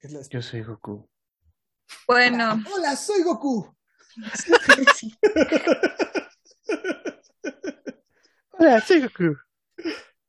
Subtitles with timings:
[0.00, 1.08] Es la Yo soy Goku.
[2.06, 3.74] Bueno, Hola, soy Goku.
[8.52, 9.36] Hola, soy Goku.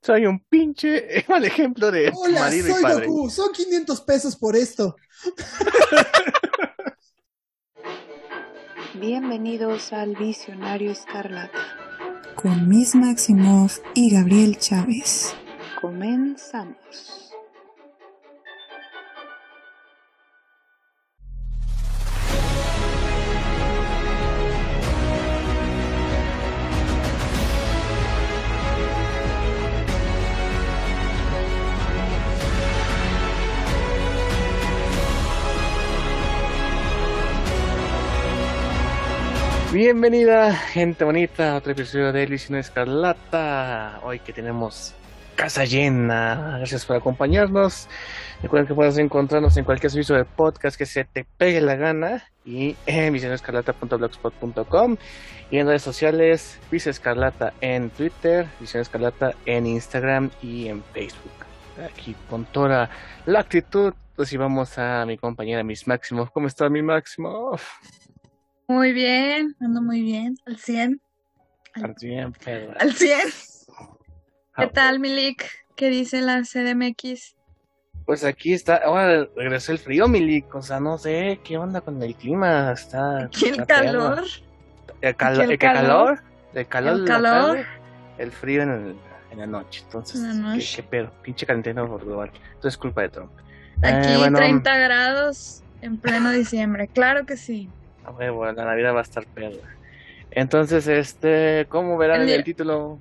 [0.02, 3.08] Soy un pinche mal ejemplo de Hola, marido y soy padre.
[3.08, 3.30] Goku.
[3.30, 4.96] Son 500 pesos por esto.
[8.96, 11.60] Bienvenidos al Visionario Escarlata.
[12.36, 15.36] con Miss Maximoff y Gabriel Chávez.
[15.82, 17.27] Comenzamos.
[39.78, 44.00] Bienvenida, gente bonita, a otro episodio de Visión Escarlata.
[44.02, 44.96] Hoy que tenemos
[45.36, 46.56] casa llena.
[46.58, 47.88] Gracias por acompañarnos.
[48.42, 52.28] Recuerden que puedes encontrarnos en cualquier servicio de podcast que se te pegue la gana
[52.44, 54.98] y en visionescarlata.blogspot.com
[55.52, 61.46] y en redes sociales Visión Escarlata en Twitter, Visión Escarlata en Instagram y en Facebook.
[61.86, 62.90] Aquí con toda
[63.28, 66.28] la actitud recibamos a mi compañera Miss Máximo.
[66.34, 67.60] ¿Cómo está mi Máximo?
[68.68, 71.02] Muy bien, ando muy bien, al 100,
[72.02, 72.74] Bien, perra.
[72.80, 73.20] al 100.
[74.60, 75.46] Ah, ¿Qué tal, Milik?
[75.76, 77.36] ¿Qué dice la CDMX?
[78.08, 82.02] Pues aquí está, ahora regresó el frío, Milik, o sea, no sé qué onda con
[82.02, 83.26] el clima, está...
[83.26, 84.24] Aquí el calor.
[85.02, 86.20] El, calor, el calor,
[86.56, 86.68] El
[87.06, 87.22] calor.
[87.22, 87.66] tarde,
[88.18, 88.96] el frío en, el-
[89.30, 90.74] en la noche, entonces, En la ¿qué- noche.
[90.78, 93.32] ¿Qué, pedo, pinche calentamiento global, entonces es culpa de Trump.
[93.84, 97.70] Aquí Eh, bueno, 30 grados en pleno diciembre, claro que sí.
[98.08, 99.76] A huevo, la Navidad va a estar perra.
[100.32, 102.98] Entonces, este, ¿cómo verán El el título?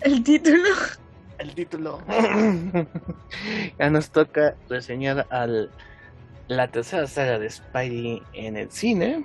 [0.00, 0.68] El título.
[1.38, 2.00] el título.
[3.78, 5.70] ya nos toca reseñar al,
[6.46, 9.24] la tercera saga de Spidey en el cine.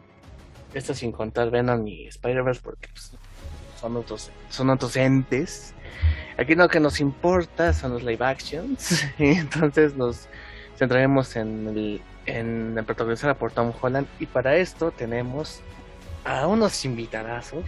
[0.73, 3.13] Esto sin contar Venom y Spider-Verse porque pues,
[3.79, 5.73] son otros son otros entes.
[6.38, 9.05] Aquí lo que nos importa son los live actions.
[9.19, 10.28] y entonces nos
[10.78, 14.07] centraremos en el, en la protagonizada por Tom Holland.
[14.19, 15.61] Y para esto tenemos
[16.25, 17.63] a unos invitadazos.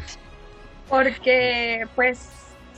[0.90, 2.30] Porque, pues,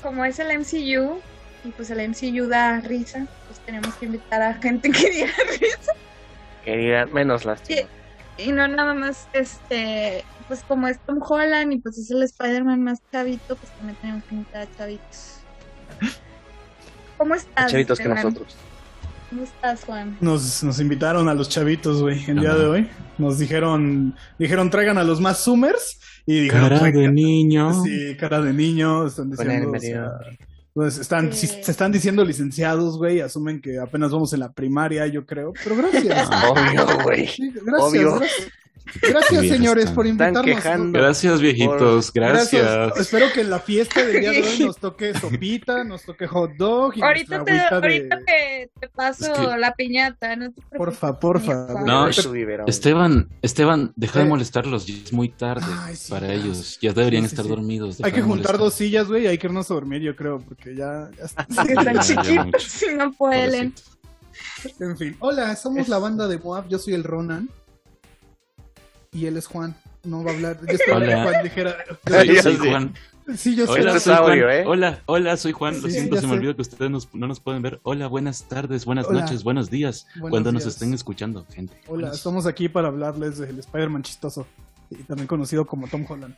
[0.01, 1.19] como es el MCU,
[1.63, 5.27] y pues el MCU da risa, pues tenemos que invitar a gente que diga
[5.59, 5.91] risa.
[6.63, 7.89] Que digan menos lástima.
[8.37, 12.83] Y no nada más, este, pues como es Tom Holland y pues es el Spider-Man
[12.83, 15.39] más chavito, pues también tenemos que invitar a chavitos.
[17.17, 17.71] ¿Cómo estás?
[17.71, 18.55] Chavitos que nosotros.
[19.29, 20.17] ¿Cómo estás, Juan?
[20.21, 22.89] Nos, nos invitaron a los chavitos, güey, el día de hoy.
[23.17, 27.83] Nos dijeron, dijeron traigan a los más zoomers y dijeron Cara de niño.
[27.83, 29.67] Sí, cara de niño, están diciendo.
[29.67, 29.89] o medio.
[29.89, 30.11] sea,
[30.73, 31.47] pues están, Sí.
[31.47, 35.51] si- se están diciendo licenciados, güey, asumen que apenas vamos en la primaria, yo creo.
[35.63, 36.29] Pero gracias.
[36.49, 37.27] Obvio, güey.
[37.27, 38.15] Sí, gracias, Obvio.
[38.19, 38.47] gracias.
[39.01, 39.95] Gracias, señores, están.
[39.95, 40.91] por invitarnos.
[40.91, 42.11] Gracias, viejitos.
[42.13, 42.97] Gracias.
[42.97, 46.51] Espero que en la fiesta del día de hoy nos toque sopita, nos toque hot
[46.57, 47.87] dog y Ahorita, te, agüita de...
[47.87, 50.61] ahorita te, te paso Es que- la piñata, no te.
[50.77, 51.67] Porfa, porfa.
[51.85, 52.07] No.
[52.67, 54.85] Esteban, Esteban, deja de molestarlos.
[54.85, 56.33] Ya es muy tarde Ay, sí, para ya.
[56.33, 56.77] ellos.
[56.81, 57.49] Ya deberían Sí, sí, estar sí.
[57.49, 57.97] dormidos.
[58.03, 58.57] Hay que juntar molestar.
[58.57, 61.09] dos sillas, güey, y hay que irnos a dormir, yo creo, porque ya...
[61.21, 61.47] están
[62.01, 63.73] chiquitos no pueden.
[64.79, 65.15] En fin.
[65.19, 67.49] Hola, somos la banda de Moab, yo soy el Ronan.
[69.11, 69.75] Y él es Juan.
[70.03, 70.59] No va a hablar.
[70.65, 71.23] Yo esperaba que Hola.
[71.23, 71.75] Juan dijera...
[72.07, 72.55] Hola, Ya soy.
[72.57, 72.93] Juan.
[73.35, 73.71] Sí, yo sé.
[73.73, 74.29] Hola, soy Juan.
[74.31, 74.63] audio, ¿eh?
[74.65, 75.81] Hola, hola, soy Juan.
[75.81, 77.79] Lo Sí, siento, ya se me olvidó que ustedes nos- no nos pueden ver.
[77.83, 79.21] Hola, buenas tardes, buenas Hola.
[79.21, 80.07] noches, buenos días.
[80.15, 80.75] Buenos cuando nos días.
[80.75, 81.73] estén escuchando, gente.
[81.87, 84.47] Hola, Buenos- estamos aquí para hablarles del Spider-Man chistoso.
[84.89, 86.35] Y también conocido como Tom Holland.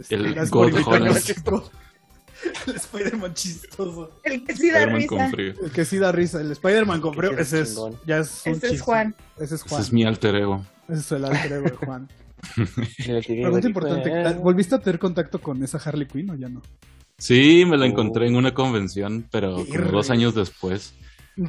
[0.00, 0.74] Este, El God.
[0.84, 1.16] Holland.
[2.66, 4.10] El Spider-Man chistoso.
[4.24, 5.26] El que sí da risa.
[5.36, 6.40] El que sí da risa.
[6.40, 7.38] El Spider-Man con frío.
[7.38, 8.80] Ese es, ya es un Ese es.
[8.80, 9.14] Juan.
[9.36, 9.80] Ese es Ese Juan.
[9.80, 10.64] es mi alter ego.
[10.88, 12.08] Ese es el alter ego de Juan.
[13.26, 14.34] Pregunta importante.
[14.34, 16.60] ¿Volviste a tener contacto con esa Harley Quinn o ya no?
[17.18, 17.88] Sí, me la Oh.
[17.88, 20.94] encontré en una convención, pero como dos años después.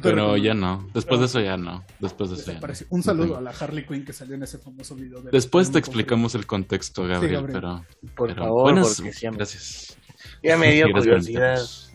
[0.02, 0.88] Pero ya no.
[0.94, 1.84] Después de eso ya no.
[2.00, 2.66] Después de eso ya no.
[2.90, 5.20] Un saludo a la Harley Quinn que salió en ese famoso video.
[5.20, 7.60] de- Después te explicamos el contexto, Gabriel, Gabriel.
[7.60, 9.38] pero, Por pero favor, buenas, porque siempre.
[9.38, 9.98] gracias.
[10.42, 11.56] Ya me dio curiosidad.
[11.56, 11.90] benditos.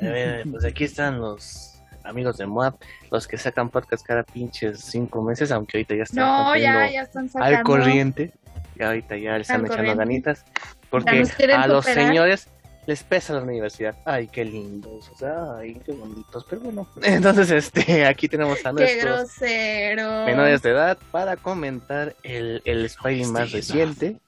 [0.00, 1.75] A ver, pues aquí están los
[2.06, 2.76] amigos de Moab,
[3.10, 6.92] los que sacan podcast cada pinches cinco meses, aunque ahorita ya están No, ya, rompiendo
[6.94, 7.56] ya están sacando.
[7.58, 8.32] al corriente.
[8.78, 9.98] Y ahorita ya le están Al echando corriente.
[10.04, 10.44] ganitas.
[10.90, 11.24] Porque
[11.54, 12.48] a los señores
[12.86, 13.96] les pesa la universidad.
[14.04, 15.08] Ay, qué lindos.
[15.10, 16.46] O sea, ay, qué bonitos.
[16.48, 16.86] Pero bueno.
[17.02, 23.50] Entonces, este, aquí tenemos a nuestros menores de edad para comentar el, el Spidey más
[23.52, 24.18] reciente.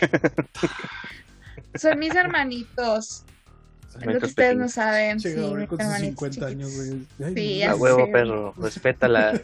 [1.74, 3.24] Son mis hermanitos.
[4.00, 5.20] Es lo que ustedes no saben.
[5.20, 7.34] Sí, Gabriel con sus hermanitos 50 años, güey.
[7.34, 8.54] Sí, A huevo, perro.
[8.58, 9.40] Respeta la.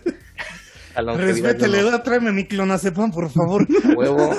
[0.94, 3.66] Respete la edad, tráeme mi clonazepam, por favor.
[3.96, 4.34] Huevo.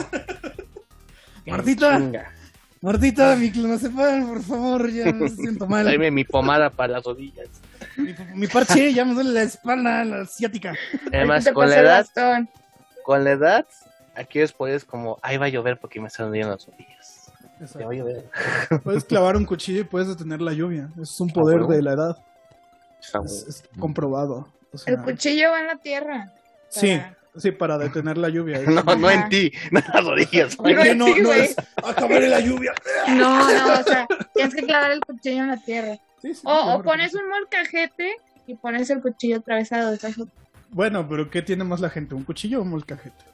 [1.45, 2.00] Martita.
[2.81, 5.86] Martita, mi clonazepam, por favor, ya me siento mal.
[5.86, 7.48] Tráeme mi pomada para las rodillas.
[7.98, 10.74] Mi, mi parche, ya me duele la espalda, la asiática.
[11.12, 12.50] Además, con la edad, bastón.
[13.04, 13.65] con la edad,
[14.15, 17.23] aquí después es como, ahí va a llover porque me están doliendo las rodillas.
[17.63, 17.88] Ya Exacto.
[17.88, 18.30] va a llover.
[18.83, 20.89] Puedes clavar un cuchillo y puedes detener la lluvia.
[21.01, 21.71] Es un poder huevo.
[21.74, 22.18] de la edad.
[23.13, 23.30] Bueno.
[23.30, 24.48] es comprobado.
[24.71, 26.31] O sea, El cuchillo va en la tierra.
[26.69, 28.60] sí, Para- sí, para detener la lluvia.
[28.68, 30.57] No, no en ti, no en las rodillas.
[30.60, 32.74] No, no, sí, es acabaré la lluvia.
[33.10, 35.98] No, no, o sea, tienes que clavar el cuchillo en la tierra.
[36.21, 38.15] Sí, sí, O, o pones un molcajete
[38.48, 39.98] y pones el cuchillo atravesado.
[40.71, 42.15] Bueno, pero ¿qué tiene más la gente?
[42.15, 43.25] ¿Un cuchillo o un molcajete?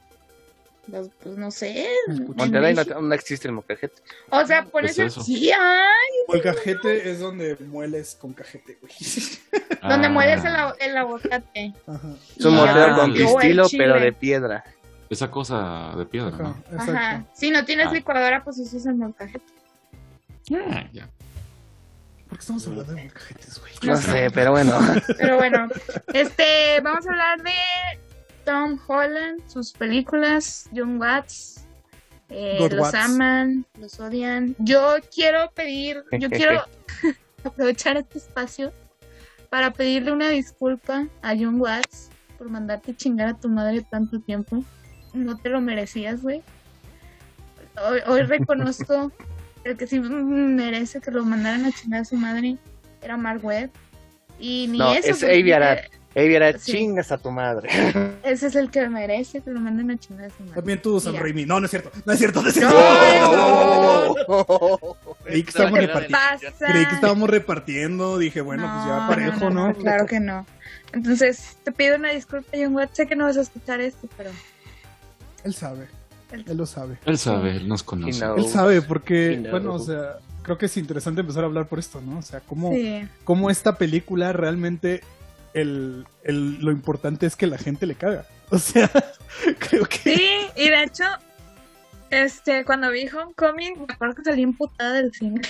[0.89, 1.87] Pues, pues, no sé.
[2.35, 4.01] Monterrey no, no existe el mocajete.
[4.29, 5.21] O sea, pones ¿Qué es el.
[5.21, 5.23] eso?
[5.23, 8.93] Sí, ay, Molcajete es donde mueles con cajete, güey.
[9.81, 10.53] donde Ah, mueles el,
[10.89, 11.73] el aguacate.
[11.87, 12.09] Ajá.
[12.37, 13.63] Es un Ah, con chile.
[13.77, 14.63] pero de piedra.
[15.09, 16.63] Esa cosa de piedra, Ajá, ¿no?
[16.71, 16.91] exacto.
[16.91, 17.25] Ajá.
[17.33, 17.93] Si no tienes Ah.
[17.93, 19.43] licuadora, pues usas el molcajete.
[20.53, 21.07] Ah, ya.
[22.27, 23.73] ¿Por qué estamos hablando de molcajetes, güey?
[23.83, 24.77] No sé, pero bueno.
[25.17, 25.67] Pero bueno,
[26.13, 27.51] este, vamos a hablar de
[28.49, 31.65] Tom Holland, sus películas, John Watts.
[32.29, 32.95] eh, los Watts.
[32.95, 34.55] aman, los odian.
[34.57, 36.63] Yo quiero pedir, yo quiero
[37.43, 38.73] aprovechar este espacio
[39.51, 42.09] para pedirle una disculpa a John Watts
[42.39, 44.63] por mandarte chingar a tu madre tanto tiempo.
[45.13, 46.41] No te lo merecías, güey.
[47.87, 49.11] Hoy, hoy reconozco
[49.63, 52.57] el que sí merece que lo mandaran a chingar a su madre
[53.03, 53.69] era Mark Webb.
[54.39, 55.11] Y ni No, eso.
[55.11, 55.77] es Avi Arad.
[56.15, 56.71] Ey, era Sí.
[56.71, 57.69] chingas a tu madre.
[58.23, 60.55] Ese es el que merece que lo manden a chingar a su madre.
[60.55, 61.19] También tú, Sam Ya.
[61.21, 61.45] Raimi.
[61.45, 61.91] No, no es cierto.
[62.05, 62.75] No es cierto, no es cierto.
[62.75, 64.15] no.
[65.23, 66.17] Creí que estábamos ¿Qué repartiendo.
[66.59, 68.17] Creí que estábamos repartiendo.
[68.17, 69.73] Dije, bueno, pues ya parejo, ¿no?
[69.75, 70.45] Claro que no.
[70.93, 72.89] Entonces, te pido una disculpa, John Watt.
[72.93, 74.31] Sé que no vas a escuchar esto, pero
[75.43, 75.87] Él sabe.
[76.31, 76.97] Él lo sabe.
[77.05, 78.23] Él sabe, él nos conoce.
[78.37, 79.49] Él sabe porque, Sí, no.
[79.51, 82.19] bueno, o sea, creo que es interesante empezar a hablar por esto, ¿no?
[82.19, 83.07] O sea, cómo, sí.
[83.23, 85.01] cómo esta película realmente
[85.53, 88.25] el, el- lo importante es que la gente le caga.
[88.51, 88.89] O sea,
[89.59, 91.03] creo que Sí, y de hecho,
[92.09, 95.41] este, cuando vi Homecoming, me acuerdo que salí emputada del cine.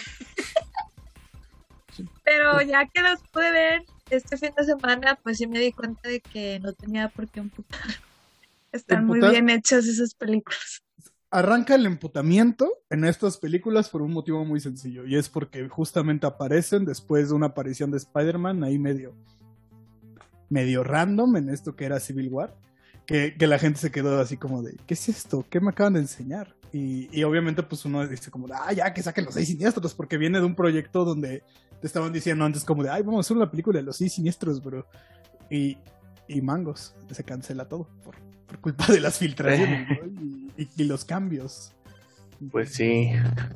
[2.23, 6.07] Pero ya que los pude ver este fin de semana, pues sí me di cuenta
[6.09, 7.79] de que no tenía por qué emputar.
[8.71, 10.83] Están muy bien hechas esas películas.
[11.31, 16.27] arranca el emputamiento en estas películas por un motivo muy sencillo y es porque justamente
[16.27, 19.15] aparecen después de una aparición de Spider-Man ahí medio
[20.49, 22.55] medio random en esto que era Civil War
[23.05, 25.45] que, que la gente se quedó así como de ¿qué es esto?
[25.49, 26.55] ¿qué me acaban de enseñar?
[26.71, 29.95] Y, y obviamente pues uno dice como de, ah ya que saquen los seis siniestros
[29.95, 31.43] porque viene de un proyecto donde
[31.81, 34.13] te estaban diciendo antes como de ay vamos a hacer una película de los seis
[34.13, 34.85] siniestros bro
[35.49, 35.77] y,
[36.27, 38.15] y mangos se cancela todo por,
[38.47, 40.53] por culpa de las filtraciones ¿no?
[40.57, 41.73] y, los cambios
[42.51, 43.09] Pues sí.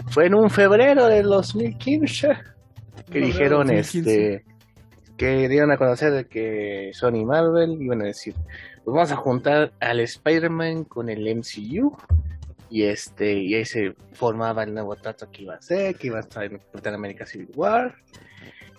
[0.08, 2.30] Fue en un febrero del 2015
[3.12, 4.36] que dijeron 2015.
[4.36, 4.53] este
[5.18, 8.34] que dieron a conocer de que Sony y Marvel iban a decir,
[8.84, 11.96] pues vamos a juntar al Spider-Man con el MCU
[12.70, 16.18] y este y ahí se formaba el nuevo trato que iba a ser, que iba
[16.18, 17.96] a estar en Capitán América Civil War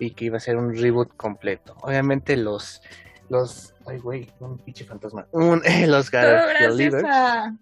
[0.01, 1.77] y que iba a ser un reboot completo.
[1.83, 2.83] Obviamente los
[3.29, 5.27] los ay güey, un pinche fantasma.
[5.33, 7.05] Un, los Todo gracias Leaders.
[7.07, 7.57] a,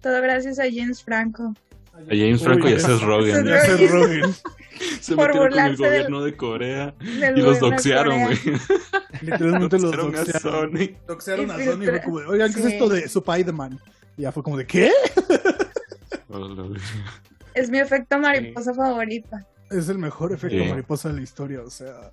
[0.00, 1.54] todo gracias a James Franco.
[1.94, 3.44] A James Franco Uy, y a Seth Rogen.
[3.46, 4.22] ya se Rogen.
[5.00, 8.38] Se Por metieron con el del- gobierno de Corea y los doxearon, güey.
[9.22, 10.96] literalmente los Doxearon a doxearon Sony.
[11.06, 12.72] doxearon a Sony y fue como de, oigan ¿qué es sí.
[12.72, 13.80] esto de Spider-Man?
[14.16, 14.90] y ya fue como de ¿qué?
[17.54, 19.46] Es mi efecto mariposa favorita.
[19.70, 20.68] es el mejor efecto Sí.
[20.68, 22.12] mariposa de la historia, o sea,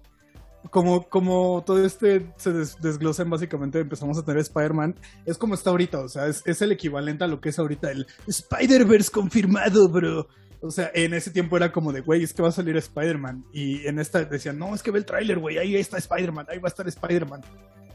[0.71, 4.95] como, como todo este se des- desglosa en básicamente empezamos a tener Spider-Man,
[5.25, 7.91] es como está ahorita, o sea, es, es el equivalente a lo que es ahorita
[7.91, 10.27] el Spider-Verse confirmado, bro.
[10.65, 13.45] O sea, en ese tiempo era como de, güey, es que va a salir Spider-Man.
[13.53, 16.57] Y en esta decían, no, es que ve el tráiler, güey, ahí está Spider-Man, ahí
[16.59, 17.41] va a estar Spider-Man.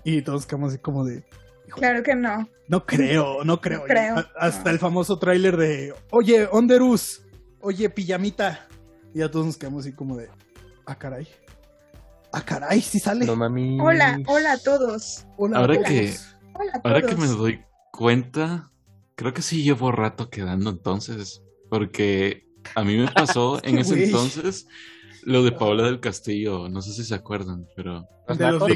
[0.04, 1.24] Y todos quedamos así como de,
[1.68, 2.48] Claro que no.
[2.68, 3.80] no creo, no creo.
[3.80, 4.16] No creo.
[4.18, 4.70] A- Hasta No.
[4.70, 7.22] el famoso tráiler de, oye, Onderus,
[7.60, 8.66] oye, pijamita.
[9.14, 10.28] Y ya todos nos quedamos así como de,
[10.86, 11.28] ah, caray.
[12.32, 13.24] Ah, caray, sí sale.
[13.26, 13.78] No mami.
[13.80, 15.26] Hola, hola a todos.
[15.36, 15.88] Hola, Ahora todos.
[15.88, 16.14] que-
[16.54, 17.14] Hola a Ahora todos.
[17.14, 18.70] que me doy cuenta,
[19.16, 24.66] creo que sí llevo rato quedando entonces, porque a mí me pasó en ese entonces
[25.24, 28.06] lo de Paola del Castillo, no sé si se acuerdan, pero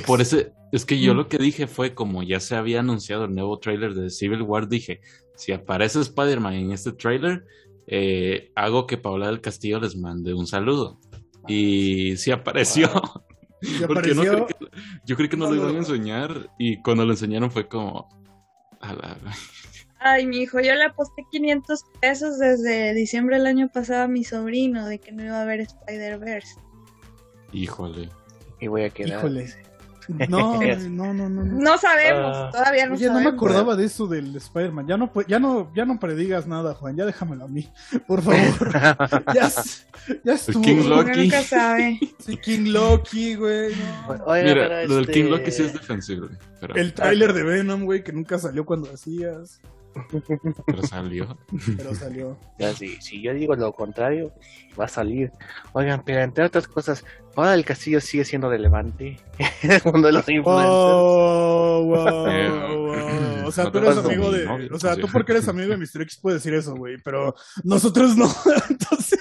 [0.06, 1.16] por ese es que yo Mm.
[1.16, 4.68] lo que dije fue como ya se había anunciado el nuevo tráiler de Civil War,
[4.68, 5.00] dije,
[5.36, 7.44] si aparece Spider-Man en este tráiler,
[7.86, 10.98] eh, hago que Paola del Castillo les mande un saludo.
[11.48, 12.90] Y sí apareció.
[13.86, 14.54] Porque no que-
[15.06, 16.50] yo creí que no No lo iban a enseñar.
[16.58, 18.08] Y cuando lo enseñaron fue como.
[18.80, 19.18] a la-
[20.06, 24.22] Ay, mi hijo, yo le aposté 500 pesos desde diciembre del año pasado a mi
[24.22, 26.60] sobrino de que no iba a ver Spider-Verse.
[27.52, 28.10] Híjole.
[28.60, 29.18] Y voy a quedar.
[29.18, 29.52] Híjole.
[30.28, 31.44] No, no, no, no.
[31.44, 31.44] no.
[31.44, 32.50] No sabemos, Ah.
[32.52, 33.32] todavía no Oye, no sabemos.
[33.32, 34.86] me acordaba de eso del Spider-Man.
[34.86, 36.94] Ya no, ya no, ya no predigas nada, Juan.
[36.94, 37.66] Ya déjamelo a mí,
[38.06, 38.36] por favor.
[39.34, 39.50] ya,
[40.22, 40.60] ya estuvo.
[40.60, 41.20] King Uno Loki.
[41.22, 41.98] nunca sabe.
[42.18, 43.74] Sí, King Loki, güey.
[44.06, 44.24] no.
[44.26, 46.36] Oiga, Mira, lo del King este- Loki sí es defensible.
[46.60, 49.62] Pero, El tráiler de Venom, güey, que nunca salió cuando hacías,
[50.66, 51.38] pero salió.
[51.76, 52.38] pero salió.
[52.58, 54.32] Ya, si, si yo digo lo contrario,
[54.78, 55.32] va a salir.
[55.72, 57.04] Oigan, pero entre otras cosas,
[57.36, 59.18] ahora el castillo sigue siendo relevante
[59.62, 60.68] en el mundo de los influencers.
[60.70, 63.46] Oh, wow, wow.
[63.46, 64.44] O sea, no tú eres amigo mi de.
[64.46, 66.02] novio, O sea, tú porque eres amigo de Mr.
[66.02, 68.32] X puedes decir eso, güey, pero nosotros no.
[68.70, 69.20] Entonces.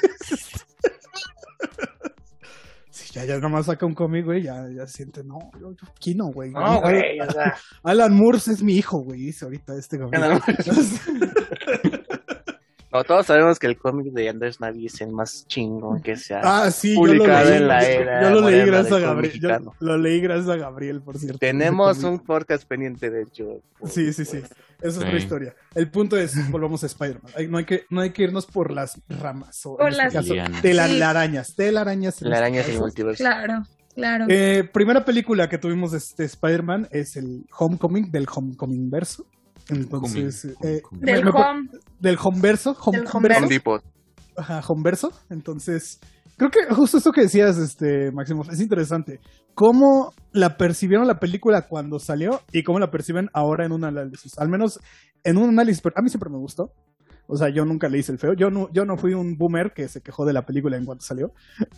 [3.14, 6.50] Ya, ya nomás saca un cómic, güey, ya, ya siente, no, yo, yo Kino, güey.
[6.52, 10.42] No, güey, o sea, Alan Moore es mi hijo, güey, dice ahorita este Gabriel.
[12.94, 16.36] No, todos sabemos que el cómic de Andrés Navi es el más chingón que se
[16.36, 17.58] ha ah, sí, publicado leí.
[17.58, 19.40] en la yo- era yo lo leí gracias a Gabriel.
[19.42, 21.40] Yo lo leí gracias a Gabriel, por cierto.
[21.40, 23.62] Tenemos un podcast pendiente de hecho.
[23.86, 24.38] Sí, sí, sí.
[24.38, 25.00] Esa es Sí.
[25.00, 25.56] otra historia.
[25.74, 27.32] El punto es, volvamos a Spider-Man.
[27.50, 29.66] No hay, que, no hay que irnos por las ramas.
[29.66, 30.62] O Por en este las- caso, Lianas.
[30.62, 31.56] telarañas.
[31.56, 32.22] Telarañas.
[32.22, 32.80] en La este caso.
[32.82, 33.24] multiverso.
[33.24, 33.64] Claro,
[33.96, 34.26] claro.
[34.30, 39.26] Eh, primera película que tuvimos de este Spider-Man es el Homecoming, del Homecoming verso.
[39.70, 40.82] Entonces, eh.
[40.92, 41.70] Del me- me- home.
[42.00, 42.76] del Homeverso.
[42.84, 43.46] Home- Del Homeverso.
[43.66, 43.82] Home.
[44.38, 45.12] Ajá, Homeverso.
[45.30, 46.00] Entonces,
[46.38, 49.20] creo que justo esto que decías, este, Máximo, es interesante.
[49.56, 54.38] Cómo la percibieron la película cuando salió y cómo la perciben ahora en un análisis.
[54.38, 54.80] Al menos
[55.24, 56.72] en un análisis, pero a mí siempre me gustó.
[57.26, 58.34] O sea, yo nunca le hice el feo.
[58.34, 61.06] Yo no, yo no fui un boomer que se quejó de la película en cuanto
[61.06, 61.32] salió.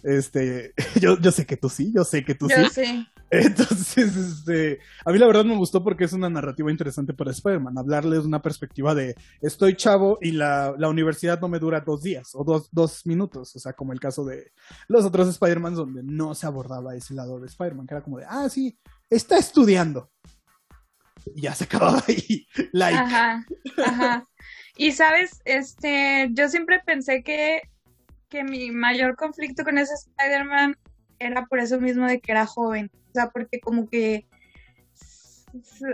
[0.04, 2.70] Este, yo, yo sé que tú sí, yo sé que tú Yo sí.
[2.74, 3.06] sé.
[3.42, 7.78] Entonces, este, a mí la verdad me gustó porque es una narrativa interesante para Spider-Man,
[7.78, 12.32] hablarles una perspectiva de estoy chavo y la, la universidad no me dura dos días
[12.34, 14.52] o dos, dos minutos, o sea, como el caso de
[14.88, 18.26] los otros Spider-Man donde no se abordaba ese lado de Spider-Man, que era como de,
[18.28, 18.78] ah, sí,
[19.10, 20.12] está estudiando.
[21.34, 22.48] Y ya se acababa ahí.
[22.72, 22.98] Like.
[22.98, 23.46] Ajá,
[23.84, 24.24] ajá.
[24.78, 27.62] Y sabes, este, yo siempre pensé que,
[28.30, 30.76] que mi mayor conflicto con ese Spider-Man
[31.18, 32.92] era por eso mismo de que era joven.
[33.16, 34.26] O sea, porque como que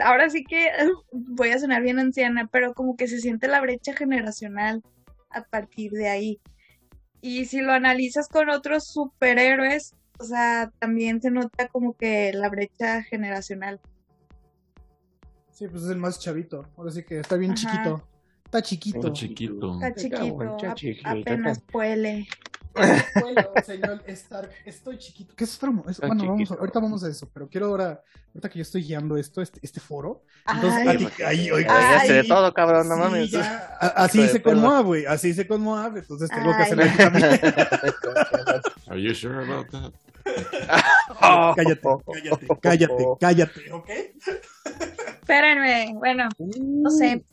[0.04, 0.70] ahora sí que
[1.12, 4.82] voy a sonar bien anciana, pero como que se siente la brecha generacional
[5.30, 6.40] a partir de ahí.
[7.22, 12.50] Y si lo analizas con otros superhéroes, o sea, también se nota como que la
[12.50, 13.80] brecha generacional.
[15.51, 16.66] Sí, pues es el más chavito.
[16.75, 17.60] Ahora sí que está bien Ajá.
[17.60, 18.04] chiquito.
[18.46, 18.98] Está chiquito.
[18.98, 19.74] Está chiquito.
[19.75, 22.28] Está chiquito, está chiquito, apenas puele.
[22.74, 25.34] Bueno, señor Stark, estoy chiquito.
[25.36, 28.50] ¿Qué es otra mo- es- bueno, vamos ahorita vamos a eso, pero quiero ahora, ahorita
[28.50, 30.24] que yo estoy guiando esto, este, este foro.
[30.51, 32.00] Entonces, Ay, ti- ahí, oiga, Ay.
[32.00, 33.32] Ya sé de todo, cabrón, no sí, mames.
[33.32, 34.60] ya, así hice con.
[34.60, 36.62] Moab, güey, así hice con Moab, entonces tengo que Ay.
[36.63, 37.30] hacerlo aquí también.
[38.90, 39.92] Are you sure about that?
[41.56, 43.90] cállate, cállate, cállate, cállate, ¿ok?
[45.22, 47.24] Espérenme, bueno, no sé.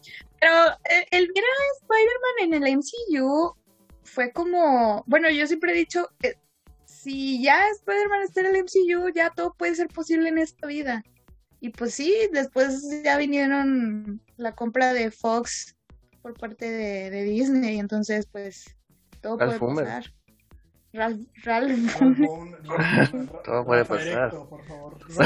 [0.41, 0.53] Pero
[0.85, 3.55] el, el ver a Spider-Man en el MCU
[4.09, 6.35] fue como, bueno, yo siempre he dicho, eh,
[6.85, 11.03] si ya Spider-Man está en el MCU, ya todo puede ser posible en esta vida.
[11.61, 15.77] Y pues sí, después ya vinieron la compra de Fox
[16.23, 18.77] por parte de, de Disney, entonces pues
[19.21, 20.13] todo Ralph puede pasar.
[20.93, 21.21] Ralph.
[23.45, 24.35] Todo puede pasar.
[25.09, 25.23] Sí.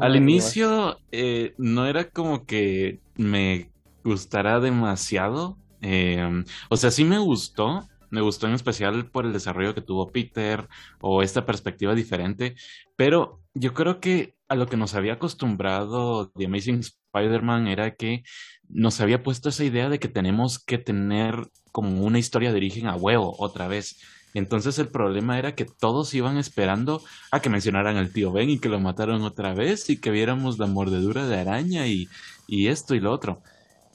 [0.00, 3.70] Al inicio eh, no era como que me
[4.04, 5.56] gustara demasiado.
[5.88, 7.86] Eh, o sea, sí me gustó.
[8.10, 10.68] Me gustó en especial por el desarrollo que tuvo Peter
[11.00, 12.54] o esta perspectiva diferente.
[12.96, 18.22] Pero yo creo que a lo que nos había acostumbrado The Amazing Spider-Man era que
[18.68, 22.86] nos había puesto esa idea de que tenemos que tener como una historia de origen
[22.86, 24.00] a huevo otra vez.
[24.34, 28.58] Entonces el problema era que todos iban esperando a que mencionaran al tío Ben y
[28.58, 32.08] que lo mataron otra vez y que viéramos la mordedura de araña y,
[32.46, 33.42] y esto y lo otro.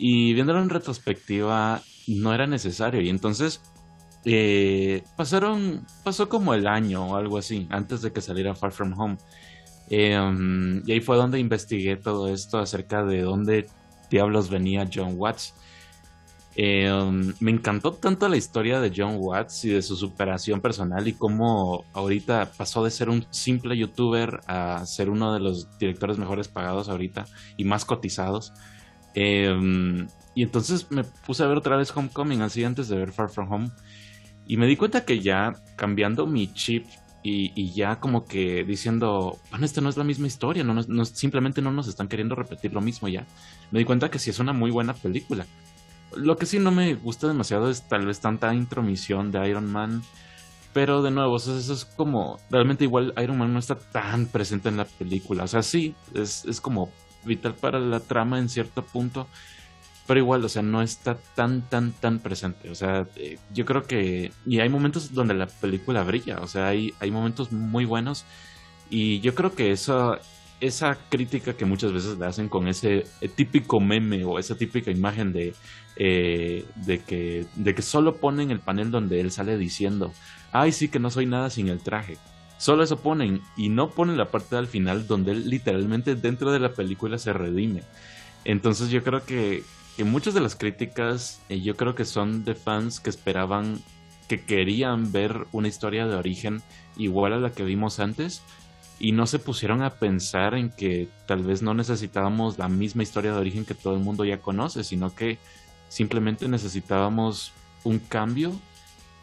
[0.03, 3.01] Y viéndolo en retrospectiva, no era necesario.
[3.01, 3.61] Y entonces
[4.25, 8.99] eh, pasaron, pasó como el año o algo así, antes de que saliera Far From
[8.99, 9.17] Home.
[9.91, 13.67] Um, y ahí fue donde investigué todo esto acerca de dónde
[14.09, 15.53] diablos venía John Watts.
[16.57, 21.13] Um, me encantó tanto la historia de John Watts y de su superación personal y
[21.13, 26.47] cómo ahorita pasó de ser un simple youtuber a ser uno de los directores mejores
[26.47, 28.51] pagados ahorita y más cotizados.
[29.15, 33.29] Um, y entonces me puse a ver otra vez Homecoming así antes de ver Far
[33.29, 33.71] From Home
[34.47, 36.85] y me di cuenta que ya cambiando mi chip
[37.23, 41.61] y, ya como que diciendo, bueno, esta no es la misma historia, no, no- simplemente
[41.61, 43.27] no nos están queriendo repetir lo mismo ya.
[43.69, 45.45] Me di cuenta que sí es una muy buena película.
[46.15, 50.01] Lo que sí no me gusta demasiado es tal vez tanta intromisión de Iron Man.
[50.73, 52.39] Pero de nuevo, o sea, eso es como.
[52.49, 55.43] Realmente igual Iron Man no está tan presente en la película.
[55.43, 56.89] O sea, sí, es, es como
[57.23, 59.27] vital para la trama en cierto punto.
[60.07, 62.69] Pero igual, o sea, no está tan, tan, tan presente.
[62.69, 64.31] O sea, eh, yo creo que.
[64.45, 66.39] Y hay momentos donde la película brilla.
[66.41, 68.25] O sea, hay, hay momentos muy buenos.
[68.89, 70.17] Y yo creo que eso,
[70.59, 75.31] esa crítica que muchas veces le hacen con ese típico meme o esa típica imagen
[75.33, 75.53] de,
[75.95, 80.13] eh, de, que, de que solo ponen el panel donde él sale diciendo,
[80.51, 82.17] ay sí que no soy nada sin el traje.
[82.61, 86.59] Solo eso ponen y no ponen la parte al final donde él literalmente dentro de
[86.59, 87.81] la película se redime.
[88.45, 89.63] Entonces yo creo que,
[89.97, 93.81] que muchas de las críticas eh, yo creo que son de fans que esperaban,
[94.27, 96.61] que querían ver una historia de origen
[96.97, 98.43] igual a la que vimos antes
[98.99, 103.31] y no se pusieron a pensar en que tal vez no necesitábamos la misma historia
[103.31, 105.39] de origen que todo el mundo ya conoce, sino que
[105.89, 107.53] simplemente necesitábamos
[107.83, 108.53] un cambio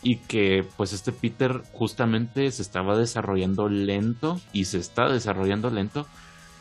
[0.02, 6.06] y que pues este Peter justamente se estaba desarrollando lento y se está desarrollando lento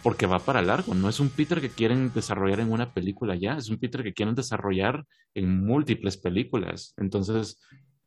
[0.03, 3.58] porque va para largo, no es un Peter que quieren desarrollar en una película ya,
[3.58, 6.94] es un Peter que quieren desarrollar en múltiples películas.
[6.98, 7.60] Entonces,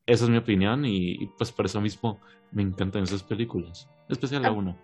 [0.06, 2.18] esa es mi opinión y, y, pues por eso mismo
[2.52, 4.52] me encantan esas películas, en especial la Ah.
[4.52, 4.78] 1.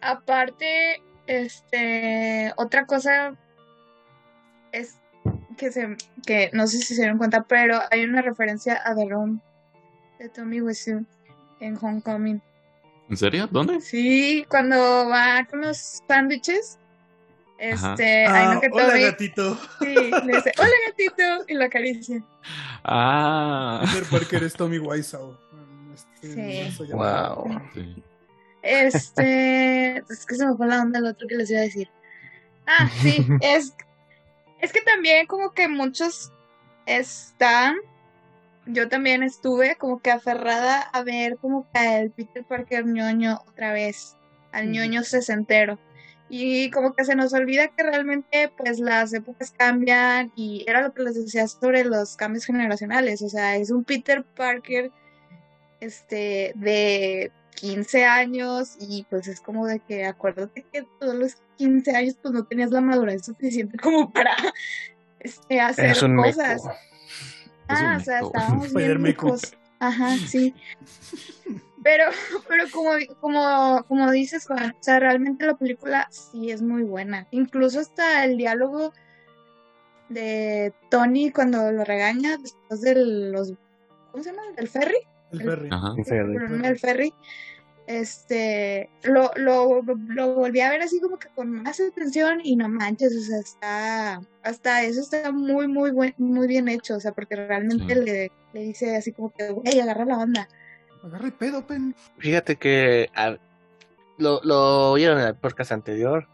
[0.00, 3.36] Aparte, este, otra cosa
[4.72, 4.98] es
[5.56, 9.08] que se, que no sé si se dieron cuenta, pero hay una referencia a The
[9.08, 9.40] Room
[10.18, 11.04] de Tommy Wiseau
[11.60, 12.40] en Homecoming.
[13.08, 13.48] ¿En serio?
[13.50, 13.80] ¿Dónde?
[13.80, 16.78] Sí, cuando va con los sándwiches,
[17.58, 19.58] este, Ah, que hola gatito.
[19.80, 22.22] sí, le dice, hola gatito, y lo acaricia.
[22.84, 25.36] Ah, Peter Parker es Tommy Wiseau.
[25.94, 26.92] Este, Sí.
[26.92, 27.60] Wow.
[27.74, 28.02] sí.
[28.62, 31.88] Este, es que se me fue la onda el otro que les iba a decir.
[32.66, 33.72] Ah, sí, es,
[34.60, 36.32] es que también como que muchos
[36.84, 37.76] están,
[38.66, 43.72] yo también estuve como que aferrada a ver como que el Peter Parker ñoño otra
[43.72, 44.16] vez,
[44.52, 45.78] al ñoño sesentero.
[46.28, 50.92] Y como que se nos olvida que realmente pues las épocas cambian y era lo
[50.92, 54.90] que les decía sobre los cambios generacionales, o sea, es un Peter Parker
[55.78, 61.96] este de 15 años y pues es como de que acuérdate que todos los 15
[61.96, 64.34] años pues no tenías la madurez suficiente como para
[65.20, 66.62] este hacer Es un cosas.
[67.68, 69.54] Ah, o sea, estábamos bien mecos.
[69.78, 70.54] Ajá, sí.
[71.82, 72.02] Pero,
[72.48, 77.28] pero como, como, como dices, Juan, o sea, realmente la película sí es muy buena.
[77.30, 78.92] Incluso hasta el diálogo
[80.08, 83.54] de Tony cuando lo regaña después de los,
[84.10, 84.42] ¿cómo se llama?
[84.56, 84.98] ¿Del ferry?
[85.30, 85.68] El Ferry.
[85.70, 85.94] Ajá.
[85.96, 87.14] El problema del ferry,
[87.86, 92.68] este, lo, lo, lo volví a ver así como que con más atención y no
[92.68, 97.12] manches, o sea, está, hasta eso está muy, muy buen, muy bien hecho, o sea,
[97.12, 98.00] porque realmente Sí.
[98.00, 100.48] le, le dice así como que, güey, agarra la onda.
[101.04, 101.94] Agarra el pedo, pen.
[102.18, 103.08] Fíjate que
[104.18, 106.26] lo, lo oyeron en el podcast anterior.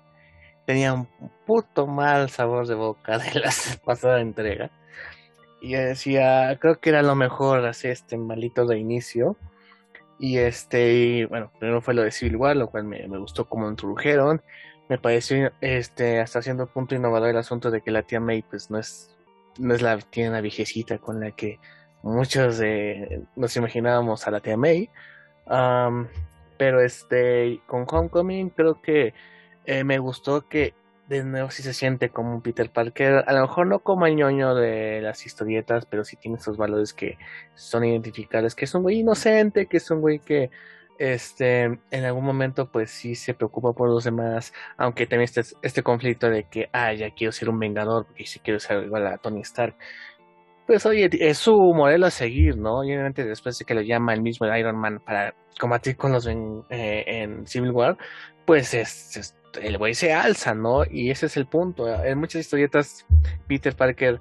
[0.67, 1.09] Tenía un
[1.47, 3.51] puto mal sabor de boca de la
[3.85, 4.71] pasada entrega.
[5.61, 9.37] Y yo decía, creo que era lo mejor hacer este malito de inicio.
[10.23, 13.49] Y este, y, bueno, primero fue lo de Civil War, lo cual me, me gustó
[13.49, 14.41] como introdujeron.
[14.89, 18.71] Me pareció este, hasta cierto punto innovador el asunto de que la tía May pues
[18.71, 19.11] no es,
[19.59, 21.59] no es la tiene viejecita con la que
[22.05, 22.63] muchos
[23.35, 24.91] nos imaginábamos a la tía May.
[25.47, 26.07] Am,
[26.57, 29.15] pero este, con Homecoming creo que
[29.65, 30.73] eh, me gustó que
[31.09, 34.17] de nuevo sí se siente como un Peter Parker, a lo mejor no como el
[34.17, 37.19] ñoño de las historietas, pero sí tiene esos valores que
[37.55, 40.51] son identificables, que es un güey inocente, que es un güey que
[40.99, 45.83] este en algún momento pues sí se preocupa por los demás, aunque también este, este
[45.83, 49.19] conflicto de que, ah, ya quiero ser un vengador, porque sí quiero ser igual a
[49.19, 49.77] Tony Stark.
[50.67, 52.85] Pues oye, es su modelo a seguir, ¿no?
[52.85, 56.27] Y obviamente después de que lo llama el mismo Iron Man para combatir con los
[56.27, 57.99] eh, en Civil War,
[58.45, 60.85] pues es, el güey se alza, ¿no?
[60.85, 61.89] Y ese es el punto.
[62.05, 63.07] En muchas historietas,
[63.47, 64.21] Peter Parker,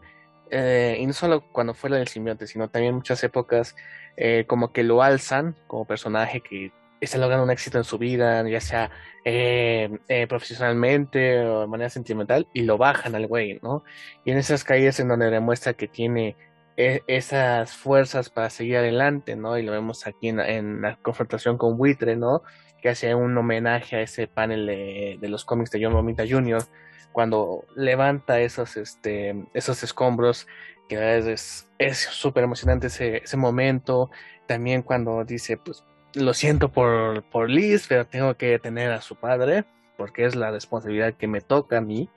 [0.50, 3.76] eh, y no solo cuando fue lo del simbionte, sino también en muchas épocas,
[4.18, 8.48] eh, como que lo alzan como personaje que está logrando un éxito en su vida,
[8.48, 8.92] ya sea
[9.26, 13.84] eh, eh, profesionalmente o de manera sentimental, y lo bajan al güey, ¿no?
[14.26, 16.36] Y en esas caídas en donde demuestra que tiene
[16.78, 19.58] e- esas fuerzas para seguir adelante, ¿no?
[19.58, 22.44] Y lo vemos aquí en, en la confrontación con Buitre, ¿no?
[22.82, 26.64] Que hace un homenaje a ese panel de, de los cómics de John Romita Jr.,
[27.12, 30.48] cuando levanta esos, este, esos escombros,
[30.88, 34.10] que es súper emocionante ese, ese momento.
[34.48, 39.16] También cuando dice, pues, lo siento por, por Liz, pero tengo que tener a su
[39.16, 39.66] padre,
[39.98, 42.10] porque es la responsabilidad que me toca a mí.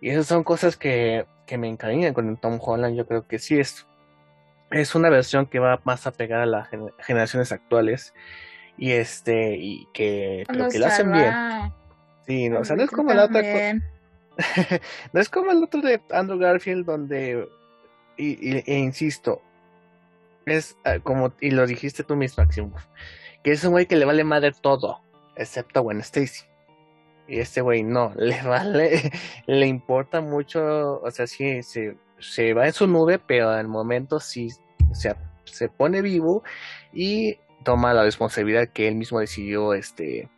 [0.00, 2.96] Y esas son cosas que, que me encariñan con Tom Holland.
[2.96, 3.86] Yo creo que sí es,
[4.70, 8.14] es una versión que va más a pegar a las gener- generaciones actuales.
[8.80, 11.34] Y este, y que creo que lo hacen bien.
[12.26, 13.42] Sí, no, o sea, no es como la otra
[15.12, 17.46] no es como el otro de Andrew Garfield donde
[18.16, 19.42] y, y- e insisto
[20.46, 22.74] es ah, como y lo dijiste tú mismo Maximo
[23.44, 25.02] que es un güey que le vale madre todo
[25.36, 26.44] excepto a Gwen Stacy.
[27.28, 29.12] Y este güey no le vale
[29.46, 34.20] le importa mucho o sea sí se, se va en su nube pero al momento
[34.20, 34.48] sí
[34.90, 36.42] o sea se pone vivo
[36.94, 40.28] y toma la responsabilidad que él mismo decidió este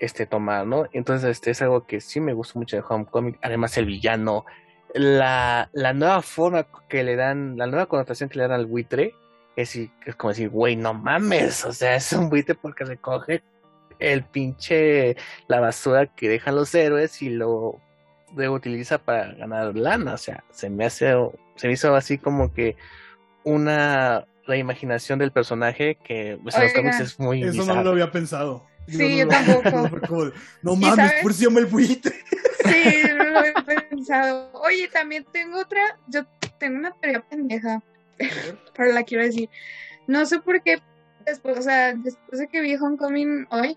[0.00, 0.86] este tomar, ¿no?
[0.92, 3.38] Entonces, este es algo que sí me gusta mucho de Homecoming.
[3.42, 4.44] Además, el villano,
[4.94, 9.14] la, la nueva forma que le dan, la nueva connotación que le dan al buitre,
[9.56, 13.42] es, es como decir, güey, no mames, o sea, es un buitre porque recoge
[13.98, 15.16] el pinche,
[15.48, 17.80] la basura que dejan los héroes y lo
[18.34, 21.14] reutiliza para ganar lana, o sea, se me hace,
[21.54, 22.76] se me hizo así como que
[23.44, 27.82] una reimaginación del personaje que pues, en los cómics es muy Eso no bizarro.
[27.84, 28.66] lo había pensado.
[28.88, 30.06] Sí, yo no lo- tampoco.
[30.06, 30.24] como
[30.62, 32.14] no ¿Y mames, por si llama el buitre.
[32.64, 34.50] Sí, no lo he pensado.
[34.54, 36.24] Oye, también tengo otra, yo
[36.58, 37.82] tengo una teoría pendeja,
[38.76, 39.48] pero la quiero decir.
[40.06, 40.80] No sé por qué
[41.24, 43.76] después, o sea, después de que vi Homecoming hoy,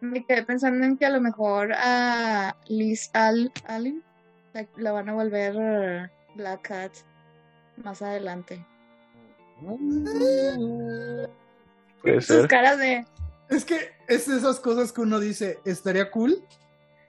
[0.00, 4.02] me quedé pensando en que a lo mejor a Liz Al Allen
[4.54, 6.92] la, la van a volver eh, Black Cat
[7.76, 8.66] más adelante.
[12.02, 13.04] Puede Sus caras de,
[13.48, 16.42] Es que es de esas cosas que uno dice, estaría cool,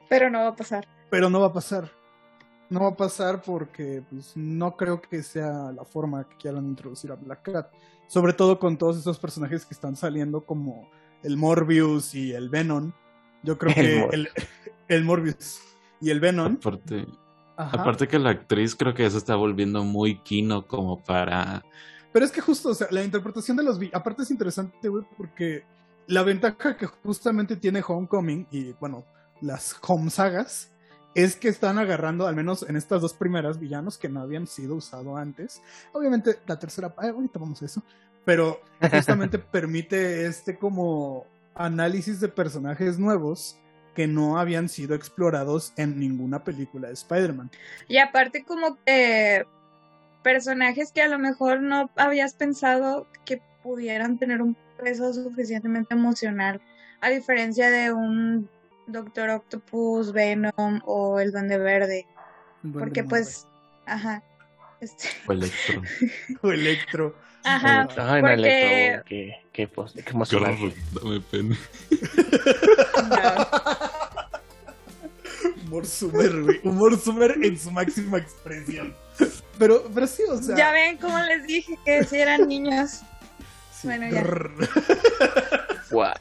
[0.10, 0.88] pero no va a pasar.
[1.10, 1.90] pero no va a pasar.
[2.70, 7.12] No va a pasar porque pues, no creo que sea la forma que quieran introducir
[7.12, 7.72] a Black Cat.
[8.08, 10.90] Sobre todo con todos esos personajes que están saliendo como
[11.24, 12.92] el Morbius y el Venom.
[13.44, 14.30] Yo creo El que Mor- el,
[14.88, 15.60] el Morbius
[16.02, 16.58] y el Venom.
[16.58, 17.06] Aparte,
[17.58, 21.64] aparte que la actriz creo que ya se está volviendo muy kino como para...
[22.14, 25.04] Pero es que justo, o sea, la interpretación de los vi- aparte es interesante, güey,
[25.18, 25.64] porque
[26.08, 29.04] la ventaja que justamente tiene Homecoming y, bueno,
[29.42, 30.70] las Home Sagas
[31.16, 34.76] es que están agarrando, al menos en estas dos primeras villanos que no habían sido
[34.76, 35.62] usados antes.
[35.92, 37.84] Obviamente la tercera, ah, ahorita vamos a eso,
[38.26, 43.58] pero justamente permite este como análisis de personajes nuevos
[43.96, 47.52] que no habían sido explorados en ninguna película de Spider-Man.
[47.88, 49.46] Y aparte como que
[50.24, 56.62] personajes que a lo mejor no habías pensado que pudieran tener un peso suficientemente emocional,
[57.02, 58.50] a diferencia de un
[58.88, 62.06] Doctor Octopus, Venom o el Duende Verde,
[62.62, 63.10] Duende porque Verde.
[63.10, 63.48] pues,
[63.86, 64.24] ajá,
[64.82, 65.82] este, o Electro.
[66.42, 67.16] O Electro.
[67.46, 70.74] ajá, no, porque Electro, qué, qué, pos- qué emocionante.
[70.94, 71.56] Dame pena.
[73.10, 73.74] no.
[75.66, 76.60] Humor sumer, güey.
[76.64, 78.94] Humor sumer en su máxima expresión.
[79.60, 80.56] Pero, pero sí, o sea.
[80.56, 83.02] ya ven como les dije que si eran niños.
[83.72, 83.88] sí.
[83.88, 84.24] bueno, ya.
[85.92, 86.12] Wow.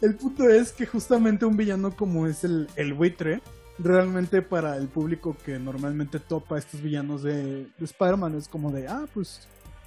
[0.00, 3.42] El punto es que justamente un villano como es el, el buitre,
[3.78, 8.86] realmente para el público que normalmente topa estos villanos de, de Spider-Man es como de,
[8.88, 9.40] ah, pues,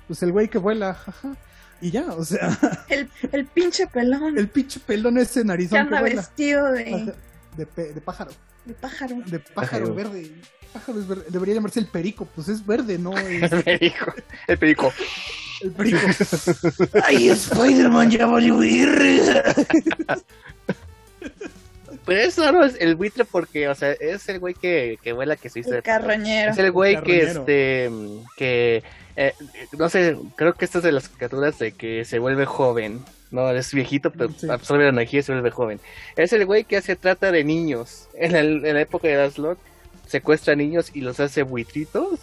[0.07, 1.35] pues el güey que vuela, jaja.
[1.81, 2.57] Y ya, o sea,
[2.89, 6.15] El, el pinche pelón el pinche pelón ese que narizón que anda vuela.
[6.21, 7.13] vestido de,
[7.55, 8.31] De, pe- de pájaro.
[8.65, 9.15] de pájaro.
[9.25, 9.93] De pájaro Pájaro.
[9.95, 10.31] verde.
[10.73, 11.23] Pájaro es verde.
[11.29, 13.17] Debería llamarse el perico, pues es verde, ¿no?
[13.17, 14.13] Es El perico.
[14.47, 14.93] El perico.
[15.61, 15.99] el perico.
[17.03, 19.43] Ay, Spider-Man ya valió ir.
[22.05, 25.35] Pero es raro es el buitre porque, o sea, es el güey que, que vuela
[25.35, 26.51] que se hizo El carroñero.
[26.51, 27.89] Es el güey que, este,
[28.37, 28.83] que,
[29.17, 29.33] eh,
[29.77, 33.03] no sé, creo que esta es de las caricaturas de que se vuelve joven.
[33.29, 34.49] No, es viejito, pero Sí.
[34.49, 35.81] absorbe la energía y se vuelve joven.
[36.15, 38.07] Es el güey que hace trata de niños.
[38.13, 39.57] En, el- en la época de Slot,
[40.05, 42.19] secuestra niños y los hace buitritos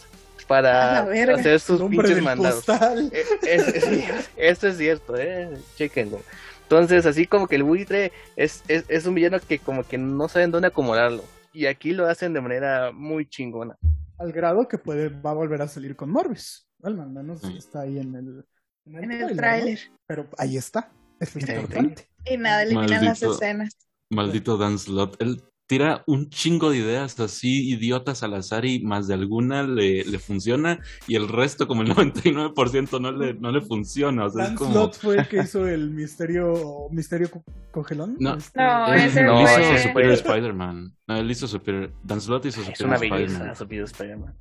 [0.46, 2.64] para hacer sus pinches mandados.
[2.68, 6.20] Eh, es- es- esto es cierto, eh, chequenlo.
[6.62, 10.28] Entonces, así como que el buitre es, es, es un villano que como que no
[10.28, 11.24] saben dónde acomodarlo.
[11.52, 13.76] Y aquí lo hacen de manera muy chingona.
[14.18, 16.66] Al grado que puede, va a volver a salir con Morbius.
[16.78, 17.54] Bueno, al menos Sí.
[17.56, 18.44] está ahí en el,
[18.86, 19.78] En el tráiler.
[20.06, 20.90] Pero ahí está.
[21.20, 21.38] Es Sí.
[21.40, 22.08] importante.
[22.26, 23.32] Y nada, eliminan las Maldito.
[23.34, 23.76] escenas.
[24.10, 25.20] Maldito Dan Slot.
[25.22, 30.04] Él tira un chingo de ideas así idiotas al azar y más de alguna le,
[30.04, 34.26] le funciona y el resto, como el 99% no le, no le funciona.
[34.26, 34.72] O sea, Dan es como...
[34.72, 38.16] Slott fue el que hizo el misterio, misterio co- congelón.
[38.20, 38.34] No.
[38.36, 40.96] Este, No, ese no, hizo fue- Superior Spider-Man.
[41.06, 41.92] No, él hizo Superior...
[42.02, 43.38] Dan Slott hizo Es Superior una Spider-Man.
[43.38, 44.36] belleza su video Spider-Man.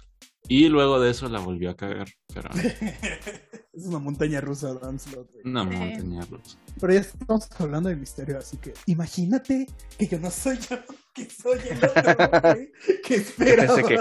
[0.49, 2.07] Y luego de eso la volvió a cagar.
[2.33, 2.49] Pero
[3.73, 5.29] Es una montaña rusa, Dan Slott.
[5.45, 5.75] Una Sí.
[5.77, 6.57] montaña rusa.
[6.79, 10.77] Pero ya estamos hablando de misterio, así que imagínate que yo no soy yo,
[11.25, 12.71] que soy el otro, güey.
[13.05, 13.67] Que espera.
[13.67, 13.97] Pensé que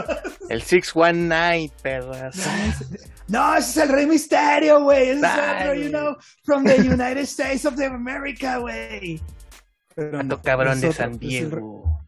[0.49, 2.37] el 619, perras.
[3.29, 5.11] No, ese es el Rey Misterio, güey.
[5.11, 9.21] Ese es otro, you know, from the United States of the America, güey.
[9.95, 12.01] Pero no, cabrón de San Diego.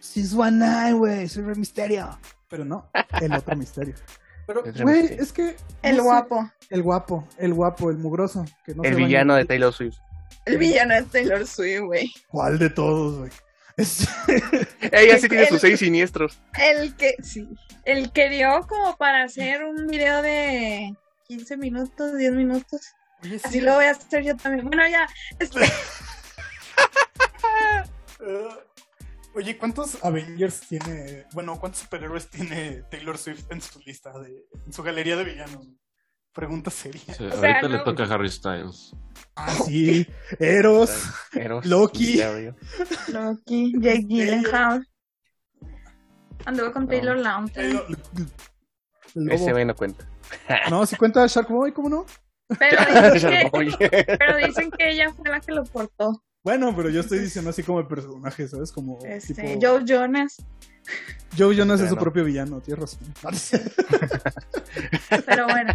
[0.00, 2.18] 619, güey, es el Rey Misterio.
[2.48, 2.90] Pero no,
[3.20, 3.94] el otro misterio.
[4.46, 5.56] Pero, güey, es que.
[5.82, 6.50] El no sé, guapo.
[6.70, 8.44] El guapo, el guapo, el mugroso.
[8.64, 9.06] Que no El se baña.
[9.06, 9.98] villano de Taylor Swift.
[10.46, 12.12] El villano de Taylor Swift, güey.
[12.28, 13.30] ¿Cuál de todos, güey?
[13.80, 14.08] Es-
[14.92, 16.40] Ella sí tiene El- sus seis siniestros.
[16.58, 17.48] El que, sí.
[17.84, 20.94] El que dio como para hacer un video de
[21.26, 22.80] 15 minutos, 10 minutos.
[23.22, 24.66] Oye, sí, Así lo voy a hacer yo también.
[24.66, 25.06] Bueno, ya.
[25.38, 25.60] este,
[29.34, 31.24] Oye, ¿cuántos Avengers tiene?
[31.32, 35.68] Bueno, ¿cuántos superhéroes tiene Taylor Swift en su lista de, en su galería de villanos?
[36.32, 37.00] Pregunta seria.
[37.14, 38.94] Sí, O sea, ahorita le no- toca a Harry Styles.
[39.36, 40.06] Ah, sí.
[40.38, 40.90] Eros.
[41.32, 42.20] Eros, Loki.
[43.12, 44.86] Loki, Jake Gyllenhaal.
[46.44, 47.82] Anduvo con Taylor El Lautner.
[49.30, 50.06] Ese güey no cuenta.
[50.70, 52.06] No, si cuenta Shark Boy, ¿cómo no?
[52.58, 52.78] Pero
[53.12, 53.76] dicen, que, Oye.
[54.18, 56.22] pero dicen que ella fue la que lo portó.
[56.42, 58.72] Bueno, pero yo estoy diciendo así como el personaje, ¿sabes?
[58.72, 59.58] Como Este, tipo...
[59.60, 60.36] Joe Jonas.
[61.36, 63.60] Joe Jonas es su propio villano, tienes razón.
[65.26, 65.72] Pero bueno,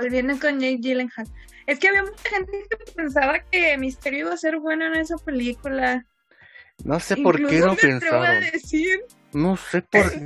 [0.00, 1.26] volviendo con Jake Gyllenhaal.
[1.66, 5.16] Es que había mucha gente que pensaba que Misterio iba a ser bueno en esa
[5.18, 6.04] película.
[6.84, 8.40] No sé por qué Incluso lo me atrevo a pensaron.
[8.52, 9.00] decir.
[9.32, 10.18] No sé por qué.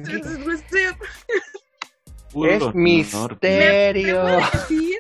[2.34, 4.22] No Es me misterio.
[4.22, 4.96] a decir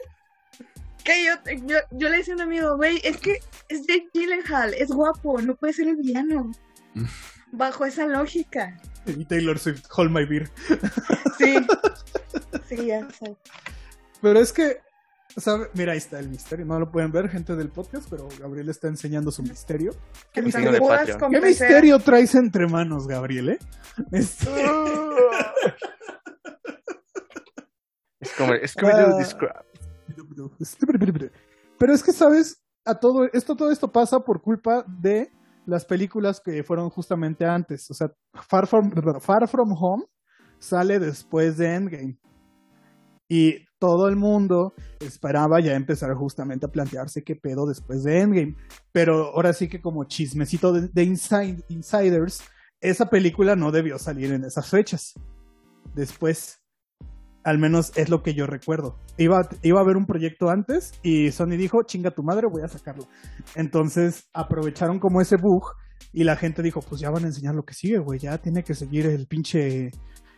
[1.04, 1.32] que yo,
[1.66, 5.40] yo, yo le decía a un amigo, güey, es que es Jake Gyllenhaal, es guapo,
[5.42, 6.50] no puede ser el villano.
[7.52, 8.80] Bajo esa lógica.
[9.06, 10.48] Y Taylor Swift, Hold My Beer.
[11.38, 11.56] Sí.
[12.68, 13.36] Sí, ya sé.
[14.22, 14.78] Pero es que,
[15.36, 15.68] ¿sabe?
[15.74, 16.64] Mira, ahí está el misterio.
[16.64, 19.92] No lo pueden ver, gente del podcast, pero Gabriel está enseñando su misterio.
[20.32, 20.70] ¿Qué, misterio,
[21.30, 23.58] ¿qué misterio traes entre manos, Gabriel, eh?
[24.12, 24.46] Este-
[28.20, 30.54] Es como el Scooby-Doo Ah.
[30.58, 31.30] Describe.
[31.78, 32.62] Pero es que, ¿sabes?
[32.84, 35.30] A todo esto, todo esto pasa por culpa de
[35.66, 37.90] las películas que fueron justamente antes.
[37.90, 38.12] O sea,
[38.48, 40.04] Far From, Far From Home
[40.58, 42.16] sale después de Endgame.
[43.28, 48.56] Y todo el mundo esperaba ya empezar justamente a plantearse qué pedo después de Endgame.
[48.92, 52.42] Pero ahora sí que como chismecito de, de inside- insiders,
[52.80, 55.14] esa película no debió salir en esas fechas.
[55.94, 56.60] Después,
[57.44, 58.98] al menos es lo que yo recuerdo.
[59.18, 62.68] Iba, iba a haber un proyecto antes y Sony dijo, chinga tu madre, voy a
[62.68, 63.08] sacarlo.
[63.54, 65.64] Entonces aprovecharon como ese bug
[66.12, 68.62] y la gente dijo, pues ya van a enseñar lo que sigue, güey, ya tiene
[68.62, 69.90] que seguir el pinche...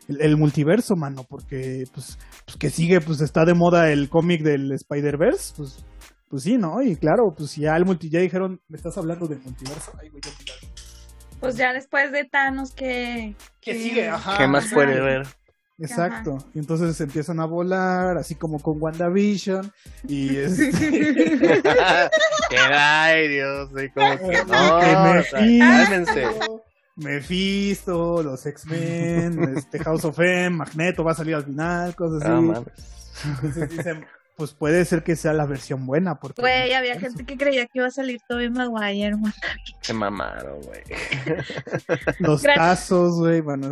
[0.09, 4.43] El, el multiverso, mano, porque pues, pues que sigue, pues está de moda el cómic
[4.43, 5.85] del Spider-Verse, pues,
[6.29, 6.83] pues sí, ¿no?
[6.83, 9.93] Y claro, pues ya el multi, ya dijeron, ¿me estás hablando del multiverso?
[10.01, 10.53] Ay, güey, ya.
[11.41, 13.35] Pues ya después de Thanos que...
[13.61, 14.09] ¿Qué sigue?
[14.09, 14.39] Ajá.
[14.39, 14.75] ¿Qué más ajá.
[14.75, 15.27] puede ver?
[15.79, 16.39] Exacto.
[16.55, 19.73] Y entonces se empiezan a volar, así como con WandaVision.
[20.07, 20.71] Y este,
[22.51, 24.77] que ay, Dios, soy como que que no,
[25.19, 26.25] o sea, cálmense.
[26.97, 32.31] Mephisto, los X-Men, este House of M, Magneto va a salir al final, cosas así.
[32.31, 32.65] No mames.
[33.25, 36.19] entonces dicen, pues puede ser que sea la versión buena.
[36.19, 39.33] Porque Güey, había gente que creía que iba a salir Tobey Maguire, man.
[39.81, 40.83] Se mamaron, güey.
[42.19, 42.55] Los Gracias.
[42.55, 43.71] tazos, güey, bueno.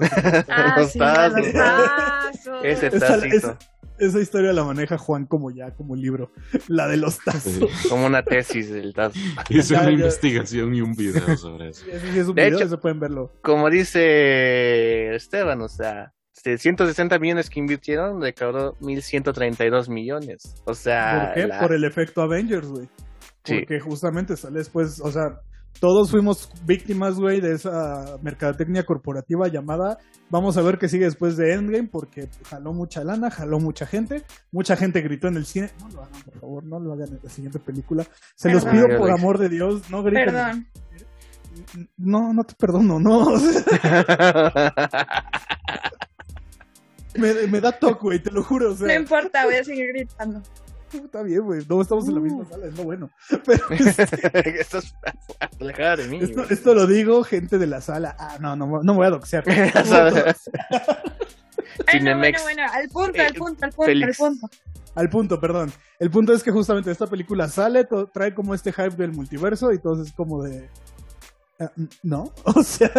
[0.48, 1.38] Ah, Los sí, tazos.
[1.38, 2.64] los tazos.
[2.64, 3.58] Ese tacito.
[4.06, 6.30] Esa historia la maneja Juan como ya, como libro.
[6.68, 7.52] La de los tazos.
[7.52, 7.88] Sí.
[7.88, 9.18] Como una tesis del tazo.
[9.48, 9.94] Hice Ya, una ya.
[9.96, 11.84] investigación y un video sobre eso.
[11.84, 13.32] Sí es un De video, hecho- se pueden verlo.
[13.42, 16.12] Como dice Esteban, o sea,
[16.44, 20.54] de 160 millones que invirtieron, recaudó 1132 millones.
[20.64, 21.46] O sea, ¿Por qué?
[21.48, 22.88] la- Por el efecto Avengers, güey.
[23.44, 23.58] Sí.
[23.60, 25.40] Porque justamente sale después, o sea,
[25.80, 29.98] todos fuimos víctimas, güey, de esa mercadotecnia corporativa llamada
[30.32, 34.24] vamos a ver qué sigue después de Endgame, porque jaló mucha lana, jaló mucha gente,
[34.50, 37.20] mucha gente gritó en el cine, no lo hagan, por favor, no lo hagan en
[37.22, 38.06] la siguiente película.
[38.34, 40.24] Se los pido por amor de Dios, no griten.
[40.24, 40.66] Perdón.
[41.98, 43.26] No, no te perdono, no.
[47.16, 50.40] me, me da toque, güey, te lo juro, o No importa, voy a seguir gritando.
[51.04, 52.24] está bien, güey, no estamos en la Uh.
[52.24, 53.10] misma sala, es lo bueno.
[53.46, 54.94] Pero este, Esto es
[55.60, 56.18] alejada de mí.
[56.22, 56.46] Esto, güey.
[56.52, 58.16] esto lo digo, gente de la sala.
[58.18, 59.44] Ah, no, no, no me voy a doxear.
[59.84, 60.50] ¿Sabes?
[61.86, 64.20] Ay, no, bueno, bueno, al punto, al Eh, punto, al punto, Félix.
[64.20, 64.50] al punto.
[64.94, 65.72] Al punto, perdón.
[65.98, 69.78] El punto es que justamente esta película sale, trae como este hype del multiverso y
[69.78, 70.68] todo es como de...
[71.60, 71.70] Ah,
[72.02, 72.90] No, o sea,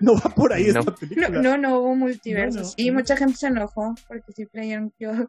[0.00, 0.80] no va por ahí No.
[0.80, 1.28] esta No, película.
[1.30, 2.58] no, no hubo multiverso.
[2.60, 5.26] No, no, y mucha gente se enojó porque sí creyeron que a.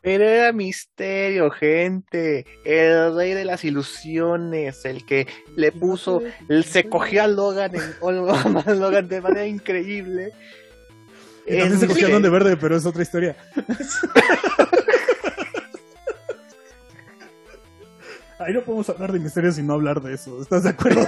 [0.00, 2.46] Pero era misterio, gente.
[2.64, 6.22] El rey de las ilusiones, el que le puso,
[6.64, 7.82] se cogió a Logan, en,
[8.66, 10.32] a Logan de manera increíble.
[11.46, 12.32] Y también Es se cogieron de misterio.
[12.32, 13.36] verde, pero es otra historia.
[18.38, 20.40] Ahí no podemos hablar de misterios sin no hablar de eso.
[20.42, 21.06] ¿Estás de acuerdo?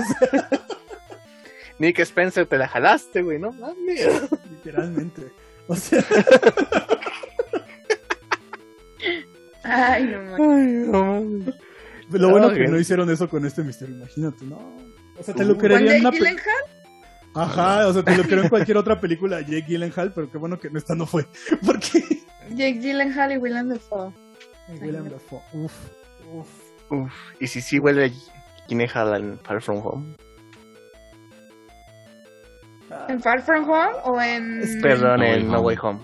[1.78, 3.52] Nick Spencer, te la jalaste, güey, ¿no?
[3.52, 4.06] mames.
[4.50, 5.22] literalmente.
[5.68, 6.02] O sea,
[9.62, 10.40] Ay, no mames.
[10.40, 11.54] Ay, no mames.
[12.10, 14.58] lo bueno Ah, que no hicieron eso con este misterio, imagínate, ¿no?
[15.18, 15.48] O sea, te Uh.
[15.48, 16.64] lo ¿Con creería en Jake una pe- Gyllenhaal?
[17.34, 20.38] Ajá, o sea, te lo creo en cualquier otra película de Jake Gyllenhaal, pero qué
[20.38, 21.26] bueno que en esta no fue.
[21.66, 22.00] Porque.
[22.50, 24.12] Jake Gyllenhaal y Willem Dafoe.
[24.80, 25.40] William Dafoe.
[25.52, 25.72] Uf,
[26.32, 26.48] uf.
[26.90, 28.12] Uf, y si sí vuelve
[28.68, 30.16] Gyllenhaal en Far From Home.
[33.08, 34.60] ¿En Far From Home o en...?
[34.62, 35.66] Es que- Perdón, No Way en No Home.
[35.66, 36.00] Way Home.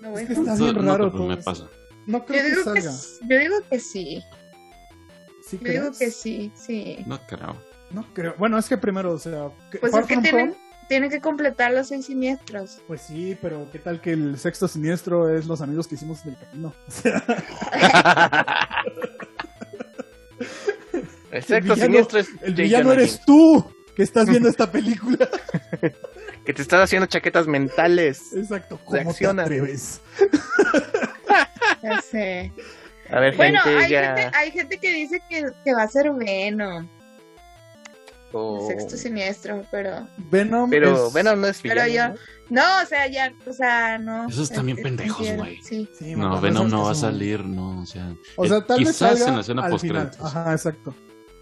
[0.00, 0.26] No, Es güey.
[0.26, 1.44] que está bien no raro que todo me eso.
[1.44, 1.68] pasa.
[2.06, 2.96] No Yo creo que digo que, salga.
[2.96, 4.22] s- yo digo que sí.
[5.46, 6.98] ¿Sí Yo digo que sí, sí.
[7.06, 7.56] No creo.
[7.90, 8.34] No creo.
[8.38, 9.48] Bueno, es que primero, o sea.
[9.70, 10.56] que Pues Far es que From tienen, Home,
[10.88, 12.80] tienen que completar los seis siniestros.
[12.86, 16.32] Pues sí, pero ¿qué tal que el sexto siniestro es los amigos que hicimos en
[16.32, 16.72] el camino?
[16.86, 17.22] O sea,
[21.36, 23.64] El sexto villano- siniestro es el villano Gyllenhaal, eres tú
[23.96, 25.28] que estás viendo esta película.
[26.44, 28.34] Que te estás haciendo chaquetas mentales.
[28.36, 29.42] Exacto, ¿cómo te Reacciona.
[29.44, 30.02] atreves?
[31.82, 32.52] Ya sé.
[33.10, 34.14] A ver, Bueno, gente, hay ya.
[34.16, 36.86] gente, hay gente que dice que, que va a ser Venom,
[38.36, 38.68] Oh.
[38.68, 40.06] el sexto siniestro, pero...
[40.30, 42.08] Venom Pero es- Venom no es Pero yo-
[42.50, 44.28] No, o sea, ya, o sea, no.
[44.28, 45.62] Esos están bien Es- pendejos, güey.
[45.62, 45.88] Sí.
[45.98, 48.12] Sí, No, Venom no va a salir, no, o sea.
[48.36, 50.20] O sea, eh, tal vez quizás salga en la escena post.
[50.20, 50.94] Ajá, exacto.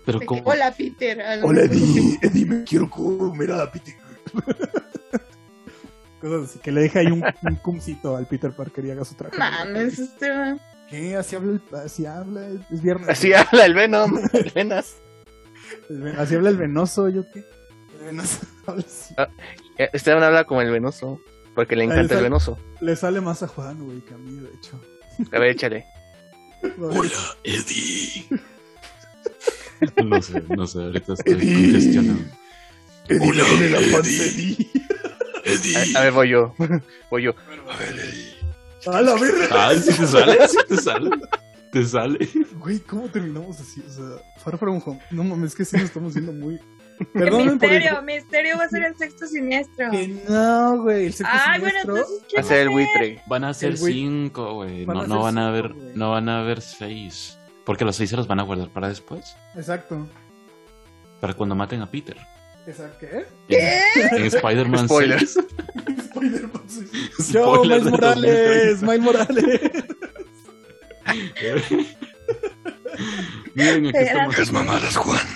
[0.04, 1.20] Pero De que, como Hola, Peter.
[1.20, 1.62] algo Hola.
[1.62, 2.18] Eddie.
[2.22, 3.94] Eddie, me quiero comer a Peter.
[6.20, 9.14] Cosas así, que le deje ahí un, un cumcito al Peter Parker y haga su
[9.16, 9.36] traje.
[9.36, 10.56] Mames, este va-
[10.88, 11.16] ¿Qué?
[11.16, 13.08] Así habla, el- así habla, es, es viernes.
[13.08, 14.18] Así habla el Venom.
[14.32, 14.96] el Venas.
[15.88, 17.44] El ven- Así habla el venoso, ¿yo qué?
[17.98, 19.14] El venoso habla así.
[19.78, 21.20] Eh, Esteban habla como el venoso.
[21.54, 22.58] Porque le encanta Ahí el venoso.
[22.80, 24.80] Le sale más a Juan, güey, que a mí, de hecho.
[25.32, 25.84] A ver, échale.
[27.44, 28.26] Eddie.
[30.04, 31.54] No sé, no sé, ahorita estoy Eddie.
[31.54, 32.18] congestionado.
[33.08, 33.44] Eddie, Hola,
[34.00, 34.70] Eddie.
[35.44, 35.96] Eddie.
[35.96, 36.54] A, a ver, voy yo.
[37.10, 37.32] Voy yo.
[38.86, 39.68] A la verga.
[39.68, 41.10] Ay, sí te sale, sí te sale.
[41.72, 42.28] Te sale.
[42.58, 43.82] Güey, ¿cómo terminamos así?
[43.88, 45.00] O sea, Far From Home.
[45.10, 46.58] No mames, es que sí nos estamos viendo muy.
[46.98, 47.78] Que Perdonen por el.
[47.80, 49.90] misterio, misterio va a ser el sexto siniestro.
[49.90, 51.06] Que no, güey.
[51.06, 51.96] El sexto bueno, siniestro.
[51.96, 52.86] entonces, ¿quién Hacer el va a ser?
[53.00, 53.22] buitre.
[53.26, 54.84] Van a ser El cinco, güey.
[54.84, 55.92] Van a No, ser no van a güey.
[55.96, 57.38] no van a haber seis.
[57.64, 59.36] Porque los seis se los van a guardar para después.
[59.54, 60.06] Exacto.
[61.20, 62.16] Para cuando maten a Peter.
[62.66, 63.26] ¿Esa qué?
[63.48, 65.32] En, en Spider-Man Spoilers.
[65.32, 65.46] 6.
[65.98, 66.88] Spider-Man, sí.
[67.32, 68.86] Yo, Spoiler Miles Morales, 2030.
[68.86, 69.84] Miles Morales.
[73.54, 74.38] Miren, aquí estamos.
[74.38, 74.52] Espérate.
[74.52, 75.26] mamadas, Juan.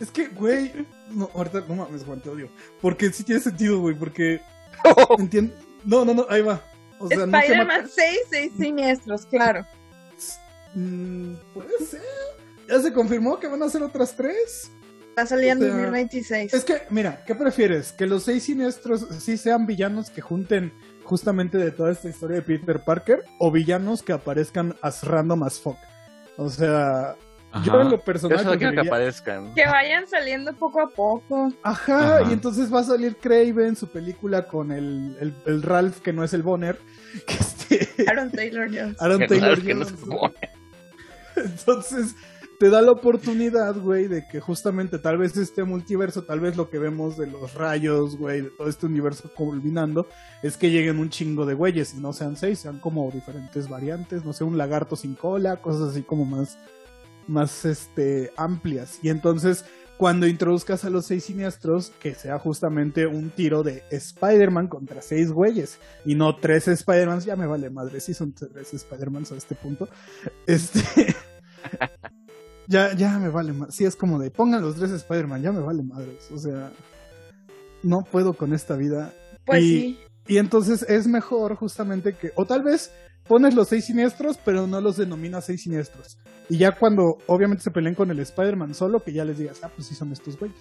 [0.00, 0.72] Es que, güey.
[1.10, 2.48] No, ahorita, no mames, Juan, te odio.
[2.80, 4.40] Porque sí tiene sentido, güey, porque.
[5.18, 5.54] Entiendo.
[5.84, 6.60] No, no, no, ahí va.
[6.98, 9.64] O sea, no Spider-Man 6, 6 siniestros, claro.
[10.74, 12.02] Mm, puede ser.
[12.68, 14.70] Ya se confirmó que van a ser otras tres.
[15.16, 16.54] Va a salir en O sea, 2026.
[16.54, 17.92] Es que, mira, ¿qué prefieres?
[17.92, 20.72] ¿Que los seis siniestros sí sean villanos que junten
[21.04, 23.22] justamente de toda esta historia de Peter Parker?
[23.38, 25.76] ¿O villanos que aparezcan as random as fuck?
[26.36, 27.14] O sea,
[27.62, 27.98] yo en lo.
[27.98, 29.54] Yo personal que aparezcan.
[29.54, 31.52] Que vayan saliendo poco a poco.
[31.62, 32.30] Ajá, Ajá.
[32.30, 36.24] y entonces va a salir Craven, su película con el, el, el Ralph que no
[36.24, 36.78] es el Bonner,
[37.26, 38.04] que este...
[38.08, 39.00] Aaron Taylor Jones.
[39.00, 40.40] Aaron Taylor que no Jones.
[41.36, 42.14] Entonces,
[42.58, 46.70] te da la oportunidad, güey, de que justamente tal vez este multiverso, tal vez lo
[46.70, 50.06] que vemos de los rayos, güey, de todo este universo culminando,
[50.42, 54.24] es que lleguen un chingo de güeyes y no sean seis, sean como diferentes variantes,
[54.24, 56.58] no sé, un lagarto sin cola, cosas así como más,
[57.26, 58.98] más, este, amplias.
[59.02, 59.64] Y entonces,
[59.96, 65.30] cuando introduzcas a los seis siniestros, que sea justamente un tiro de Spider-Man contra seis
[65.30, 69.54] güeyes y no tres Spider-Mans, ya me vale madre, sí son tres Spider-Mans a este
[69.54, 69.88] punto.
[70.46, 70.80] Este.
[72.66, 73.74] ya, ya me vale más.
[73.74, 76.28] Sí, es como de pongan los tres Spider-Man, ya me vale madres.
[76.32, 76.72] O sea,
[77.82, 79.12] no puedo con esta vida.
[79.44, 79.98] Pues y, sí.
[80.26, 82.90] y entonces es mejor justamente que, o tal vez
[83.26, 86.18] pones los seis siniestros, pero no los denominas seis siniestros.
[86.48, 89.70] Y ya cuando obviamente se peleen con el Spider-Man solo, que ya les digas, ah,
[89.74, 90.58] pues sí son estos güeyes.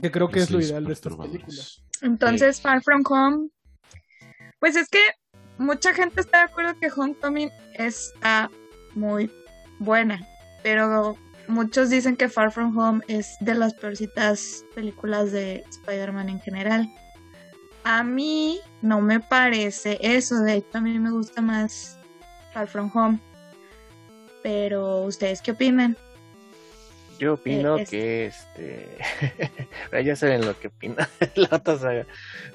[0.00, 1.82] Que creo que es lo ideal de estas películas.
[2.00, 3.48] Entonces, Far From Home.
[4.58, 5.00] Pues es que
[5.58, 8.50] mucha gente está de acuerdo que Homecoming está
[8.94, 9.30] muy
[9.80, 10.26] buena.
[10.62, 11.16] Pero
[11.48, 16.88] muchos dicen que Far From Home es de las peorcitas películas de Spider-Man en general.
[17.84, 21.98] A mí no me parece eso, de hecho a mí me gusta más
[22.52, 23.18] Far From Home.
[24.42, 25.96] Pero, ¿ustedes qué opinan?
[27.18, 28.88] Yo opino Eh, es- que este.
[30.04, 32.06] ya saben lo que opina la otra saga.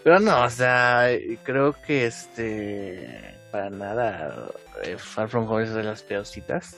[0.04, 1.08] Pero no, o sea,
[1.44, 3.36] creo que este.
[3.52, 4.50] Para nada.
[4.84, 6.78] eh, Far From Home es de las peorcitas.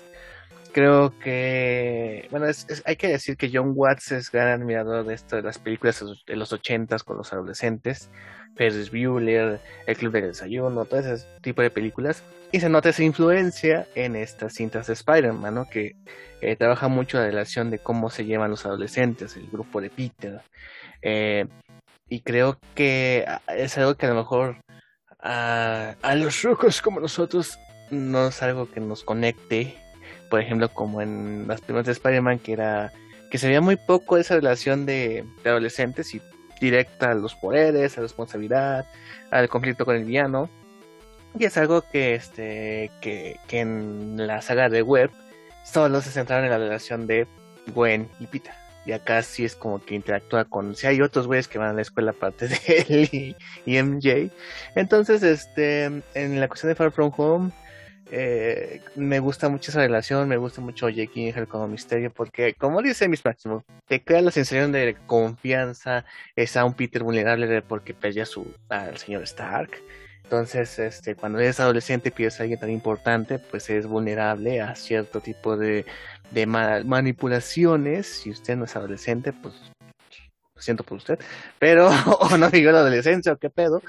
[0.71, 2.27] Creo que.
[2.29, 5.41] Bueno, es- es- hay que decir que John Watts es gran admirador de esto de
[5.41, 8.09] las películas de los ochentas con los adolescentes.
[8.55, 12.23] Ferris Bueller, El Club del Desayuno, todo ese tipo de películas.
[12.51, 15.69] Y se nota esa influencia en estas cintas de Spider-Man, ¿no?
[15.69, 15.95] Que
[16.41, 20.41] eh, trabaja mucho la relación de cómo se llevan los adolescentes, el grupo de Peter.
[21.01, 21.47] Eh,
[22.09, 24.57] y creo que es algo que a lo mejor
[25.19, 27.57] a, a los rojos como nosotros
[27.91, 29.75] no es algo que nos conecte.
[30.29, 32.93] Por ejemplo, como en las primeras de Spider-Man, que era
[33.29, 36.21] que se veía muy poco esa relación de, adolescentes y
[36.59, 38.85] directa a los poderes, a la responsabilidad,
[39.31, 40.49] al conflicto con el villano.
[41.37, 45.11] Y es algo que este que, que en la saga de Web
[45.63, 47.27] solo se centraron en la relación de
[47.67, 48.53] Gwen y Peter.
[48.85, 50.75] Y acá sí es como que interactúa con.
[50.75, 52.57] Si hay otros güeyes que van a la escuela aparte de
[52.89, 54.31] él y, y MJ.
[54.73, 57.51] Entonces, este, en la cuestión de Far From Home,
[58.11, 62.81] eh, me gusta mucho esa relación, me gusta mucho Jake Gyllenhaal como misterio, porque, como
[62.81, 66.05] dice Miss Máximo, te crea la sensación de confianza,
[66.35, 69.71] es a un Peter vulnerable porque perdió su, al señor Stark.
[70.23, 74.75] Entonces, este, cuando eres adolescente y pides a alguien tan importante, pues es vulnerable a
[74.75, 75.85] cierto tipo de,
[76.29, 78.05] de ma- manipulaciones.
[78.05, 79.55] Si usted no es adolescente, pues
[80.55, 81.17] lo siento por usted,
[81.57, 81.89] pero
[82.19, 83.81] o no vivió la adolescencia o qué pedo,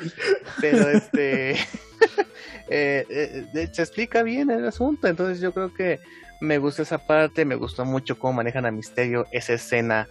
[0.62, 1.56] pero este
[2.70, 3.04] eh,
[3.54, 6.00] eh, se explica bien el asunto, entonces yo creo que
[6.40, 10.08] me gusta esa parte, me gustó mucho cómo manejan a Misterio esa escena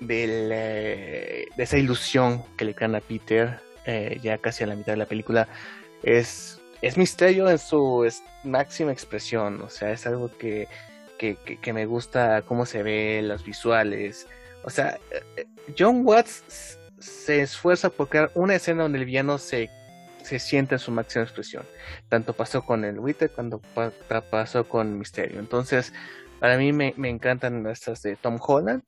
[0.00, 4.76] del, eh, de esa ilusión que le crean a Peter eh, ya casi a la
[4.76, 5.48] mitad de la película.
[6.02, 8.08] Es, es Misterio en su
[8.44, 10.68] máxima expresión, o sea, es algo que,
[11.18, 14.26] que, que- me gusta cómo se ve, los visuales,
[14.64, 14.98] o sea,
[15.36, 15.46] eh,
[15.76, 19.68] John Watts se esfuerza por crear una escena donde el villano se,
[20.22, 21.64] se siente en su máxima expresión.
[22.08, 25.40] Tanto pasó con el Wither cuando pa- pa- pasó con Misterio.
[25.40, 25.92] Entonces,
[26.40, 28.82] para mí me, encantan estas de Tom Holland.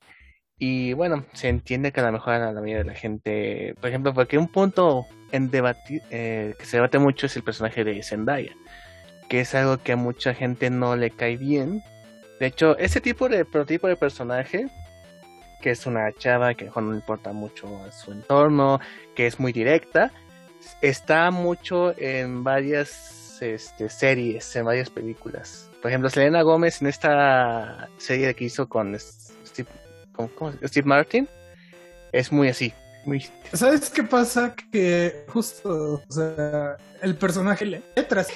[0.57, 3.89] Y bueno, se entiende que a lo mejor a la mayoría de la gente, por
[3.89, 8.03] ejemplo, porque un punto en debatir, eh, que se debate mucho es el personaje de
[8.03, 8.53] Zendaya,
[9.27, 11.81] que es algo que a mucha gente no le cae bien.
[12.39, 14.67] De hecho, ese tipo de prototipo de personaje
[15.61, 18.79] que es una chava que a lo mejor no le importa mucho a su entorno,
[19.15, 20.11] que es muy directa,
[20.81, 25.69] está mucho en varias este, series, en varias películas.
[25.81, 29.67] Por ejemplo, Selena Gómez en esta serie que hizo con Steve,
[30.13, 31.27] con- ¿cómo se- Steve Martin
[32.11, 32.71] es muy así,
[33.05, 34.53] muy ¿Sabes qué pasa?
[34.71, 38.27] Que justo, o sea, el personaje, le- letras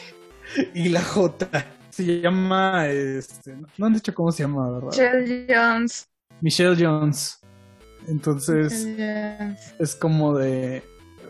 [0.73, 1.47] y la J
[1.91, 4.87] se llama, este, no han dicho cómo se llama, ¿verdad?
[4.89, 6.09] Michelle Jones.
[6.41, 7.39] Michelle Jones.
[8.07, 9.73] Entonces, Michelle Jones.
[9.79, 10.83] es como de,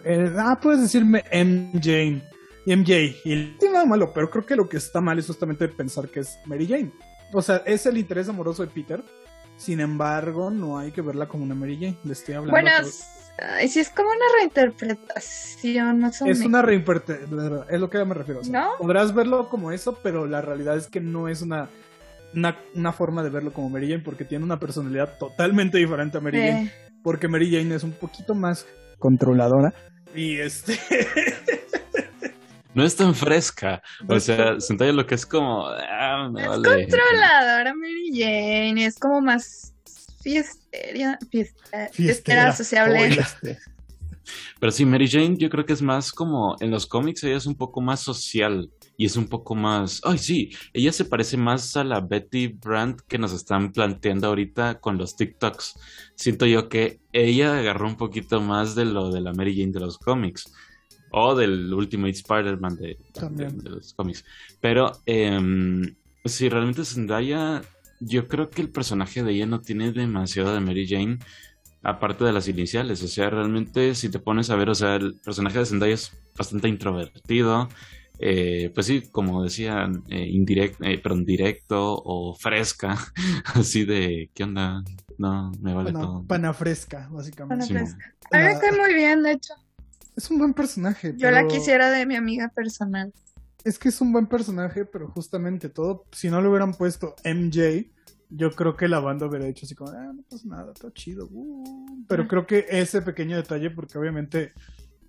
[0.06, 2.22] eh, ah, puedes decirme MJ.
[2.68, 2.94] Y MJ.
[3.26, 6.08] Y no tiene nada malo, pero creo que lo que está mal es justamente pensar
[6.10, 6.92] que es Mary Jane.
[7.34, 9.04] O sea, es el interés amoroso de Peter.
[9.58, 11.98] Sin embargo, no hay que verla como una Mary Jane.
[12.04, 12.52] Le estoy hablando.
[12.52, 12.90] Bueno, a todos.
[12.94, 13.06] s-
[13.40, 16.50] ay, sí es como una reinterpretación, más o Es menos.
[16.50, 18.42] una reinterpretación, es lo que me refiero.
[18.42, 18.70] o sea, ¿No?
[18.78, 21.70] Podrás verlo como eso, pero la realidad es que no es una,
[22.34, 26.22] una, una forma de verlo como Mary Jane porque tiene una personalidad totalmente diferente a
[26.22, 26.72] Mary Jane.
[27.04, 28.66] Porque Mary Jane es un poquito más
[29.00, 29.74] controladora.
[30.16, 30.80] Y este.
[32.74, 33.82] No es tan fresca.
[34.08, 35.66] O es sea, Zendaya lo que es como.
[35.66, 36.84] ah, me es vale.
[36.84, 39.74] controladora Mary Jane, es como más
[40.22, 43.00] fiesteria, fiesta, fiestera sociable.
[43.00, 43.28] Oiga.
[44.60, 46.58] Pero sí, Mary Jane, yo creo que es más como.
[46.60, 48.70] En los cómics ella es un poco más social.
[48.98, 50.02] Y es un poco más.
[50.06, 50.52] Ay, sí.
[50.74, 55.16] Ella se parece más a la Betty Brandt que nos están planteando ahorita con los
[55.18, 55.78] TikToks.
[56.16, 59.82] Siento yo que ella agarró un poquito más de lo de la Mary Jane de
[59.82, 60.54] los cómics.
[61.12, 62.98] O del Ultimate Spider-Man de,
[63.54, 64.24] de- los cómics.
[64.62, 67.62] Pero em, sí, realmente Zendaya,
[68.00, 71.20] yo creo que el personaje de ella no tiene demasiado de Mary Jane,
[71.84, 73.02] aparte de las iniciales.
[73.04, 76.12] O sea, realmente si te pones a ver, o sea, el personaje de Zendaya es
[76.38, 77.70] bastante introvertido.
[78.20, 82.98] Eh, pues sí, como decían, eh, indirect, eh, perdón, directo o fresca,
[83.56, 84.84] así de, ¿qué onda?
[85.18, 86.24] No, me vale Pana, todo.
[86.26, 87.56] pana fresca, básicamente.
[87.56, 88.16] Pana Sí, fresca.
[88.32, 89.54] A mí me La- cae muy bien, de hecho.
[90.16, 91.14] Es un buen personaje.
[91.18, 93.14] Yo la pero- quisiera de mi amiga personal.
[93.64, 97.90] Es que es un buen personaje, pero justamente todo, si no le hubieran puesto MJ,
[98.30, 101.28] yo creo que la banda hubiera dicho así como, ah, no pasa nada, está chido.
[101.32, 102.06] uh".
[102.08, 104.54] Pero creo que ese pequeño detalle, porque obviamente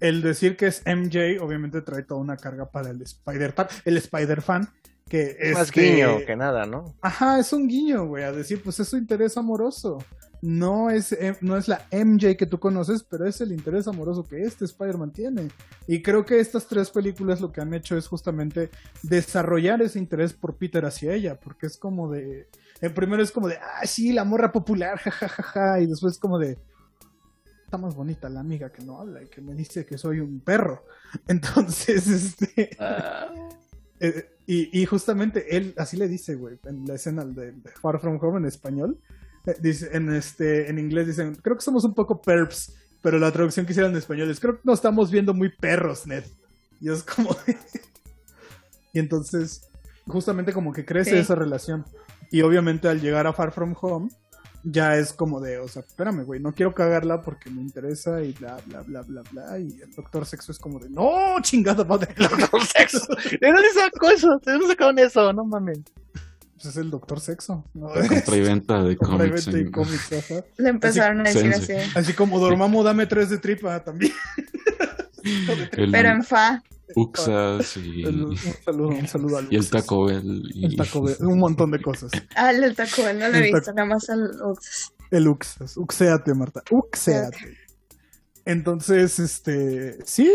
[0.01, 3.97] el decir que es MJ, obviamente trae toda una carga para el Spider fan, el
[3.97, 4.69] Spider fan,
[5.09, 6.95] que es Más guiño que nada, ¿no?
[7.01, 9.99] Ajá, es un guiño, güey, a decir, pues es su interés amoroso.
[10.43, 14.25] No es, eh, no es la MJ que tú conoces, pero es el interés amoroso
[14.25, 15.49] que este Spider-Man tiene.
[15.87, 18.71] Y creo que estas tres películas lo que han hecho es justamente
[19.03, 22.49] desarrollar ese interés por Peter hacia ella, porque es como de...
[22.81, 26.59] El primero es como de, ah, sí, la morra popular, jajajaja, y después como de,
[27.77, 30.41] está más bonita la amiga que no habla y que me dice que soy un
[30.41, 30.85] perro.
[31.29, 32.71] Entonces, este...
[33.99, 37.99] Eh, y, y justamente él así le dice, güey, en la escena de, de Far
[37.99, 38.99] From Home en español.
[39.47, 43.33] eh, dice, en este, en inglés dicen, creo que somos un poco perps, pero la
[43.33, 46.25] traducción que hicieron en español es, creo que nos estamos viendo muy perros, Ned.
[46.81, 47.35] Y es como
[48.93, 49.63] Y entonces,
[50.07, 51.17] justamente como que crece Sí.
[51.19, 51.85] esa relación.
[52.31, 54.11] Y obviamente al llegar a Far From Home,
[54.69, 58.33] ya es como de, o sea, espérame, güey, no quiero cagarla porque me interesa y
[58.33, 59.59] bla, bla, bla, bla, bla.
[59.61, 62.13] Y el Doctor Sexo es como de, no, chingada madre.
[62.19, 63.07] Doctor Sexo.
[63.41, 64.41] ¿De dónde sacó eso?
[64.45, 65.33] ¿De dónde sacaron eso?
[65.33, 65.81] No mames.
[66.55, 67.65] Pues es el Doctor Sexo.
[67.75, 67.95] ¿no?
[67.95, 69.47] La compra y venta de Compra y cómics.
[69.47, 70.45] venta y cómics, ajá.
[70.57, 71.73] Le empezaron a decir sí, sí.
[71.73, 71.91] así.
[71.95, 74.13] Así como Dormammu, dame tres de tripa también.
[75.77, 76.63] el Pero en fa.
[76.95, 79.69] Uxas y, El- un saludo, un saludo al y el.
[79.69, 80.43] Taco Bell.
[80.55, 82.13] Y, El Taco Bell, un montón de cosas.
[82.37, 84.21] Ah, el taco, Bell, no lo he El visto, nada más al
[84.53, 84.93] Uxas.
[85.11, 85.77] El Uxas.
[85.77, 86.63] Uxéate, Marta.
[86.71, 87.57] Uxéate.
[88.45, 89.97] Entonces, este.
[90.05, 90.33] Sí.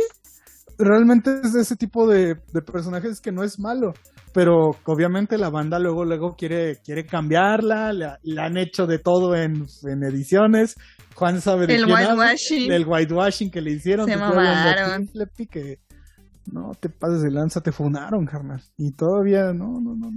[0.77, 3.93] Realmente es de ese tipo de, de personajes que no es malo.
[4.33, 7.93] Pero obviamente la banda luego, luego quiere, quiere cambiarla.
[7.93, 10.75] La, la han hecho de todo en, en ediciones.
[11.16, 12.70] Juan sabe de El whitewashing.
[12.70, 14.07] Del whitewashing que le hicieron.
[14.07, 15.07] Se mamaron.
[15.07, 15.80] Fleppy, que
[16.51, 18.64] no te pases de lanza, te funaron, carnal.
[18.78, 20.12] Y todavía, no, no, no.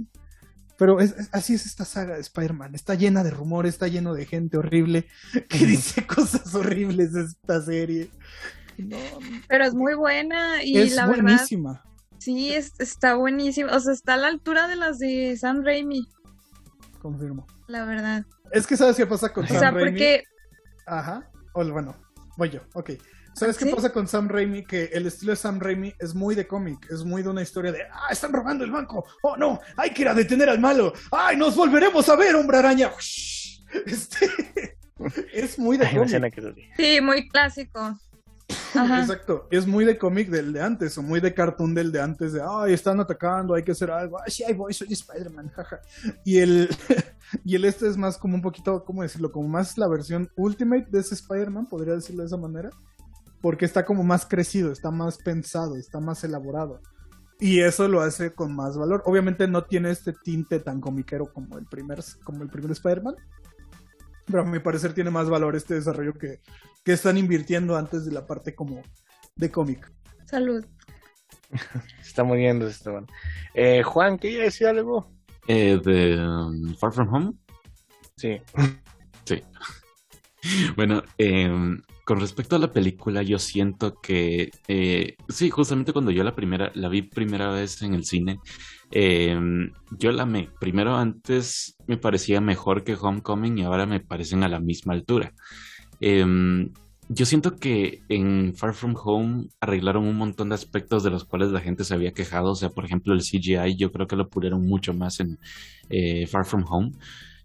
[0.77, 2.75] Pero es, es- así es esta saga de Spider-Man.
[2.75, 5.07] Está llena de rumores, está lleno de gente horrible
[5.49, 8.09] que dice cosas horribles de esta serie.
[8.77, 8.97] No,
[9.47, 11.81] Pero es muy buena y es la verdad, buenísima.
[12.17, 13.73] sí, es, está buenísima.
[13.73, 16.05] O sea, está a la altura de las de Sam Raimi,
[17.01, 17.45] Confirmo.
[17.67, 18.25] la verdad.
[18.51, 19.91] Es que sabes qué pasa con O Sam sea, Raimi.
[19.91, 20.23] porque
[20.85, 21.29] Ajá.
[21.53, 21.95] O, bueno,
[22.37, 22.61] voy yo.
[22.73, 22.91] Ok.
[23.35, 23.71] ¿Sabes qué ¿Sí?
[23.71, 24.65] pasa con Sam Raimi?
[24.65, 27.71] Que el estilo de Sam Raimi es muy de cómic, es muy de una historia
[27.73, 30.93] de, ah, están robando el banco, oh no, hay que ir a detener al malo,
[31.11, 32.91] ay, nos volveremos a ver, hombre araña.
[33.85, 34.29] Este,
[35.33, 36.71] es muy de cómic.
[36.77, 37.99] sí, muy clásico.
[38.73, 39.01] Ajá.
[39.01, 42.31] Exacto, es muy de cómic del de antes, o muy de cartoon del de antes,
[42.31, 45.81] de, ay, están atacando, hay que hacer algo, ay, sí, ahí voy, soy Spider-Man, jaja.
[46.23, 46.69] Y el,
[47.43, 49.31] y el este es más como un poquito, ¿cómo decirlo?
[49.31, 52.69] Como más la versión Ultimate de ese Spider-Man, podría decirlo de esa manera,
[53.41, 56.81] porque está como más crecido, está más pensado, está más elaborado.
[57.39, 59.03] Y eso lo hace con más valor.
[59.05, 63.15] Obviamente no tiene este tinte tan comiquero como el primer, como el primer Spider-Man.
[64.25, 66.39] Pero a mi parecer tiene más valor este desarrollo que,
[66.83, 68.81] que están invirtiendo antes de la parte como
[69.35, 69.91] de cómic.
[70.25, 70.65] Salud.
[72.01, 73.05] Está muriendo Esteban.
[73.53, 75.14] Eh, Juan, ¿quería decir algo?
[75.47, 77.33] Eh, de um, Far From Home.
[78.17, 78.37] Sí.
[79.25, 79.41] Sí.
[80.75, 86.23] Bueno, em, con respecto a la película, yo siento que eh, sí, justamente cuando yo
[86.23, 88.37] la primera, la vi primera vez en el cine,
[88.91, 94.43] em, yo la me primero antes me parecía mejor que Homecoming y ahora me parecen
[94.43, 95.33] a la misma altura.
[95.99, 96.71] Em,
[97.09, 101.51] yo siento que en Far From Home arreglaron un montón de aspectos de los cuales
[101.51, 102.51] la gente se había quejado.
[102.51, 105.37] O sea, por ejemplo, el CGI, yo creo que lo pulieron mucho más en
[105.89, 106.91] eh, Far From Home.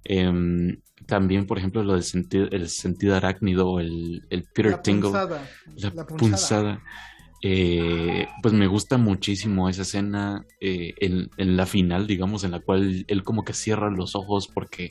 [0.05, 5.11] Em, también, por ejemplo, lo del sentido, el sentido arácnido, el, el Peter La Tingle,
[5.11, 6.17] punzada, la, la punzada.
[6.17, 6.83] punzada.
[7.43, 12.61] Eh, pues me gusta muchísimo esa escena eh, en, en la final, digamos, en la
[12.61, 14.91] cual él como que cierra los ojos porque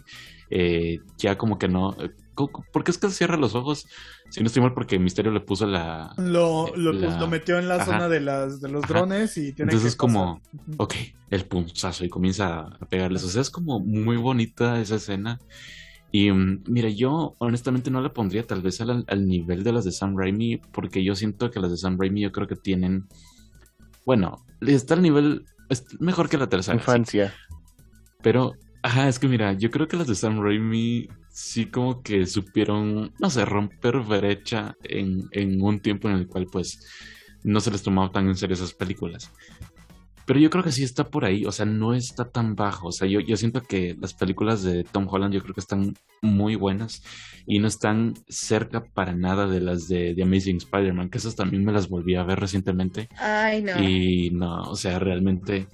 [0.50, 1.96] eh, ya como que no...
[2.46, 3.88] eh, ¿Por qué es que cierra los ojos?
[4.30, 6.14] Si no estoy mal, porque Misterio le puso la...
[6.18, 7.86] Lo, lo, La- lo metió en la Ajá.
[7.86, 8.94] zona de, las, de los Ajá.
[8.94, 10.76] drones y tiene Entonces que es como, pasar.
[10.78, 10.96] Ok,
[11.30, 13.24] el punzazo y comienza a pegarles.
[13.24, 15.40] O sea, es como muy bonita esa escena.
[16.12, 19.86] Y mm, mira, yo honestamente no la pondría tal vez al, al nivel de las
[19.86, 23.08] de Sam Raimi, porque yo siento que las de Sam Raimi yo creo que tienen,
[24.06, 26.78] bueno, está al nivel, es mejor que la tercera.
[26.78, 26.82] sí.
[26.82, 27.34] Infancia.
[28.22, 31.08] Pero, ajá, es que mira, yo creo que las de Sam Raimi
[31.40, 36.48] sí como que supieron, no sé, romper brecha en, en un tiempo en el cual
[36.52, 36.86] pues
[37.44, 39.32] no se les tomaba tan en serio esas películas.
[40.26, 42.90] Pero yo creo que sí está por ahí, o sea, no está tan bajo.
[42.90, 45.96] O sea, yo, yo siento que las películas de Tom Holland yo creo que están
[46.22, 47.02] muy buenas
[47.48, 51.64] y no están cerca para nada de las de, The Amazing Spider-Man, que esas también
[51.64, 53.08] me las volví a ver recientemente.
[53.18, 53.82] Ay, no.
[53.82, 55.68] Y no, o sea, realmente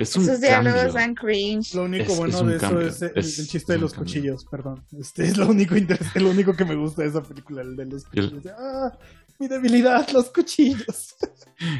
[0.00, 1.74] Es un Esos diálogos dan cringe.
[1.74, 2.86] Lo único Es- bueno de eso cambio.
[2.88, 4.12] es el, Es- el chiste es de los cambio.
[4.14, 4.84] cuchillos, perdón.
[4.98, 7.86] Este es lo único interes- lo único que me gusta de esa película, el de
[7.86, 8.54] los el- cuchillos.
[8.58, 8.96] Ah,
[9.38, 11.16] mi debilidad, los cuchillos.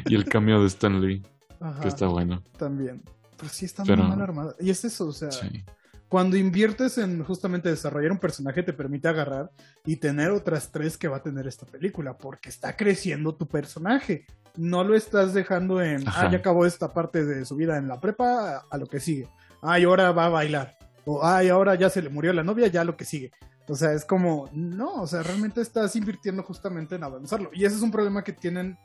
[0.05, 1.23] Y el cambio de Stan Lee,
[1.61, 2.43] Ajá, que está bueno.
[2.57, 3.01] también.
[3.37, 4.55] Pero sí está Pero- muy mal armada.
[4.59, 5.63] Y es eso, o sea, Sí.
[6.09, 9.51] Cuando inviertes en justamente desarrollar un personaje te permite agarrar
[9.85, 14.25] y tener otras tres que va a tener esta película, porque está creciendo tu personaje.
[14.57, 16.27] No lo estás dejando en, Ajá.
[16.27, 18.99] ah, ya acabó esta parte de su vida en la prepa, a, a lo que
[18.99, 19.29] sigue.
[19.61, 20.77] Ay, ahora va a bailar.
[21.05, 23.31] O, ay, ahora ya se le murió la novia, ya lo que sigue.
[23.67, 27.51] O sea, es como, no, o sea, realmente estás invirtiendo justamente en avanzarlo.
[27.53, 28.79] Y ese es un problema que tienen,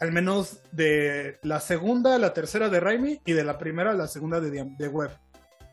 [0.00, 3.94] al menos de la segunda a la tercera de Raimi y de la primera a
[3.94, 5.10] la segunda de, de Web.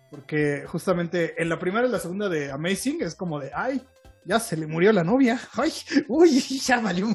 [0.10, 3.82] Porque justamente en la primera y la segunda de Amazing es como de, ay,
[4.26, 5.39] ya se le murió la novia.
[5.53, 5.72] Ay,
[6.08, 7.08] uy, ya valió.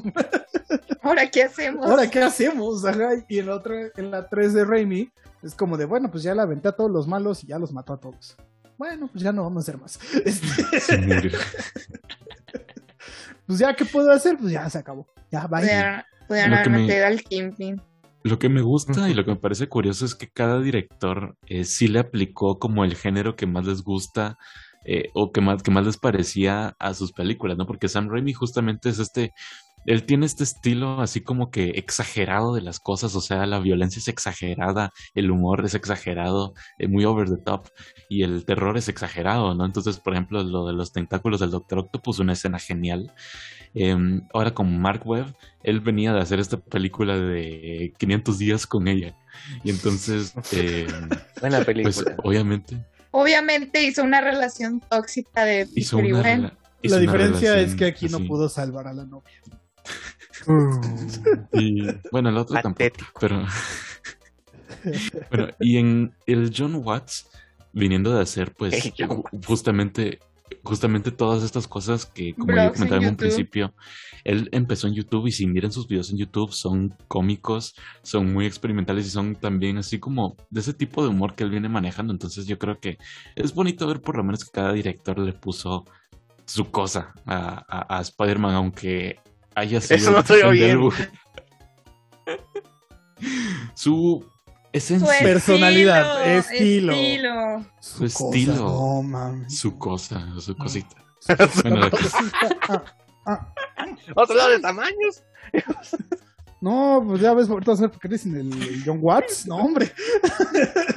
[1.01, 1.85] Ahora, ¿qué hacemos?
[1.85, 2.85] Ahora, ¿qué hacemos?
[2.85, 6.23] Ajá, Y en la otra, en la 3 de Raimi, es como de, bueno, pues
[6.23, 8.35] ya la aventé a todos los malos y ya los mató a todos.
[8.77, 9.99] Bueno, pues ya no vamos a hacer más.
[10.25, 11.31] Este, Se murió.
[13.47, 14.37] pues ya, ¿qué puedo hacer?
[14.37, 15.07] Pues ya se acabó.
[15.31, 15.61] Ya, bye.
[15.65, 17.81] Que haber me- metido al Kingpin.
[18.23, 21.65] Lo que me gusta y lo que me parece curioso es que cada director eh,
[21.65, 24.37] sí le aplicó como el género que más les gusta
[24.85, 27.65] eh, o que más, que más les parecía a sus películas, ¿no?
[27.65, 29.33] Porque Sam Raimi justamente es este,
[29.85, 33.99] él tiene este estilo así como que exagerado de las cosas, o sea, la violencia
[33.99, 37.67] es exagerada, el humor es exagerado, eh, muy over the top,
[38.09, 39.65] y el terror es exagerado, ¿no?
[39.65, 43.11] Entonces, por ejemplo, lo de los tentáculos del Doctor Octopus, una escena genial.
[43.75, 48.87] Em, ahora con Mark Webb, él venía de hacer esta película de 500 días con
[48.87, 49.15] ella.
[49.63, 50.87] Y entonces, em,
[51.41, 52.15] Buena pues película.
[52.23, 58.25] obviamente Obviamente hizo una relación tóxica de hizo una, La diferencia es que aquí no
[58.25, 59.39] pudo salvar a la novia.
[61.53, 62.91] Y bueno, el otro tampoco.
[63.19, 63.45] Pero.
[65.29, 67.29] bueno, y en el John Watts,
[67.71, 68.93] viniendo de hacer, pues, Hey,
[69.45, 70.19] justamente,
[70.63, 73.17] justamente todas estas cosas que, como Blogs yo en comentaba en un YouTube.
[73.19, 73.73] principio,
[74.23, 78.45] él empezó en YouTube y si miran sus videos en YouTube, son cómicos, son muy
[78.45, 82.13] experimentales y son también así como de ese tipo de humor que él viene manejando.
[82.13, 82.97] Entonces, yo creo que
[83.35, 85.85] es bonito ver por lo menos que cada director le puso
[86.45, 89.19] su cosa a, a- a Spider-Man, aunque
[89.55, 90.79] sido Eso no el bien.
[93.75, 94.25] su
[94.71, 97.65] esencia, Su Personalidad, estilo, estilo.
[97.79, 98.55] Su estilo.
[98.55, 99.57] No, mames.
[99.57, 100.57] su cosa, su Mm.
[100.57, 100.95] cosita.
[101.63, 101.89] Bueno,
[102.69, 102.83] Ah,
[103.25, 103.53] ah.
[104.15, 105.23] Otro lado de tamaños.
[106.59, 109.45] No, pues ya ves, ahorita vas a ver por qué dicen el, el John Watts.
[109.47, 109.91] No, hombre.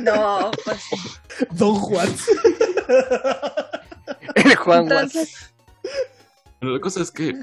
[0.00, 0.80] No, pues
[1.52, 2.28] Don Watts.
[4.34, 5.52] El Juan entonces,
[6.60, 7.34] Pero la cosa es que,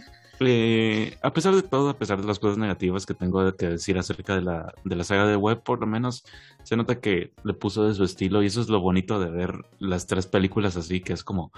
[1.21, 4.35] a pesar de todo, a pesar de las cosas negativas que tengo que decir acerca
[4.35, 6.23] de la, de la saga de web, por lo menos
[6.63, 9.65] se nota que le puso de su estilo y eso es lo bonito de ver
[9.79, 11.51] las tres películas así, que es como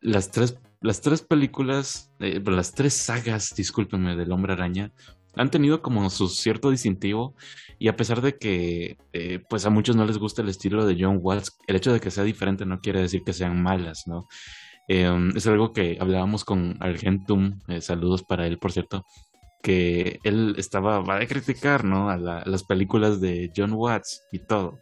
[0.00, 4.92] las tres, las tres películas, eh, las tres sagas, discúlpenme, del hombre araña.
[5.34, 7.34] Han tenido como su cierto distintivo
[7.78, 10.96] y a pesar de que eh, pues a muchos no les gusta el estilo de
[11.00, 14.28] John Watts, el hecho de que sea diferente no quiere decir que sean malas, ¿no?
[14.88, 19.04] Eh, es algo que hablábamos con Argentum, eh, saludos para él, por cierto,
[19.62, 22.10] que él estaba, va a criticar, ¿no?
[22.10, 24.80] A, la- a las películas de John Watts y todo.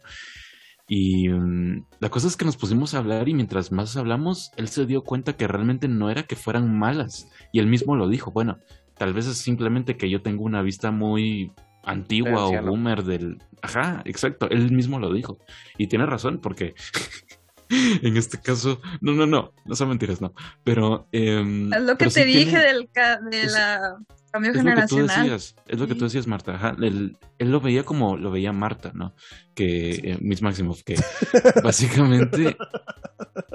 [0.87, 4.67] Y mm, la cosa es que nos pusimos a hablar y mientras más hablamos, él
[4.67, 7.29] se dio cuenta que realmente no era que fueran malas.
[7.53, 8.57] Y él mismo lo dijo, bueno,
[8.97, 13.37] tal vez es simplemente que yo tengo una vista muy antigua o boomer del...
[13.61, 15.37] Ajá, exacto, él mismo lo dijo.
[15.77, 16.73] Y tiene razón, porque
[18.01, 20.33] en este caso, no, no, no, no son mentiras, no.
[20.63, 21.07] Pero...
[21.11, 23.97] em, es lo que te sí dije tiene- del ca- de es- la
[24.31, 25.23] cambio es lo que tú generacional.
[25.23, 26.55] decías, es lo que tú decías, Marta.
[26.55, 29.13] Ajá, él, él lo veía como lo veía Marta, ¿no?
[29.55, 30.95] Que eh, Miss Maximoff, que
[31.63, 32.55] básicamente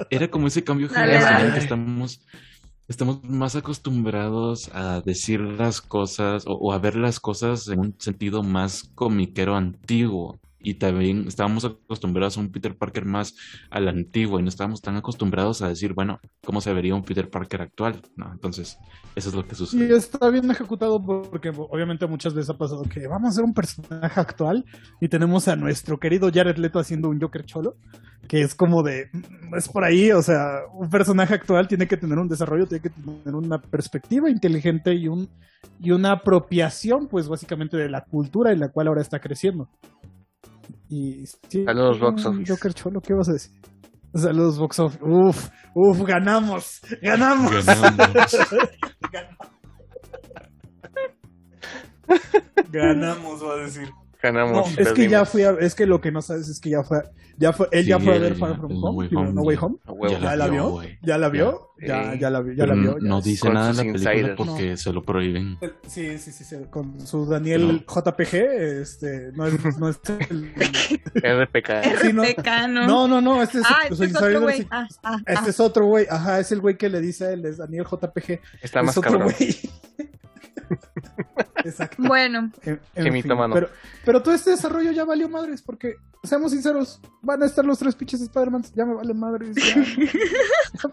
[0.09, 1.53] era como ese cambio Dale, generacional dale.
[1.53, 2.21] que estamos,
[2.87, 7.95] estamos más acostumbrados a decir las cosas o, o a ver las cosas en un
[7.99, 10.39] sentido más comiquero antiguo.
[10.67, 13.37] Y también estábamos acostumbrados a un Peter Parker más
[13.69, 17.03] a la antigua y no estábamos tan acostumbrados a decir, bueno, ¿cómo se vería un
[17.05, 18.01] Peter Parker actual?
[18.17, 18.29] ¿no?
[18.33, 18.77] Entonces,
[19.15, 19.95] eso es lo que Y sucede.
[19.95, 24.19] está bien ejecutado porque obviamente muchas veces ha pasado que vamos a hacer un personaje
[24.19, 24.65] actual
[24.99, 27.77] y tenemos a nuestro querido Jared Leto haciendo un Joker cholo,
[28.27, 31.95] que es como de, mm, es por ahí, o sea, un personaje actual tiene que
[31.95, 35.29] tener un desarrollo, tiene que tener una perspectiva inteligente y un
[35.79, 39.69] y una apropiación, pues básicamente de la cultura en la cual ahora está creciendo.
[40.89, 42.53] Y sí, Saludos, box un office.
[42.53, 43.51] Joker cholo, ¿qué vas a decir?
[44.13, 45.03] Saludos, box office.
[45.03, 47.65] Uf, uf, ganamos, ganamos.
[47.65, 48.37] Ganamos.
[52.71, 53.89] Ganamos, va a decir.
[54.21, 54.75] Ganamos.
[54.75, 56.83] No, es que ya fui a, es que lo que no sabes es que ya
[56.83, 57.03] fue,
[57.37, 59.41] ya fue, él ya fue a ver Far From No Home, Way digo, Home, No
[59.43, 59.61] Way ya.
[59.63, 59.77] Home.
[60.09, 62.29] Ya ya la vio, ya la vio, Ya.
[62.31, 62.97] la vio, ya la vio.
[62.99, 64.35] no dice nada en la película insiders.
[64.37, 65.57] porque se lo prohíben.
[65.87, 68.35] Sí, sí, sí, sí, con su Daniel JPG,
[68.81, 69.99] este, no es, no es
[70.29, 70.51] el-
[71.23, 72.01] RPK.
[72.01, 72.23] Sí, no.
[72.23, 72.87] RPK, ¿no?
[72.87, 74.67] no, no, no, este es, Ah, este es otro güey.
[74.71, 75.49] Ah, ah, Este ah.
[75.49, 78.39] es otro güey, ajá, es el güey que le dice a él, es Daniel JPG.
[78.61, 79.33] Está es más otro cabrón.
[81.69, 82.03] Exacto.
[82.03, 83.69] Bueno, En, en fin, pero,
[84.05, 87.95] pero todo este desarrollo ya valió madres, porque, seamos sinceros, van a estar los tres
[87.95, 89.55] pinches Spider-Man, ya me vale madres.
[89.55, 89.75] ya.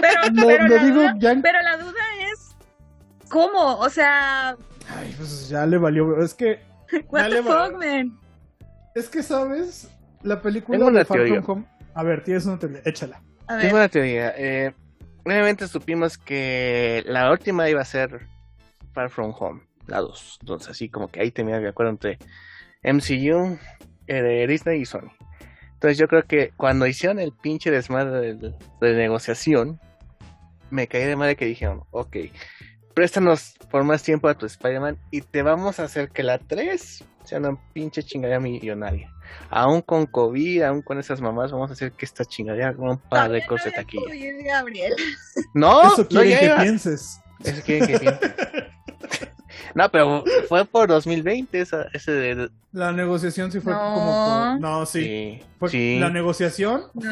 [0.00, 2.00] pero, No, pero, no la digo duda, ya- pero la duda
[2.32, 2.56] es,
[3.28, 3.76] ¿cómo?
[3.78, 4.56] O sea,
[4.88, 6.22] Ay, pues ya le valió.
[6.22, 6.60] Es que,
[7.08, 8.18] what the fuck, man?
[8.94, 9.88] es que, ¿sabes?
[10.22, 11.04] La película Tengo una de.
[11.04, 11.64] From Home.
[11.94, 13.22] A ver, tienes una teoría, échala.
[13.46, 14.34] A ver, Tengo una teoría.
[14.36, 14.74] Eh,
[15.24, 18.26] obviamente supimos que la última iba a ser
[18.92, 20.38] Far From Home, la 2.
[20.40, 22.18] Entonces, así como que ahí tenía de acuerdo entre
[22.82, 23.58] MCU,
[24.06, 25.10] eh, de Disney y Sony.
[25.74, 29.80] Entonces, yo creo que cuando hicieron el pinche desmadre de, de negociación,
[30.70, 32.16] me caí de madre que dijeron: Ok,
[32.94, 37.04] préstanos por más tiempo a tu Spider-Man y te vamos a hacer que la 3
[37.24, 39.10] sea una pinche chingadera millonaria.
[39.50, 42.98] Aún con COVID, aún con esas mamás, vamos a hacer que esta chingadera haga un
[42.98, 44.04] par de cosas de no taquilla.
[44.04, 44.94] COVID, Gabriel.
[45.54, 47.20] No, Eso no quieren que pienses.
[47.42, 48.20] Eso quieren que piense.
[49.74, 52.50] No, pero fue por 2020 esa, ese de...
[52.72, 53.78] La negociación sí fue No.
[53.80, 54.50] como.
[54.52, 55.00] por- No, sí.
[55.00, 55.98] Sí, Fue- sí.
[56.00, 57.10] La negociación No.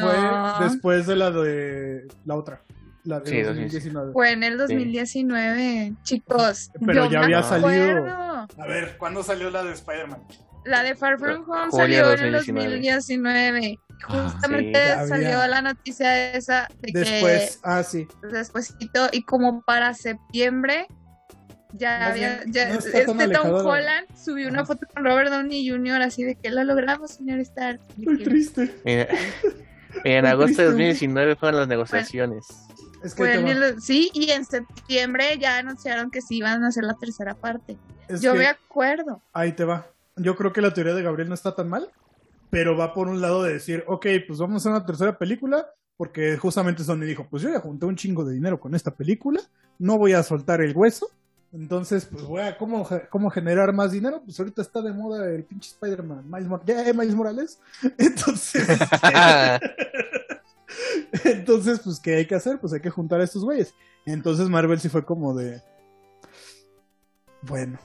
[0.57, 2.61] fue después de la de la otra.
[3.05, 4.13] La de Sí, 2019.
[4.13, 6.71] Fue en el 2019, chicos.
[6.85, 7.67] Pero yo ya me había acuerdo.
[7.67, 8.07] salido.
[8.07, 10.21] A ver, ¿cuándo salió la de Spider-Man?
[10.65, 12.95] La de Far From Home Julio salió en el 2019.
[12.95, 13.79] 2019.
[14.05, 14.87] Ah, Justamente sí.
[14.87, 15.47] Ya salió había.
[15.47, 18.07] la noticia esa de Después, ah, sí.
[18.21, 20.87] que despuésito y como para septiembre
[21.73, 25.29] ya Más había bien, ya, no este Tom de- Holland subió una foto con Robert
[25.29, 26.01] Downey Jr.
[26.01, 27.79] así de que lo logramos, señor Stark.
[27.97, 28.73] Muy triste.
[28.85, 29.07] Mira,
[30.03, 32.45] en agosto de triste, 2019 fueron las negociaciones.
[33.03, 37.33] Es que, sí, y en septiembre ya anunciaron que sí iban a hacer la tercera
[37.35, 37.77] parte.
[38.07, 39.21] Es Yo me acuerdo.
[39.33, 39.87] ahí te va.
[40.15, 41.89] Yo creo que la teoría de Gabriel no está tan mal,
[42.49, 45.67] pero va por un lado de decir, ok, pues vamos a hacer una tercera película,
[45.97, 49.41] porque justamente Sony dijo, pues yo ya junté un chingo de dinero con esta película,
[49.79, 51.09] no voy a soltar el hueso,
[51.53, 54.21] entonces, pues a, ¿cómo, cómo generar más dinero?
[54.25, 57.59] Pues ahorita está de moda el pinche Spider-Man, Miles, Mor- ya, eh, Miles Morales,
[57.97, 58.67] entonces...
[61.23, 62.59] Entonces, pues, ¿qué hay que hacer?
[62.59, 63.75] Pues hay que juntar a estos güeyes.
[64.05, 65.61] Entonces Marvel sí fue como de...
[67.43, 67.77] Bueno,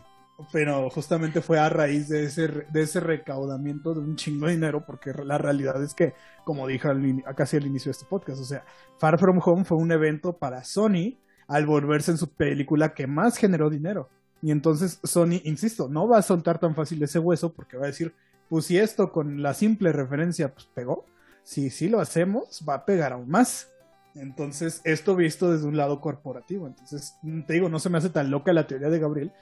[0.53, 4.85] pero justamente fue a raíz de ese, de ese recaudamiento de un chingo de dinero,
[4.87, 6.15] porque la realidad es que,
[6.45, 8.65] como dije al, casi al inicio de este podcast, o sea,
[8.99, 11.19] Far From Home fue un evento para Sony
[11.49, 14.09] al volverse en su película que más generó dinero.
[14.41, 17.89] Y entonces Sony, insisto, no va a soltar tan fácil ese hueso porque va a
[17.89, 18.15] decir,
[18.49, 21.05] pues si esto con la simple referencia pues pegó,
[21.43, 23.71] si sí lo hacemos, va a pegar aún más.
[24.15, 26.67] Entonces, esto visto desde un lado corporativo.
[26.67, 29.33] Entonces, mm, te digo, no se me hace tan loca la teoría de Gabriel,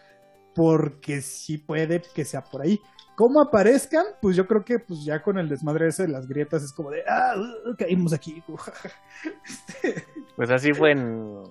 [0.55, 2.81] porque sí puede que sea por ahí.
[3.17, 4.05] ¿Cómo aparezcan?
[4.21, 6.91] Pues yo creo que pues ya con el desmadre ese de las grietas es como
[6.91, 8.43] de, ah, uh, caímos aquí.
[9.45, 10.05] Este,
[10.37, 11.43] Pues así fue en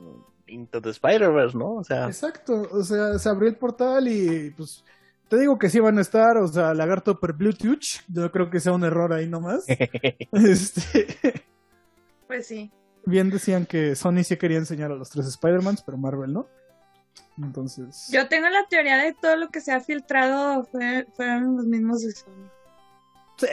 [0.48, 1.74] Into the Spider-Verse, ¿no?
[1.76, 4.84] O sea, Exacto, o sea, se abrió el portal y pues
[5.28, 8.60] te digo que sí van a estar, o sea, lagarto per Bluetooth, yo creo que
[8.60, 9.66] sea un error ahí nomás.
[10.32, 11.43] este,
[12.28, 12.72] Pues sí.
[13.06, 16.48] bien decían que Sony sí quería enseñar a los tres Spider-Mans, pero Marvel no.
[17.38, 21.66] Entonces, Yo tengo la teoría de todo lo que se ha filtrado fue- fueron los
[21.66, 22.50] mismos de Sony.
[23.38, 23.48] sí,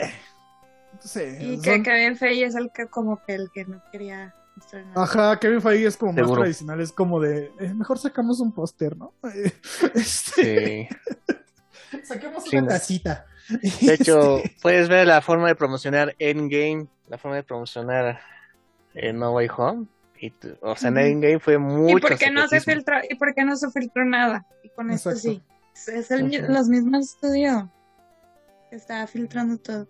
[0.99, 4.33] sí, Y son- que Kevin Feige es el que como que el que no quería.
[4.95, 8.95] Ajá, Kevin Feige es como más tradicional, es como de, eh, mejor sacamos un póster,
[8.97, 9.13] ¿no?
[9.93, 10.89] Este,
[11.91, 11.99] sí.
[12.03, 12.67] saquemos Sí, una no.
[12.69, 13.25] tacita.
[13.81, 18.19] De hecho, puedes ver la forma de promocionar Endgame, la forma de promocionar
[18.93, 19.85] eh, No Way Home.
[20.19, 20.97] Y tu- o sea, en.
[20.97, 22.95] Endgame fue ¿Y mucho por qué no se filtró?
[23.09, 24.45] ¿Y por qué no se filtró nada?
[24.63, 25.43] Y con esto sí.
[25.87, 27.63] Es el, los mismos estudios
[28.69, 29.87] que estaba filtrando todo.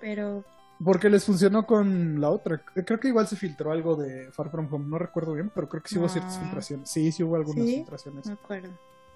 [0.00, 0.44] Pero
[0.84, 2.60] Porque les funcionó con la otra.
[2.86, 5.82] Creo que igual se filtró algo de Far From Home, no recuerdo bien, pero creo
[5.82, 6.12] que sí hubo No.
[6.12, 6.88] ciertas filtraciones.
[6.90, 7.76] Sí, sí hubo algunas ¿Sí?
[7.76, 8.26] filtraciones.
[8.26, 8.70] me acuerdo.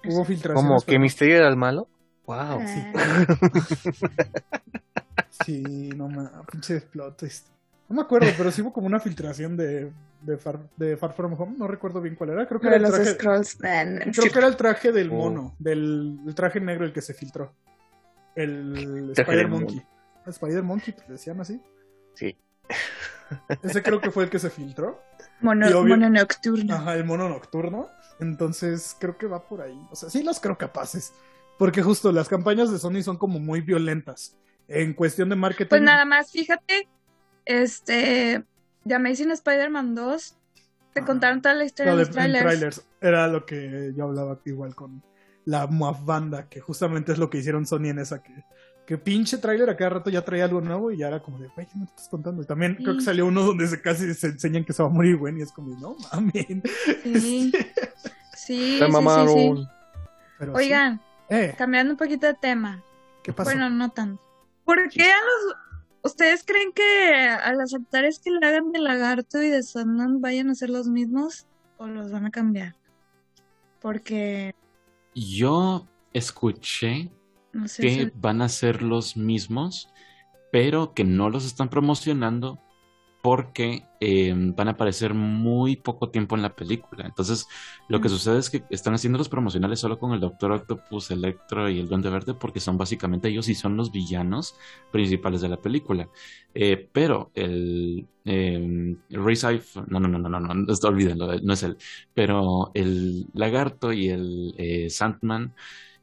[0.05, 0.67] Hubo filtraciones.
[0.69, 1.87] Como que pero- Misterio era el malo.
[2.25, 2.35] Wow.
[2.37, 2.57] Ah,
[5.45, 6.27] Sí, no me.
[6.51, 7.47] Pinche plot twist.
[7.89, 9.91] No me acuerdo, pero sí hubo como una filtración de,
[10.21, 11.55] de, Far, de Far From Home.
[11.57, 12.45] No recuerdo bien cuál era.
[12.47, 13.11] Creo que era el los traje.
[13.11, 13.57] scrolls.
[13.63, 14.11] Ah, no.
[14.11, 15.15] Creo que era el traje del Oh.
[15.15, 17.53] mono, del el traje negro el que se filtró.
[18.35, 19.81] El Spider Monkey.
[20.29, 21.61] Spider Monkey, pues le decían así.
[22.13, 22.37] Sí.
[23.61, 25.01] Ese creo que fue el que se filtró.
[25.41, 26.75] Mono, Y obvio- mono nocturno.
[26.75, 27.89] Ajá, el mono nocturno.
[28.19, 29.79] Entonces creo que va por ahí.
[29.91, 31.13] O sea, sí los creo capaces.
[31.57, 34.37] Porque justo las campañas de Sony son como muy violentas.
[34.67, 35.69] En cuestión de marketing.
[35.69, 36.87] Pues nada más, fíjate,
[37.45, 38.43] este,
[38.85, 40.37] The Amazing Spider-Man 2,
[40.93, 42.43] te contaron toda la historia de de- los trailers.
[42.45, 42.87] trailers.
[43.01, 45.03] Era lo que yo hablaba igual con
[45.45, 48.33] la Moab Banda, que justamente es lo que hicieron Sony en esa que,
[48.87, 51.49] que pinche trailer a cada rato ya traía algo nuevo y ya era como de,
[51.49, 52.41] güey, ¿qué me estás contando?
[52.41, 54.91] Y también creo que salió uno donde se casi se enseñan que se va a
[54.91, 56.47] morir, güey, y es como, no mames.
[57.03, 59.57] Sí, sí, Se sí, sí, mamaron.
[59.57, 59.67] sí.
[60.39, 60.63] Pero sí.
[60.63, 62.81] Oigan, Eh, cambiando un poquito de tema.
[63.23, 63.49] ¿qué pasó?
[63.49, 64.21] Bueno, no tanto.
[64.63, 65.55] ¿Por qué a los...
[66.03, 70.49] ¿Ustedes creen que a los actores que le hagan de Lagarto y de Sandman vayan
[70.49, 71.45] a ser los mismos
[71.77, 72.75] o los van a cambiar?
[73.81, 74.55] Porque,
[75.13, 77.11] Yo escuché
[77.53, 79.89] no sé, que van a ser los mismos,
[80.51, 82.59] pero que no los están promocionando
[83.21, 87.05] porque eh, van a aparecer muy poco tiempo en la película.
[87.05, 87.47] Entonces,
[87.89, 91.69] lo que sucede es que están haciendo los promocionales solo con el Doctor Octopus, Electro
[91.69, 94.55] y el Duende Verde porque son básicamente ellos y son los villanos
[94.91, 96.09] principales de la película.
[96.53, 101.53] Eh, pero el eh, Ray Seif- no, no, no, no, no, no, no, olvídenlo, no
[101.53, 101.77] es él.
[102.13, 105.53] Pero el Lagarto y el eh, Sandman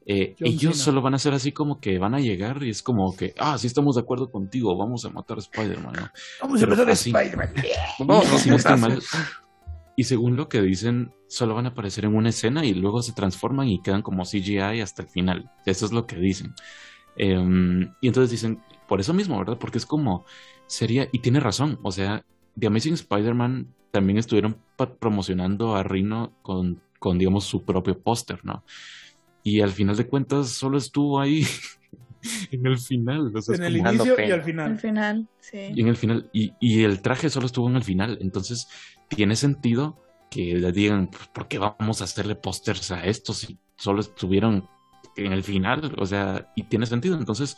[0.06, 3.16] eh, ellos solo van a ser así como que van a llegar y es como
[3.16, 6.10] que, ah, sí estamos de acuerdo contigo, vamos a matar a Spider-Man, ¿no?
[6.42, 7.10] Vamos pero a empezar así.
[7.10, 7.54] Spider-Man.
[8.00, 9.20] Vamos, Y si no estoy mal, putazos.
[9.96, 13.12] y según lo que dicen, solo van a aparecer en una escena y luego se
[13.12, 15.50] transforman y quedan como CGI hasta el final.
[15.64, 16.54] Eso es lo que dicen.
[17.16, 19.58] Em, y entonces dicen, por eso mismo, ¿verdad?
[19.58, 20.24] Porque es como,
[20.66, 22.24] sería, y tiene razón, o sea,
[22.58, 24.58] The Amazing Spider-Man también estuvieron
[24.98, 28.64] promocionando a Rhino con, con, digamos, su propio póster, ¿no?
[29.44, 31.46] Y al final de cuentas solo estuvo ahí
[32.52, 33.32] en el final.
[33.36, 34.34] o sea, es En el inicio y pena.
[34.34, 34.78] al al final.
[34.78, 35.74] final, sí.
[35.74, 38.68] y en el final, y, y el traje solo estuvo en el final, entonces
[39.08, 39.98] tiene sentido
[40.30, 44.68] que le digan, pues, ¿por qué vamos a hacerle pósters a estos si solo estuvieron
[45.16, 45.94] en el final?
[45.98, 47.56] O sea, y tiene sentido, entonces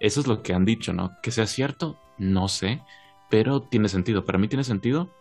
[0.00, 1.12] eso es lo que han dicho, ¿no?
[1.22, 2.82] Que sea cierto, no sé,
[3.30, 5.12] pero tiene sentido, para mí tiene sentido,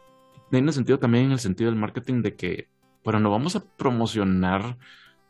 [0.52, 2.70] tiene sentido también en el sentido del marketing de que,
[3.04, 4.78] bueno, no vamos a promocionar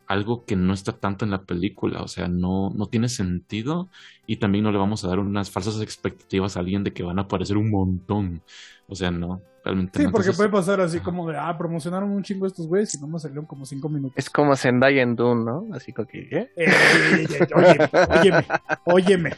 [0.08, 3.90] algo que no está tanto en la película, o sea, no, no tiene sentido
[4.28, 7.20] y también no le vamos a dar unas falsas expectativas a alguien de que van
[7.20, 8.42] a aparecer un montón.
[8.88, 10.12] O sea, no, realmente Sí, no.
[10.12, 11.06] porque Entonces, puede pasar así ajá.
[11.06, 14.14] como de, ah, promocionaron un chingo estos güeyes y nomás salieron como cinco minutos.
[14.18, 15.68] Es como Zendaya en Dune, ¿no?
[15.74, 16.52] Así como que, ¿eh?
[16.56, 17.90] Eh, eh, eh, óyeme,
[18.20, 18.46] óyeme,
[18.86, 19.30] óyeme.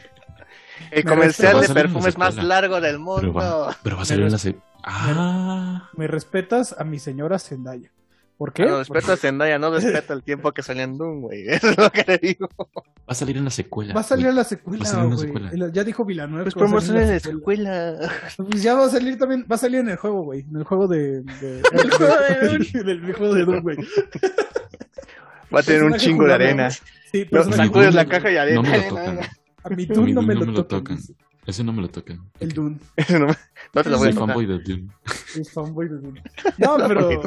[0.90, 3.32] El Me comercial de perfumes más largo del pero mundo.
[3.32, 4.38] va, pero va a salir en la
[4.82, 7.90] Ah, Me respetas a mi señora Zendaya.
[8.38, 8.66] ¿Por qué?
[8.66, 11.48] No, respeta a Zendaya, no respeta el tiempo que salía en Doom, güey.
[11.48, 12.48] Eso es lo que le digo.
[12.58, 13.94] va a salir en la secuela.
[13.94, 15.26] Va a salir en la Va a secuela, salir en la güey.
[15.26, 15.50] secuela.
[15.52, 16.50] El- Ya dijo Villanueva.
[16.50, 17.96] Pues va a salir en la secuela.
[18.36, 20.40] Pues ya va a salir también, va a salir en el juego, güey.
[20.40, 21.22] En el juego de.
[21.22, 22.84] de- El juego de Dune.
[22.84, 23.76] del juego de Dune, güey.
[25.54, 26.70] Va a tener un chingo de arena.
[26.70, 28.62] Sí, Dune sacudes la caja y arena.
[28.62, 29.18] No me lo tocan.
[29.64, 30.98] A mi no me lo tocan.
[31.46, 32.20] Ese no me lo tocan.
[32.40, 32.76] El Dune.
[32.96, 33.34] Eso no, me-
[33.72, 34.26] no te lo voy a tocar.
[34.28, 34.84] fanboy de.
[35.40, 36.22] Es fanboy de Dune.
[36.58, 37.22] No, pero.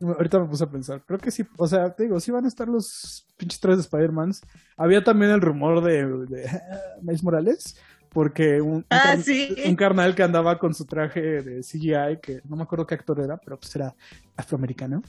[0.00, 1.02] Ahorita me puse a pensar.
[1.06, 1.44] Creo que sí.
[1.56, 4.42] O sea, te digo, sí van a estar los pinches tres de Spider-Mans.
[4.76, 6.60] Había también el rumor de, de
[7.02, 7.76] Miles Morales.
[8.10, 9.54] Porque un, un Ah, sí.
[9.66, 13.20] un carnal que andaba con su traje de CGI, que no me acuerdo qué actor
[13.20, 13.94] era, pero pues era
[14.34, 15.02] afroamericano.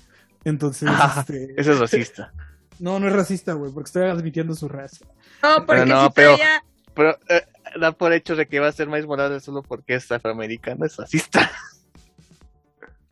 [0.44, 2.34] Entonces, Ah, este, Eso es racista.
[2.80, 5.06] no, no es racista, güey, porque estoy admitiendo su raza.
[5.42, 6.64] No, porque no, si pero- traía-
[6.94, 7.46] Pero eh,
[7.80, 10.98] da por hecho de que va a ser más Morales solo porque es afroamericano, es
[10.98, 11.50] racista.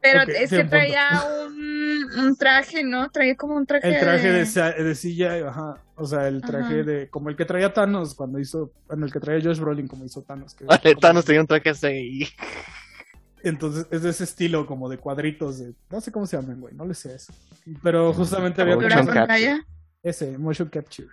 [0.01, 1.09] Pero Ok, es que traía
[1.47, 3.09] un, un traje, ¿no?
[3.09, 3.87] Traía como un traje.
[3.87, 4.45] El traje de, de...
[4.45, 5.83] sa- de silla, ajá.
[5.95, 6.83] O sea, el traje Ajá.
[6.83, 7.09] de.
[7.09, 8.71] Como el que traía Thanos cuando hizo.
[8.87, 10.53] Bueno, el que traía Josh Brolin como hizo Thanos.
[10.53, 12.27] que- Vale, Thanos tenía un traje así.
[13.43, 15.59] Entonces es de ese estilo, como de cuadritos.
[15.59, 16.73] De, no sé cómo se llaman, güey.
[16.75, 17.33] No le sé eso.
[17.81, 19.65] Pero justamente había Motion
[20.03, 21.09] ese, motion capture.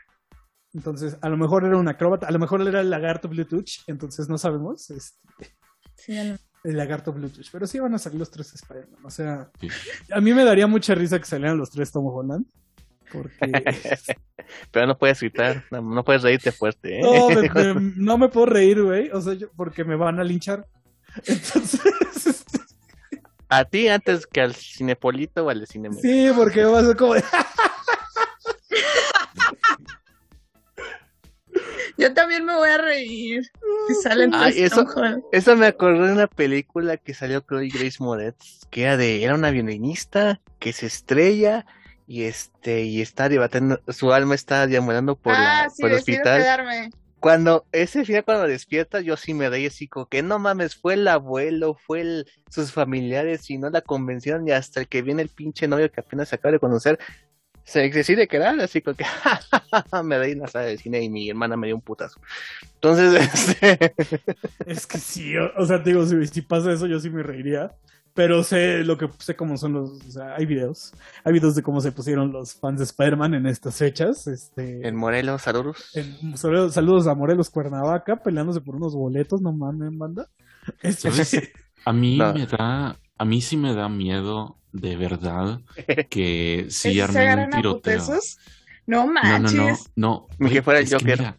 [0.72, 4.28] Entonces, a lo mejor era un acróbata, a lo mejor era el lagarto Bluetooth, entonces
[4.28, 4.90] no sabemos.
[4.90, 5.54] este,
[5.96, 7.46] Sí, a lo- el lagarto Bluetooth.
[7.52, 9.04] Pero sí van a salir los tres Spider-Man.
[9.04, 9.68] O sea, Sí.
[10.10, 12.46] a mí me daría mucha risa que salieran los tres Tom Holland.
[13.12, 13.30] Porque.
[14.72, 17.02] Pero no puedes gritar, no, no puedes reírte fuerte, ¿eh?
[17.02, 19.10] No, me, me- no me puedo reír, güey.
[19.10, 20.66] O sea, yo- porque me van a linchar.
[21.26, 21.80] Entonces,
[22.26, 22.60] este,
[23.48, 26.02] A ti antes que al Cinepolito o al de Cinemex.
[26.02, 27.14] sí, porque va a ser como.
[31.96, 33.42] Yo también me voy a reír.
[33.88, 34.72] Si salen Ay, tres
[35.32, 39.34] eso- me acordé de una película que salió Chloe Grace Moretz, que era de, era
[39.34, 41.66] una violinista que se estrella
[42.06, 45.96] y este, y está debatiendo, su alma está deambulando por, ah, la, sí, por el
[45.98, 46.42] hospital.
[46.42, 46.90] quedarme.
[47.20, 50.92] Cuando, ese final cuando despierta, yo sí me reí así como que no mames, fue
[50.94, 55.22] el abuelo, fue el, sus familiares y no la convencieron y hasta el que viene
[55.22, 56.98] el pinche novio que apenas se acaba de conocer,
[57.64, 59.04] se decide quedar, así como que
[60.04, 62.20] me en la sala de cine y mi hermana me dio un putazo.
[62.74, 63.94] Entonces, este,
[64.66, 67.22] Es que sí, o, o sea, te digo, si, si pasa eso, yo sí me
[67.22, 67.72] reiría.
[68.16, 69.90] Pero sé lo que sé cómo son los.
[70.06, 70.92] O sea, hay videos.
[71.24, 74.28] Hay videos de cómo se pusieron los fans de Spider-Man en estas fechas.
[74.28, 74.86] Este.
[74.86, 75.90] en Morelos, saludos.
[75.96, 80.28] en- saludos, saludos a Morelos Cuernavaca, peleándose por unos boletos, no mames, banda.
[80.80, 81.08] Este.
[81.84, 82.32] A mí No.
[82.34, 85.60] me da, a mí sí me da miedo de verdad
[86.10, 88.02] que sí ¿Esos se armen un tiroteo.
[88.86, 89.90] No No, no, no, manches.
[89.96, 90.26] no.
[90.38, 91.18] Ni que fuera el Joker.
[91.18, 91.38] mira,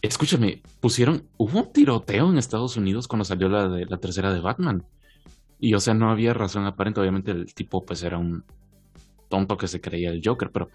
[0.00, 4.40] escúchame, pusieron, hubo un tiroteo en Estados Unidos cuando salió la de la tercera de
[4.40, 4.84] Batman.
[5.58, 7.00] Y o sea, no había razón aparente.
[7.00, 8.44] Obviamente el tipo pues era un
[9.28, 10.70] tonto que se creía el Joker, pero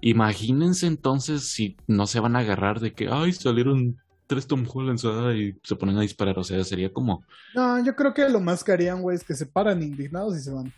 [0.00, 5.04] imagínense entonces si no se van a agarrar de que, ay, salieron tres Tom Hollands
[5.04, 6.38] ah", y se ponen a disparar.
[6.38, 7.24] O sea, sería como,
[7.54, 10.40] no, yo creo que lo más que harían, güey, es que se paran indignados y
[10.40, 10.72] se van.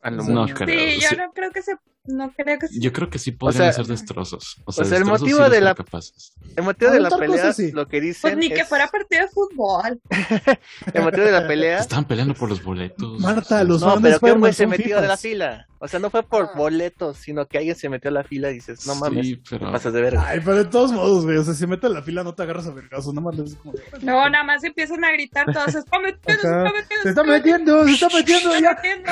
[0.00, 0.54] A lo no mucho.
[0.54, 0.68] creo.
[0.94, 1.76] Sí, yo Sí, no creo que se.
[2.04, 2.80] No creo que se.
[2.80, 4.56] Yo creo que sí podrían sea, ser destrozos.
[4.64, 6.32] O sea, o sea, el motivo sí de la- capaces.
[6.56, 9.28] El motivo de la pelea, lo que dicen Pues ni que es- fuera partido de
[9.28, 10.00] fútbol.
[10.94, 13.20] el motivo de la pelea Estaban peleando por los boletos.
[13.20, 15.66] Marta, los No, pero que un güey se metió de la fila.
[15.84, 18.54] O sea, no fue por boletos, sino que alguien se metió a la fila y
[18.54, 19.72] dices, no mames, Sí, te pero...
[19.72, 20.24] pasas de verga.
[20.28, 22.68] Ay, pero de todos modos, güey, o sea, si metes la fila no te agarras
[22.68, 23.72] a vergazo, nada más le dices como...
[24.00, 25.72] No, nada más empiezan a gritar todos.
[25.72, 27.02] Se está metiendo, se está metiendo.
[27.02, 28.74] Se está metiendo, se está metiendo se está ya.
[28.76, 29.10] metiendo.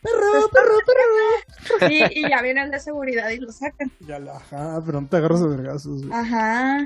[0.00, 1.92] Perro, perro, perro.
[1.92, 3.90] Y, y ya viene el de seguridad y lo sacan.
[4.00, 6.18] Ya la, ajá, pero no te agarras a vergazos, güey.
[6.18, 6.78] Ajá.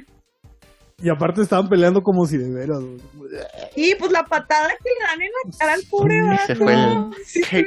[1.02, 3.30] Y aparte estaban peleando como si de veras, güey.
[3.76, 6.46] Y pues la patada que le dan en la cara al pobre Sí, vato.
[6.46, 7.64] se fue el Sí, estoy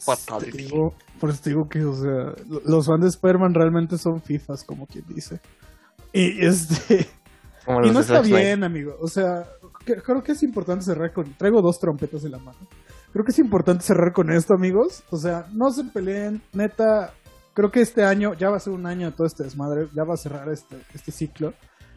[0.00, 0.16] bien KO.
[0.16, 0.24] fuerte.
[0.24, 0.62] Te Fatality.
[0.64, 4.20] digo- por eso te digo que, o sea, lo- los fans de Spider-Man realmente son
[4.22, 5.40] fifas, como quien dice.
[6.12, 7.06] Y este...
[7.66, 8.94] Como Y no está bien, amigo.
[9.02, 9.46] O sea,
[9.84, 11.34] creo que es importante cerrar con...
[11.36, 12.58] Traigo dos trompetas en la mano.
[13.12, 15.04] Creo que es importante cerrar con esto, amigos.
[15.10, 16.40] O sea, no se peleen.
[16.54, 17.12] Neta,
[17.52, 19.88] creo que este año, ya va a ser un año de todo este desmadre.
[19.94, 21.52] Ya va a cerrar este, este ciclo.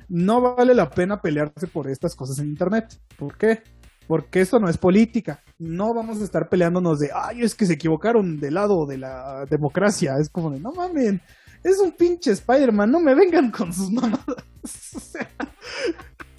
[0.10, 3.00] No vale la pena pelearse por estas cosas en Internet.
[3.18, 3.64] ¿Por qué?
[4.08, 5.42] Porque esto no es política.
[5.60, 9.46] No vamos a estar peleándonos de, ay, es que se equivocaron del lado de la
[9.50, 10.18] democracia.
[10.20, 11.22] Es como de, no mamen,
[11.64, 14.26] es un pinche Spider-Man, no me vengan con sus mamadas.
[14.96, 15.30] O sea,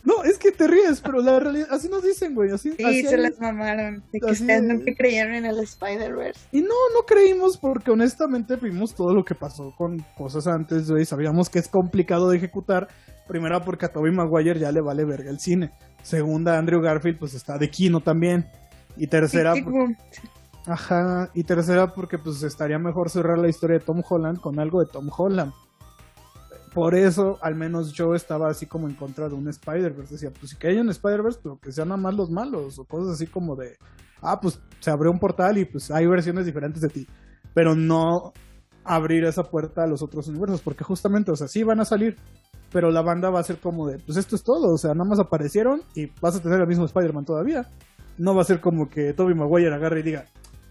[0.02, 2.50] no, es que te ríes, pero la realidad, así nos dicen, güey.
[2.50, 4.02] Así, Sí, así se hay- las mamaron.
[4.12, 4.68] De que así ustedes es.
[4.68, 6.40] nunca creyeron en el Spider-Verse.
[6.52, 11.04] Y no, no creímos porque honestamente vimos todo lo que pasó con cosas antes, güey.
[11.06, 12.88] Sabíamos que es complicado de ejecutar.
[13.28, 15.72] Primera porque a Tobey Maguire ya le vale verga el cine.
[16.04, 18.46] Segunda, Andrew Garfield pues está de Kino también.
[18.96, 19.96] Y tercera, Sí, por- como-
[20.66, 24.80] ajá, y tercera porque pues estaría mejor cerrar la historia de Tom Holland con algo
[24.80, 25.52] de Tom Holland.
[26.72, 30.14] Por eso, al menos yo estaba así como en contra de un Spider-Verse.
[30.14, 32.78] Decía, pues si que haya un Spider-Verse, pero que sean nada más los malos.
[32.80, 33.76] O cosas así como de,
[34.20, 37.06] ah, pues se abrió un portal y pues hay versiones diferentes de ti.
[37.54, 38.32] Pero no
[38.82, 40.60] abrir esa puerta a los otros universos.
[40.62, 42.16] Porque justamente, o sea, sí van a salir.
[42.74, 44.74] Pero la banda va a ser como de, pues esto es todo.
[44.74, 47.66] O sea, nada más aparecieron y vas a tener el mismo Spider-Man todavía.
[48.18, 50.24] No va a ser como que Tobey Maguire agarre y diga,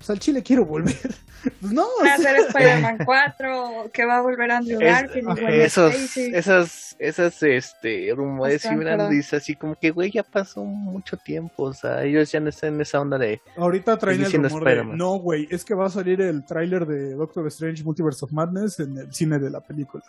[0.03, 0.97] pues al chile quiero volver.
[1.61, 5.39] pues no, Va a ser Spider-Man 4, que va a volver Andrew Garfield.
[5.49, 6.31] esos, Stacy.
[6.35, 9.09] esas, esas, este, rumores y perdón.
[9.09, 12.73] dice así como que, güey, ya pasó mucho tiempo, o sea, ellos ya no están
[12.73, 14.97] en esa onda de, Ahorita traen el rumor de, Spider-Man.
[14.97, 18.81] no, güey, es que va a salir el tráiler de Doctor Strange Multiverse of Madness
[18.81, 20.03] en el cine de la película.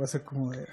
[0.00, 0.66] Va a ser como de...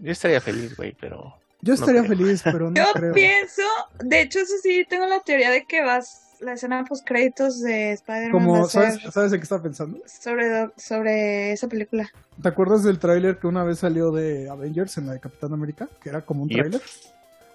[0.00, 3.12] yo estaría feliz, güey, pero Yo estaría feliz, pero no Yo creo.
[3.12, 3.62] pienso,
[4.00, 7.92] de hecho, eso sí, tengo la teoría de que vas la escena post créditos de
[7.92, 9.98] Spider-Man Como, a ¿sabes, ¿sabes en qué estaba pensando?
[10.06, 12.08] sobre, sobre esa película.
[12.40, 15.86] ¿Te acuerdas del tráiler que una vez salió de Avengers en la de Capitán América?
[16.02, 16.58] Que era como un Yep.
[16.58, 16.80] tráiler.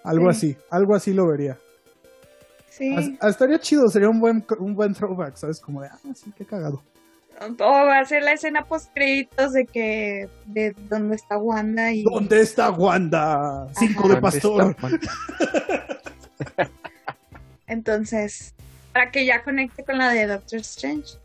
[0.04, 0.52] Algo Sí.
[0.52, 1.58] así, algo así lo vería.
[2.70, 2.96] Sí.
[2.96, 5.60] As- ah, estaría chido, sería un buen, un buen throwback, ¿sabes?
[5.60, 6.84] Como de, ah, sí, qué cagado.
[7.42, 12.04] O va a ser la escena post créditos de que de dónde está Wanda y
[12.04, 13.68] ¿Dónde está Wanda?
[13.78, 14.08] Cinco Ajá.
[14.08, 14.76] de ¿dónde pastor.
[17.68, 18.54] entonces
[18.94, 21.16] para que ya conecte con la de Doctor Strange.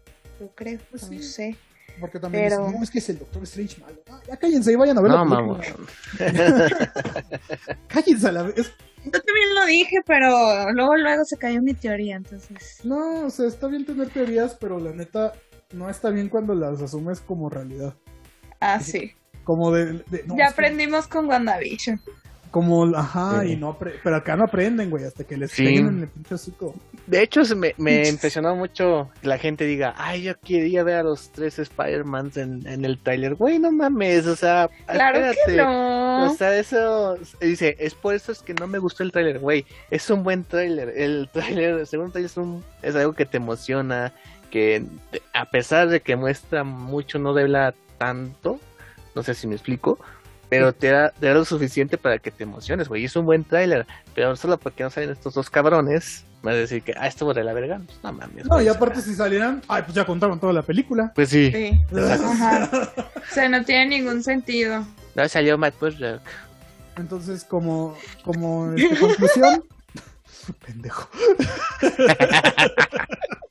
[0.41, 1.23] Yo creo, Pues no sí.
[1.23, 1.57] sé.
[2.01, 4.03] Porque también Pero- dicen, no, es que es el Doctor Strange malo.
[4.11, 5.61] Ah, ya cállense y vayan a ver No, mamá.
[7.89, 8.73] Cállense a la vez.
[9.05, 12.81] Yo también lo dije, pero luego luego se cayó mi teoría, entonces.
[12.85, 15.33] No, o sea, está bien tener teorías, pero la neta
[15.73, 17.95] no está bien cuando las asumes como realidad.
[18.61, 19.13] Ah, sí.
[19.45, 20.03] Como de...
[20.11, 22.01] de- no, ya es que- aprendimos con WandaVision.
[22.51, 23.53] Como, ajá, Sí.
[23.53, 25.65] y no apre- pero acá no aprenden, güey, hasta que les Sí.
[25.67, 26.75] peguen en el pinche hocico.
[27.07, 31.03] De hecho, me, me impresionó mucho que la gente diga, ay, yo quería ver a
[31.05, 33.37] los tres Spider-Mans en, en el trailer.
[33.37, 35.53] Güey, no mames, o sea, Claro espérate.
[35.53, 36.33] que no.
[36.33, 39.65] O sea, eso dice, es por eso es que no me gustó el tráiler, güey.
[39.89, 40.93] Es un buen tráiler.
[40.97, 44.13] El tráiler, el segundo tráiler es, un, es algo que te emociona,
[44.51, 44.85] que
[45.33, 48.61] a pesar de que muestra mucho, no devela tanto,
[49.15, 49.99] no sé si me explico,
[50.49, 53.03] pero te da, te da lo suficiente para que te emociones, güey.
[53.03, 56.57] Y Es un buen tráiler, pero solo porque no salen estos dos cabrones, me vas
[56.57, 58.47] a decir que, ah, esto de la verga, pues no mames.
[58.47, 61.13] No, y aparte si salieran, ay, pues ya contaron toda la película.
[61.15, 61.81] Pues sí, Sí.
[61.97, 62.69] Ajá.
[63.17, 64.85] O sea, no tiene ningún sentido.
[65.15, 66.21] no salió Matt Murdock.
[66.97, 69.65] Entonces, como, como este, conclusión,
[70.67, 71.09] pendejo.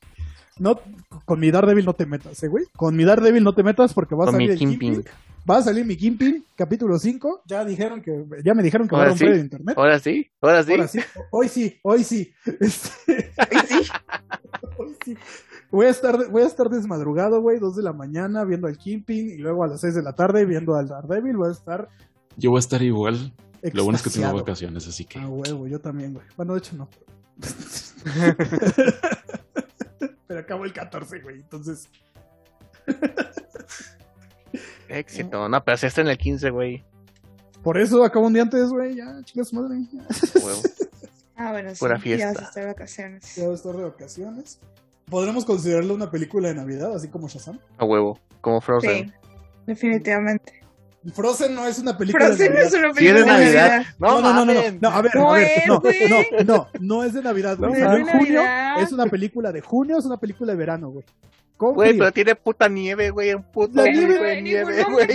[0.60, 0.78] No,
[1.24, 2.66] con mi Daredevil no te metas, eh, güey.
[2.76, 4.92] Con mi Daredevil no te metas porque va a Con salir mi el Kingpin.
[4.94, 5.12] Kingpin.
[5.50, 7.42] Va a salir mi Kingpin, capítulo 5.
[7.46, 9.34] Ya dijeron que, ya me dijeron que va a Ahora romper sí.
[9.34, 9.78] el internet.
[9.78, 10.72] Ahora sí, ahora sí.
[10.74, 11.00] Ahora sí,
[11.30, 12.32] hoy sí, hoy sí.
[12.60, 13.32] Este,
[14.76, 15.16] hoy sí.
[15.70, 19.30] Voy a estar, voy a estar desmadrugado, güey, 2 de la mañana viendo al Kingpin
[19.30, 21.36] y luego a las 6 de la tarde viendo al Daredevil.
[21.38, 21.88] Voy a estar
[22.36, 23.32] Yo voy a estar igual.
[23.72, 24.36] Lo bueno es que tengo extasiado.
[24.36, 25.18] vacaciones, así que.
[25.20, 26.26] Ah, huevo, yo también, güey.
[26.36, 26.88] Bueno, de hecho no.
[30.26, 31.88] Pero acabo el 14, güey, entonces.
[34.88, 36.84] Éxito, no, pero si está en el 15, güey.
[37.62, 39.78] Por eso acabo un día antes, güey, ya, chicas madre.
[39.92, 40.02] Ya,
[40.44, 40.62] Huevo.
[41.42, 41.76] Ah, bueno, sí.
[41.78, 42.26] Pura Ya fiesta.
[42.34, 43.34] vas a estar de vacaciones.
[43.36, 44.60] ya voy a estar de vacaciones.
[45.06, 47.58] ¿Podremos considerarlo una película de Navidad, así como Shazam?
[47.78, 49.08] A huevo, como Frozen.
[49.08, 49.12] Sí,
[49.66, 50.60] definitivamente.
[51.14, 52.90] Frozen no es una película Frozen de no es Navidad.
[52.90, 53.70] una Sí, es película de de Navidad.
[53.70, 53.94] Navidad.
[53.98, 56.08] No, no, no, no, no, no, a ver, No a ver, es, no, güey.
[56.08, 57.70] no, no, no es de Navidad, güey.
[57.70, 58.82] No es en de junio, Navidad.
[58.82, 61.04] es una película de junio, es una película de verano, güey.
[61.62, 65.08] Güey, pero tiene puta nieve, güey, un puto La nieve- ningún nieve, güey.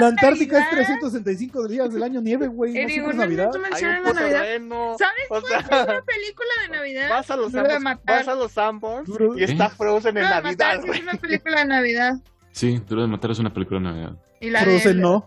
[0.00, 0.84] La Antártica es Navidad.
[0.98, 2.76] 365 días del año nieve, güey.
[2.76, 3.50] En No es Navidad.
[3.72, 4.40] Hay un la puto Navidad.
[4.42, 4.96] reno.
[4.98, 7.10] ¿Sabes O cuál es una película de Navidad?
[7.10, 10.98] vas a los Sanborns, vas a los Sanborns y está Frozen en No, Navidad, güey.
[10.98, 12.14] es una película de Navidad.
[12.56, 14.16] Sí, Duro de Matar es una película de Navidad.
[14.40, 15.26] Y la Frozen de no.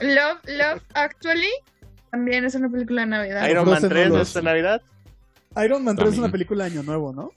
[0.00, 1.46] Love, Love Actually
[2.10, 3.48] también es una película de Navidad.
[3.48, 4.42] Iron Man Frozen 3 no no lo es de.
[4.42, 4.82] Navidad.
[5.64, 7.30] Iron Man 3 es una película de Año Nuevo, ¿no?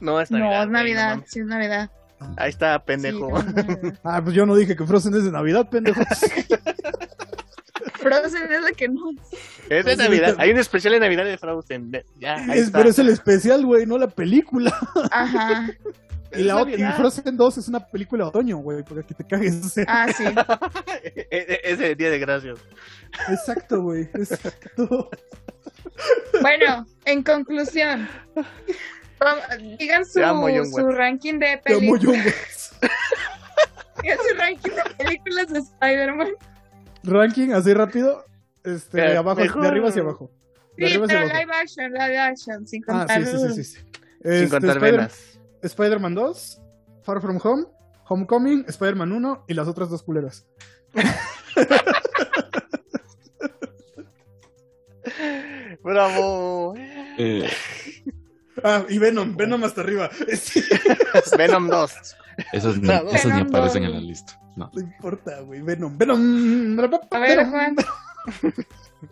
[0.00, 0.60] No es no, Navidad.
[0.62, 1.90] es güey, Navidad, sí es Navidad.
[2.36, 3.40] Ahí está, pendejo.
[3.40, 3.98] Sí, no, es.
[4.04, 6.00] Ah, pues yo no dije que Frozen es de Navidad, pendejo.
[7.94, 9.10] Frozen es la que no.
[9.68, 10.36] es de Es Navidad.
[10.38, 11.90] Hay un especial de Navidad de Frozen.
[12.20, 12.78] Ya, ahí Es- está.
[12.78, 14.72] pero es el especial, güey, no la película.
[15.10, 15.70] Ajá.
[16.38, 16.92] Y, la, y.
[16.96, 19.64] Frozen 2 es una película de otoño, güey, para que te cagues.
[19.64, 20.24] o sea, Ah, sí.
[21.04, 22.58] E- e- Ese Día de Gracias.
[23.28, 24.02] Exacto, güey.
[24.14, 25.10] Exacto.
[26.42, 28.08] Bueno, en conclusión.
[29.78, 30.20] Digan su,
[30.74, 32.74] su ranking de películas.
[34.02, 36.28] Digan su ranking de películas de Spider-Man.
[37.04, 38.24] Ranking, así rápido.
[38.62, 40.30] Este, de abajo, mejor- de arriba hacia abajo.
[40.76, 41.38] De Sí, hacia pero abajo.
[41.40, 43.24] live action, live action, sin Ah, contar.
[43.24, 43.64] sí, sí, sí, sí.
[43.64, 43.78] sí.
[44.22, 45.35] Sin Este, contar Spider- venas.
[45.66, 46.62] Spider-Man 2,
[47.02, 47.64] Far From Home,
[48.08, 50.46] Homecoming, Spider-Man 1 y las otras dos culeras.
[55.82, 56.74] Bravo.
[57.18, 57.48] Eh,
[58.64, 60.10] Ah, y Venom, Venom hasta arriba.
[61.38, 61.92] Venom 2.
[62.52, 64.40] esas ni, aparecen en la lista.
[64.56, 64.70] No.
[64.72, 65.60] no importa, güey.
[65.60, 66.78] Venom, Venom.
[67.10, 67.50] A ver, Venom.
[67.50, 67.76] Juan.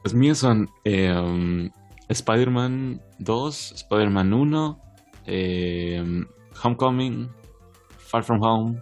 [0.03, 1.71] Los míos son eh, um,
[2.09, 4.81] Spider-Man 2, Spider-Man 1,
[5.27, 6.25] eh,
[6.63, 7.29] Homecoming,
[7.99, 8.81] Far From Home,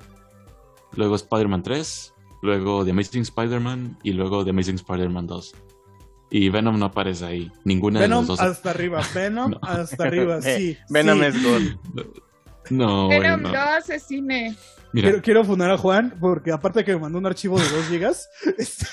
[0.96, 5.54] luego Spider-Man 3, luego The Amazing Spider-Man y luego The Amazing Spider-Man 2.
[6.30, 7.52] Y Venom no aparece ahí.
[7.64, 8.40] Ninguna Venom de los dos.
[8.40, 9.02] hasta arriba.
[9.14, 9.58] Venom No.
[9.62, 10.78] hasta arriba, Eh, sí.
[10.88, 11.24] Venom sí.
[11.26, 11.62] es God.
[12.70, 13.50] No, Venom no.
[13.52, 14.56] lo asesine.
[14.94, 17.68] Mira, Quiero, quiero fundar a Juan porque aparte de que me mandó un archivo de
[17.68, 18.86] 2 gigas, este,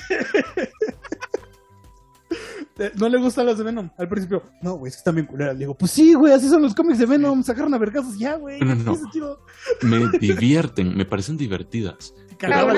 [2.96, 3.90] no le gustan las de Venom.
[3.98, 5.54] Al principio, no, güey, es que están bien culeras.
[5.54, 7.44] Le digo, pues sí, güey, así son los cómics de Venom.
[7.44, 8.60] Sacaron a vergazos ya, güey.
[8.60, 9.38] No, no, no.
[9.82, 12.14] Me divierten, me parecen divertidas.
[12.42, 12.74] La la, uno-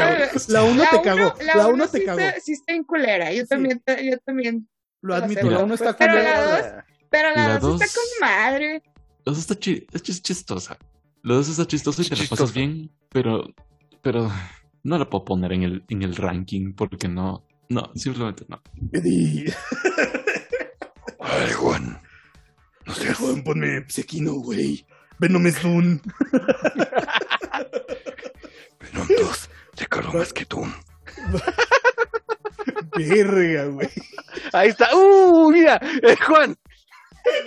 [0.48, 1.34] la uno La te cagó.
[1.46, 2.20] La, La uno uno sí te cagó.
[2.20, 3.32] está- Sí está en culera.
[3.32, 3.48] Yo Sí.
[3.48, 4.68] también, yo también.
[5.02, 6.42] Lo admito, la uno está pero culera.
[6.46, 8.82] la dos- Pero la, La dos está con madre.
[9.24, 10.78] Los dos está chi- es chis- chistosa.
[11.22, 13.54] Los dos está chistoso y te la pasas bien, pero,
[14.02, 14.32] pero
[14.84, 18.62] no la puedo poner en el, en el ranking porque no, no, simplemente no.
[18.92, 19.54] Eddie.
[21.20, 22.00] Ay, Juan.
[22.86, 24.86] No sé, Juan, ponme Psequino, güey.
[25.20, 26.02] Venom es un.
[28.80, 30.66] Venom 2, te caro más que tú.
[32.98, 33.90] Verga, güey.
[34.52, 34.90] Ahí está.
[34.96, 35.52] ¡Uh!
[35.52, 36.58] Mira, eh, Juan.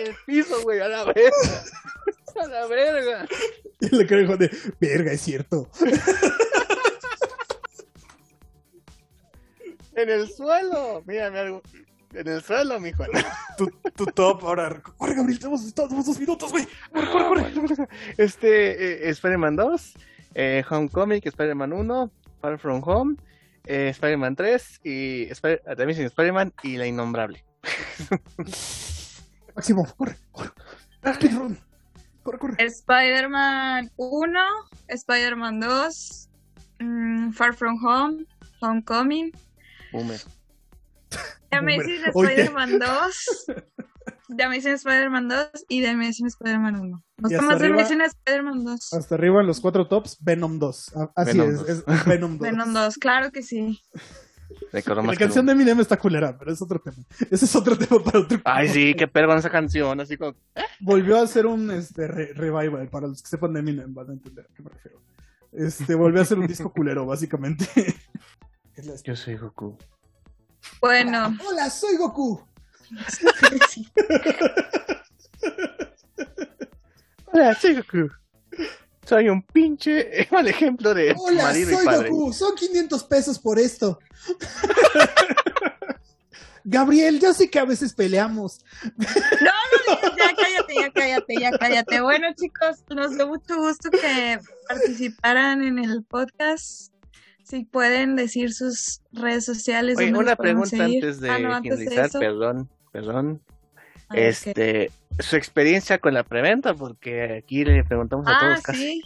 [0.00, 1.64] En el piso, güey, a la verga.
[2.42, 3.26] A la verga.
[3.80, 4.50] Y le creo Juan de.
[4.80, 5.68] Verga, es cierto.
[9.96, 11.02] En el suelo.
[11.06, 11.62] Mírame algo.
[12.14, 13.10] En el suelo, mi Juan.
[13.58, 14.80] Tu, tu top, ahora.
[14.96, 16.66] Corre, Gabriel, tenemos, tenemos dos minutos, güey.
[16.92, 17.88] Corre, corre, corre.
[18.16, 19.94] Este, eh, Spider-Man 2,
[20.34, 22.10] eh, Homecoming, Spider-Man 1,
[22.40, 23.16] Far From Home,
[23.66, 27.44] eh, Spider-Man 3 y The Amazing Spider-Man y La Innombrable.
[29.56, 30.50] Máximo, corre, corre.
[31.14, 31.58] Speedrun.
[32.22, 32.64] Corre, corre.
[32.64, 34.38] Spider-Man 1,
[34.88, 36.28] Spider-Man 2,
[36.78, 38.26] mm, Far From Home,
[38.60, 39.32] Homecoming,
[39.94, 40.20] Boomer.
[41.50, 42.00] The Amazing.
[42.14, 43.54] Spider-Man 2,
[44.36, 46.88] The Amazing Spider-Man 2 y The Amazing Spider-Man 1.
[46.88, 48.92] No Y está hasta más The arriba- Amazing Spider-Man 2.
[48.92, 50.92] Hasta arriba en los cuatro tops, Venom 2.
[50.96, 51.68] Ah, Así Venom es, 2.
[51.68, 52.40] es, es Venom 2.
[52.50, 53.80] Venom 2, claro que sí.
[54.72, 55.52] La más que canción de.
[55.52, 56.96] Eminem está culera, pero es otro tema.
[57.30, 60.34] Ese es otro tema para otro Ay, sí, qué perro con esa canción, así como...
[60.80, 64.12] Volvió a hacer un este, re- revival, para los que sepan de Eminem, van a
[64.12, 65.00] entender a qué me refiero.
[65.52, 67.64] Este, volvió a hacer un disco culero, básicamente.
[68.76, 69.76] Es la- Yo soy Goku.
[70.80, 72.40] Bueno, Hola, soy Goku.
[77.32, 78.10] Hola, soy Goku.
[79.06, 82.10] Soy un pinche mal ejemplo de marido y padre.
[82.32, 83.98] Son 500 pesos por esto.
[86.66, 88.64] Gabriel, yo sé que a veces peleamos.
[88.96, 89.52] ya
[90.34, 92.00] cállate, ya cállate, ya cállate.
[92.00, 96.93] Bueno, chicos, nos dio mucho gusto que participaran en el podcast.
[97.44, 99.96] Si pueden decir sus redes sociales.
[99.98, 101.04] Oye, ¿dónde los una pregunta seguir?
[101.04, 103.42] antes de Ah, no, antes finalizar, perdón, perdón.
[104.08, 104.50] A ver, ¿qué?
[104.50, 104.90] Este,
[105.20, 108.78] su experiencia con la preventa, porque aquí le preguntamos a Ah, todos casi.
[108.80, 109.02] sí.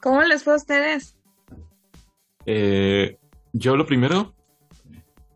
[0.00, 1.16] ¿Cómo les fue a ustedes?
[2.46, 3.18] Eh,
[3.52, 4.34] yo lo primero,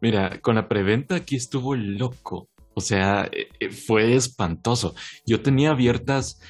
[0.01, 2.49] mira, con la preventa aquí estuvo loco.
[2.75, 4.95] O sea, eh, eh, fue espantoso.
[5.25, 6.41] Yo tenía abiertas,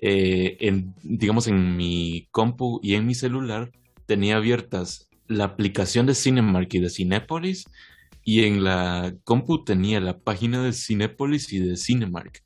[0.00, 3.70] eh, en, digamos, en mi compu y en mi celular,
[4.06, 7.64] tenía abiertas la aplicación de Cinemark y de Cinépolis,
[8.24, 12.42] y en la compu tenía la página de Cinépolis y de Cinemark.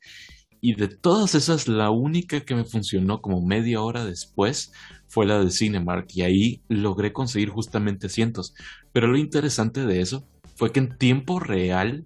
[0.61, 4.73] Y de todas esas, la única que me funcionó como media hora después
[5.07, 8.53] fue la de Cinemark y ahí logré conseguir justamente asientos.
[8.91, 12.05] Pero lo interesante de eso fue que en tiempo real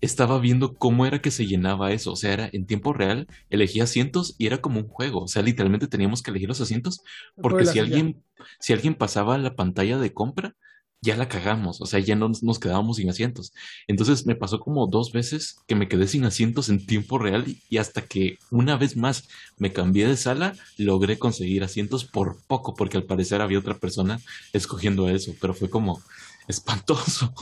[0.00, 2.12] estaba viendo cómo era que se llenaba eso.
[2.12, 5.22] O sea, era en tiempo real, elegía asientos y era como un juego.
[5.24, 7.02] O sea, literalmente teníamos que elegir los asientos
[7.40, 8.22] porque si alguien,
[8.58, 10.54] si alguien pasaba la pantalla de compra,
[11.02, 11.80] ya la cagamos.
[11.80, 13.52] O sea, ya no nos, quedábamos sin asientos.
[13.88, 17.78] Entonces me pasó como dos veces que me quedé sin asientos en tiempo real y-
[17.78, 22.98] hasta que una vez más me cambié de sala, logré conseguir asientos por poco, porque
[22.98, 24.20] al parecer había otra persona
[24.52, 26.02] escogiendo eso, pero fue como
[26.48, 27.32] espantoso.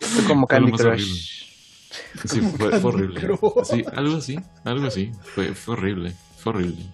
[0.00, 1.49] Fue como Candy Crush.
[2.24, 3.20] Sí, fue, fue horrible.
[3.64, 5.12] Sí, algo así, algo así.
[5.34, 6.86] Fue, fue horrible, fue horrible.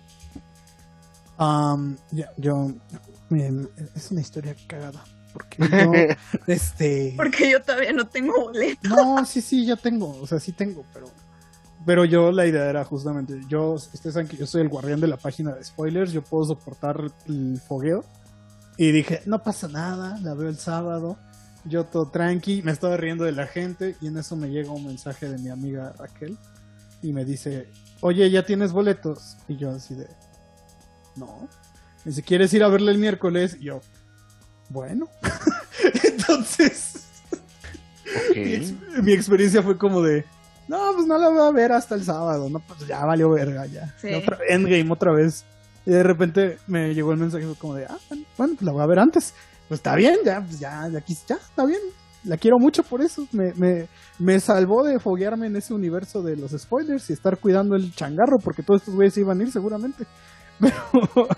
[2.12, 2.72] Ya, yo,
[3.28, 5.04] miren, es una historia cagada.
[5.32, 5.92] Porque yo,
[6.46, 7.12] este.
[7.16, 8.88] Porque yo todavía no tengo boleto.
[8.88, 10.18] No, sí, sí, ya tengo.
[10.20, 11.08] O sea, sí tengo, pero.
[11.84, 13.40] Pero yo la idea era justamente.
[13.48, 16.12] Yo, ustedes saben que yo soy el guardián de la página de spoilers.
[16.12, 18.04] Yo puedo soportar el fogueo.
[18.78, 21.18] Y dije, no pasa nada, la veo el sábado.
[21.68, 23.96] Yo todo tranqui, me estaba riendo de la gente.
[24.00, 26.36] Y en eso me llega un mensaje de mi amiga Raquel.
[27.02, 27.68] Y me dice,
[28.00, 29.36] oye, ¿ya tienes boletos?
[29.48, 30.08] Y yo así de,
[31.16, 31.48] no.
[32.04, 33.56] Me dice, ¿quieres ir a verle el miércoles?
[33.60, 33.80] Y yo,
[34.68, 35.08] bueno.
[36.04, 37.06] Entonces,
[39.02, 40.24] mi, experiencia fue como de,
[40.68, 43.66] no, pues no la voy a ver hasta el sábado, no, pues ya valió verga,
[43.66, 43.94] ya.
[44.00, 44.08] Sí.
[44.08, 45.44] Y otra- Endgame otra vez.
[45.84, 48.82] Y de repente me llegó el mensaje como de, ah, bueno, bueno, pues la voy
[48.82, 49.34] a ver antes.
[49.68, 51.80] Pues está bien, ya, pues ya, aquí, ya, está bien.
[52.24, 53.26] La quiero mucho por eso.
[53.32, 53.86] Me, me,
[54.18, 58.38] me salvó de foguearme en ese universo de los spoilers y estar cuidando el changarro,
[58.42, 60.04] porque todos estos güeyes iban a ir seguramente.
[60.60, 61.28] Pero,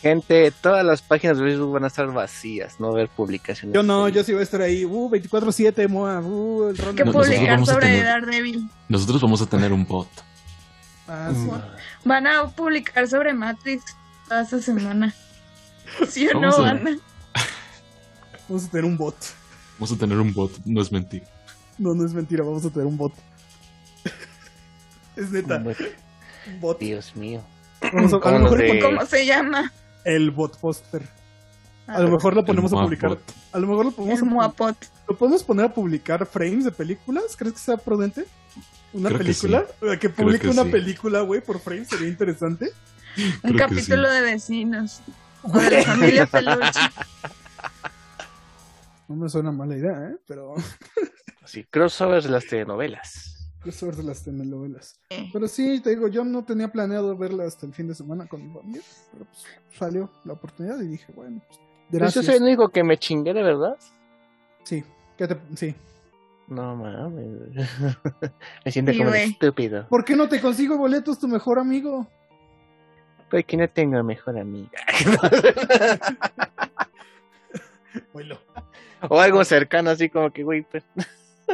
[0.00, 3.74] Gente, todas las páginas de Facebook van a estar vacías, no ver publicaciones.
[3.74, 4.84] yo no, yo sí voy a estar ahí.
[4.86, 6.20] Uh, 24-7, Moa.
[6.20, 8.70] Uh, el No, nosotros publicar sobre tener- Daredevil.
[8.88, 10.08] Nosotros vamos a tener un bot.
[11.06, 11.50] Ah, sí.
[12.04, 13.82] Van a publicar sobre Matrix
[14.26, 15.12] toda esta semana.
[16.08, 16.98] ¿Sí o no, Vamos a- Ana?
[18.48, 19.16] Vamos a tener un bot.
[19.78, 21.26] Vamos a tener un bot, no es mentira.
[21.78, 23.12] No, no es mentira, vamos a tener un bot.
[25.16, 25.62] es neta,
[26.60, 26.78] bot.
[26.78, 27.42] Dios mío.
[27.92, 29.72] Vamos a, a Como lo mejor de- ¿Cómo se llama?
[30.04, 31.02] el bot poster.
[31.86, 33.10] A lo mejor lo ponemos a publicar.
[33.10, 33.20] bot.
[33.52, 34.74] A lo mejor lo podemos, El a,
[35.08, 37.24] lo podemos poner a publicar frames de películas.
[37.36, 38.26] ¿Crees que sea prudente?
[38.92, 39.64] ¿Una Creo que película?
[40.00, 40.70] Que, publique que una sí.
[40.70, 42.70] película, güey, por frame sería interesante.
[43.42, 44.14] Un Creo capítulo sí.
[44.14, 45.00] de vecinos.
[45.42, 46.80] O de la familia Peluche.
[49.08, 50.16] No me suena mala idea, ¿eh?
[50.26, 50.54] Pero
[51.42, 53.50] Así, crossovers de las telenovelas.
[53.64, 55.00] qué suerte las telenovelas.
[55.10, 58.26] Eh, Pero sí, te digo, yo no tenía planeado verla hasta el fin de semana
[58.26, 58.82] con mi familia.
[59.12, 59.44] Pero pues
[59.76, 61.58] salió la oportunidad y dije, bueno, pues,
[61.90, 62.26] Yo gracias.
[62.26, 63.76] soy el único que me chingué de verdad.
[64.62, 64.84] Sí,
[65.18, 65.74] ¿qué te- sí.
[66.46, 67.26] No mames.
[68.64, 69.30] me siento Sí, como un güey.
[69.30, 69.86] estúpido.
[69.88, 72.06] ¿Por qué no te consigo boletos tu mejor amigo?
[73.30, 74.78] Porque no tengo mejor amiga.
[79.08, 80.84] O algo cercano, así como que, güey, pues.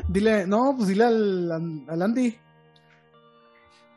[0.09, 1.53] Dile, no, pues dile al,
[1.89, 2.37] al Andy.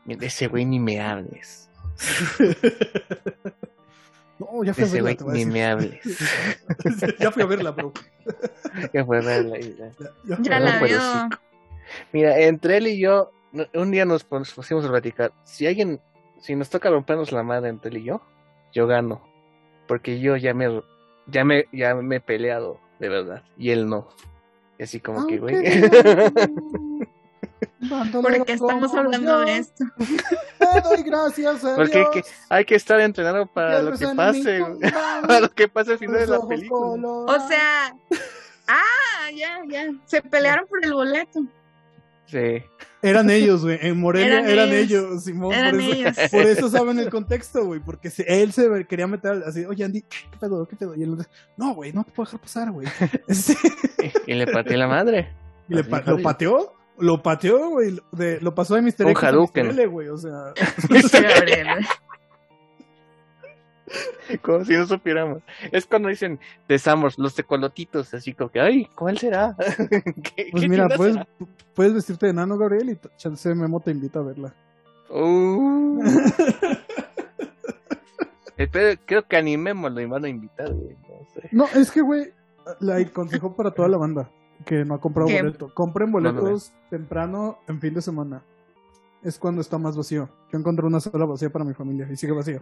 [0.05, 1.69] De ese güey ni me hables.
[4.39, 5.99] No, ya fui De a ese verla, güey voy a ni me hables.
[7.19, 7.91] ya fui a verla, bro.
[8.93, 9.91] Ya fue verla y ya.
[10.29, 11.29] Ya, fui Ya a la verla.
[11.29, 11.39] veo.
[12.13, 13.33] Mira, entre él y yo,
[13.73, 15.33] un día nos pusimos a platicar.
[15.43, 15.99] Si alguien,
[16.41, 18.21] si nos toca rompernos la madre entre él y yo,
[18.73, 19.21] yo gano.
[19.87, 20.81] Porque yo ya me,
[21.27, 23.43] ya me, ya me he peleado, de verdad.
[23.57, 24.09] Y él no.
[24.77, 25.55] Y así como que, güey.
[28.21, 29.85] Porque estamos hablando de esto.
[30.59, 32.13] Te doy gracias a Porque hay Dios.
[32.13, 34.65] que, hay que estar entrenado para lo que pase,
[35.27, 37.07] para lo que pase al final de la película.
[37.07, 37.95] O sea,
[38.67, 39.91] ah, ya, ya.
[40.05, 41.41] Se pelearon por el boleto.
[42.25, 42.63] Sí.
[43.01, 43.79] Eran ellos, güey.
[43.81, 45.03] En Morelia Eran eran, ellos.
[45.05, 45.53] ellos, Simón.
[45.53, 46.17] Eran por, eso, ellos.
[46.31, 47.79] por eso saben el contexto, güey.
[47.79, 50.67] Porque se- él se quería meter así, oye, Andy, ¿qué pedo?
[50.67, 50.95] ¿Qué pedo?
[50.95, 51.15] Y él,
[51.57, 52.87] no, güey, no te puedo dejar pasar, güey.
[53.27, 53.55] Este,
[54.27, 55.29] Y le partí la madre.
[55.69, 57.97] y le pa- lo pateó, lo pateó, güey.
[58.11, 59.05] de- Lo pasó de Mr.
[59.05, 59.67] Un X a Hadouken.
[59.67, 59.71] Mr.
[59.73, 60.07] L, güey.
[60.09, 60.53] O sea,
[61.21, 61.67] Gabriel.
[64.41, 65.41] Como si no supiéramos.
[65.71, 69.55] Es cuando dicen besamos los tecolotitos, así como que, ay, ¿cuál será?
[70.35, 71.27] ¿Qué- pues qué mira, puedes, será?
[71.73, 74.53] puedes vestirte de nano, Gabriel, y chance Memo te invita a verla.
[75.09, 76.01] Uh.
[78.57, 78.69] El
[79.05, 80.97] creo que animemos lo iban a invitar, güey.
[81.07, 81.49] No sé.
[81.51, 82.33] No, es que, güey,
[82.81, 84.29] la consejo para toda la banda
[84.65, 85.41] que no ha comprado ¿Qué?
[85.41, 85.73] boleto.
[85.73, 88.41] Compren No boletos temprano en fin de semana.
[89.23, 90.29] Es cuando está más vacío.
[90.51, 92.59] Yo encontré una sola vacía para mi familia y sigue vacía.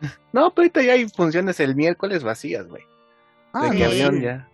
[0.32, 2.82] No, pero ahorita ya hay funciones el miércoles vacías, güey.
[3.52, 4.20] Ah, de no, avión sí.
[4.22, 4.48] ya.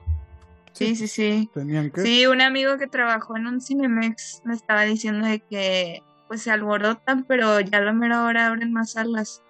[0.72, 1.50] Sí, sí, sí.
[1.54, 2.02] Tenían que.
[2.02, 6.50] Sí, un amigo que trabajó en un Cinemex me estaba diciendo de que pues se
[6.50, 9.42] alborotan, pero ya a la mera hora abren más salas.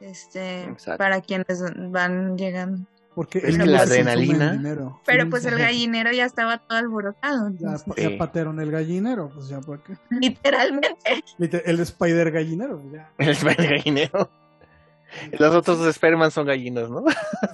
[0.00, 0.98] Este, Exacto.
[0.98, 2.86] para quienes van llegando.
[3.14, 5.00] Porque Es el que la adrenalina- dinero.
[5.04, 7.48] Pero pues el gallinero ya estaba todo alborotado.
[7.50, 8.16] Ya, entonces, ya Sí.
[8.16, 9.94] patearon el gallinero, pues ya, ¿por qué?
[10.10, 11.24] Literalmente.
[11.38, 13.10] Liter- El Spider gallinero, pues ya.
[13.18, 14.30] El Spider gallinero.
[15.38, 17.04] Los otros Spider-Man son gallinos, ¿no?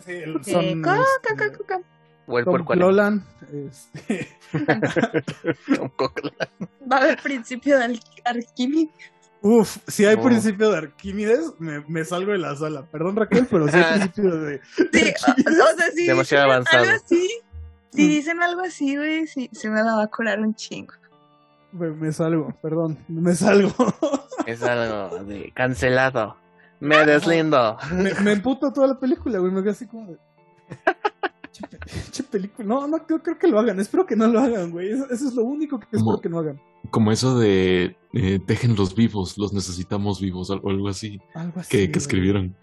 [0.05, 1.81] Sí, son, coca, este, coca, coca.
[2.27, 3.25] O el Tom Clolan,
[3.69, 4.29] este,
[5.77, 5.91] Tom.
[6.91, 8.89] Va a haber principio de Arquímedes.
[9.43, 10.23] Uf, si hay No.
[10.23, 12.87] principio de Arquímedes, me, me salgo de la sala.
[12.91, 14.61] Perdón, Raquel, pero si hay principio de.
[14.75, 15.13] Sí,
[15.47, 16.85] o, sea, si Demasiado dicen avanzado.
[16.85, 17.29] algo así,
[17.93, 18.09] si Mm.
[18.09, 20.95] dicen algo así, güey, sí, se me la va a curar un chingo.
[21.73, 23.73] Me, me salgo, perdón, me salgo.
[24.47, 26.37] Es algo de cancelado.
[26.81, 27.77] Me deslindo.
[27.93, 29.53] me, me emputo toda la película, güey.
[29.53, 30.19] Me quedé así como de.
[31.53, 31.79] Che, pe-
[32.11, 32.67] che película.
[32.67, 33.79] No, no creo, creo que lo hagan.
[33.79, 34.91] Espero que no lo hagan, güey.
[34.91, 36.61] Eso, eso es lo único que espero Como- que no hagan.
[36.91, 41.71] Como eso de eh, déjenlos vivos, los necesitamos vivos, o algo así Algo así.
[41.71, 42.55] que, que escribieron.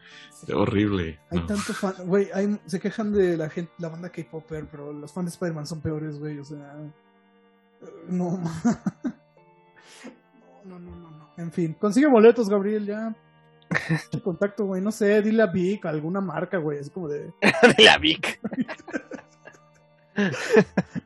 [0.46, 0.52] Sí.
[0.54, 1.20] Horrible.
[1.32, 1.46] Hay no.
[1.48, 5.26] tanto fan, güey, hay- se quejan de la gente, la banda K-Popper, pero los fans
[5.26, 6.92] de Spider-Man son peores, güey, o sea, eh,
[8.10, 8.40] no,
[10.66, 13.16] no, no, no, no, en fin, consigue boletos, Gabriel, ya,
[14.24, 17.32] contacto, güey, no sé, dile a Vic, a alguna marca, güey, es como de,
[17.78, 18.40] De la Vic.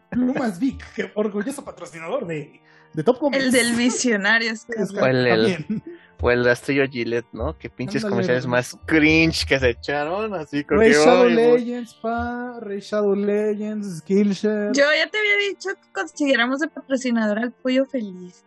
[0.09, 2.59] Plumas Vic, que orgulloso patrocinador de,
[2.93, 3.43] de Top Comics.
[3.43, 4.51] El del visionario.
[4.51, 4.65] es
[4.99, 5.83] O el- el- también.
[6.21, 7.57] O el rastrillo Gillette, ¿no?
[7.57, 10.33] Que pinches Ándale, comerciales más cringe que se echaron.
[10.33, 11.25] Así como Ray que, Shadow.
[11.29, 14.71] Legends, pa, Ray Shadow Legends, Skillshare.
[14.73, 18.43] Yo ya te había dicho que consiguiéramos de patrocinador al pollo feliz.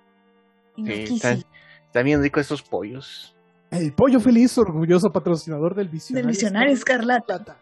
[0.76, 1.14] Y no Sí, quise.
[1.14, 1.44] están,
[1.86, 3.36] están bien ricos esos pollos.
[3.70, 6.26] El pollo feliz, orgulloso patrocinador del visionario.
[6.26, 7.58] Del visionario escarlata.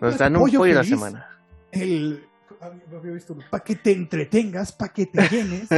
[0.00, 1.28] Nos dan un pollo a la semana.
[1.70, 2.26] El.
[2.60, 5.68] Había visto para que te entretengas, para que te llenes.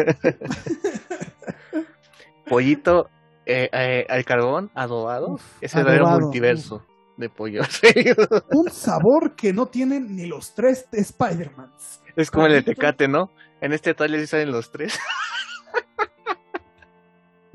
[2.47, 3.09] Pollito
[3.47, 5.33] eh, eh, al carbón, adobado.
[5.33, 6.85] Uf, es el verdadero multiverso
[7.17, 7.63] de pollo.
[8.51, 12.01] Un sabor que no tienen ni los tres de Spider-Mans.
[12.17, 12.63] es como el de.
[12.63, 13.31] Tecate, ¿no?
[13.61, 14.99] En este trailer sí salen los tres.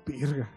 [0.06, 0.50] Virga.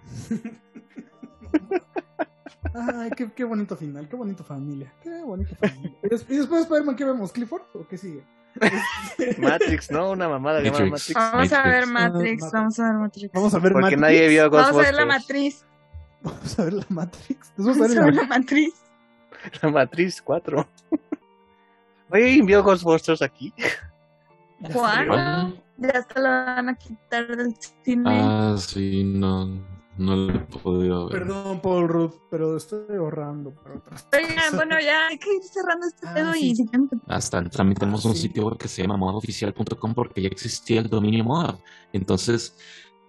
[2.74, 5.92] Ay, qué, qué bonito final, qué bonito familia, qué bonito familia.
[6.02, 7.32] ¿Y des- y después de Spider-Man qué vemos?
[7.32, 8.24] ¿Clifford o qué sigue?
[9.38, 10.10] Matrix, ¿no?
[10.10, 11.14] Una mamada llamada Matrix.
[11.16, 11.32] Matrix.
[11.32, 12.42] Vamos a ver Matrix.
[12.42, 13.32] Matrix, vamos a ver Matrix.
[13.32, 14.00] Vamos a ver Porque Matrix.
[14.00, 14.96] nadie vio Vamos a ver Ghostbusters.
[14.98, 15.64] la matriz.
[16.22, 17.52] Vamos a ver la Matrix.
[17.56, 18.74] Vamos a ver la la matriz.
[19.62, 20.68] La Matrix 4.
[22.10, 23.52] Oye, ¿vio Ghostbusters aquí?
[24.72, 25.58] ¿Cuál?
[25.78, 28.04] ya se la van a quitar del cine.
[28.22, 29.48] Ah, sí, no,
[30.02, 31.20] no lo he podido ver.
[31.20, 35.86] Perdón, Paul Ruth, pero estoy ahorrando para otras Oigan, bueno, ya hay que ir cerrando
[35.86, 36.54] este Ah, pedo sí.
[36.58, 37.12] y.
[37.12, 38.22] Hasta también tenemos Ah, un sí.
[38.22, 41.54] sitio web que se llama modaoficial.com porque ya existía el dominio mod.
[41.92, 42.56] Entonces,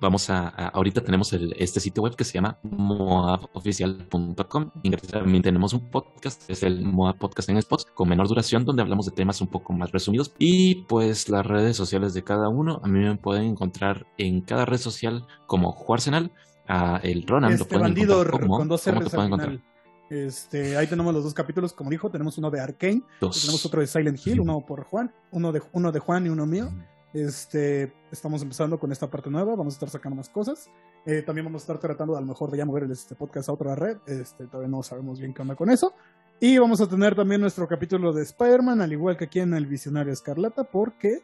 [0.02, 4.72] vamos a, a- ahorita tenemos el, este sitio web que se llama moaboficial.com.
[4.84, 8.82] Y también tenemos un podcast, es el Moab Podcast en Spots, con menor duración, donde
[8.82, 10.34] hablamos de temas un poco más resumidos.
[10.40, 14.66] Y pues las redes sociales de cada uno, a mí me pueden encontrar en cada
[14.66, 16.32] red social como Juarsenal.
[16.68, 19.64] A el Ronan Este bandido con dos ¿cómo te R's al final.
[20.10, 23.88] Este, ahí tenemos los dos capítulos, como dijo, tenemos uno de Arkane, tenemos otro de
[23.88, 26.70] Silent Hill, uno por Juan, uno de, uno de Juan y uno mío.
[27.14, 30.70] Este, estamos empezando con esta parte nueva, vamos a estar sacando más cosas.
[31.06, 33.54] Eh, también vamos a estar tratando a lo mejor de ya mover este podcast a
[33.54, 33.98] otra red.
[34.06, 35.94] Este, todavía no sabemos bien qué onda con eso.
[36.40, 39.66] Y vamos a tener también nuestro capítulo de Spider-Man, al igual que aquí en el
[39.66, 41.22] Visionario Escarlata, porque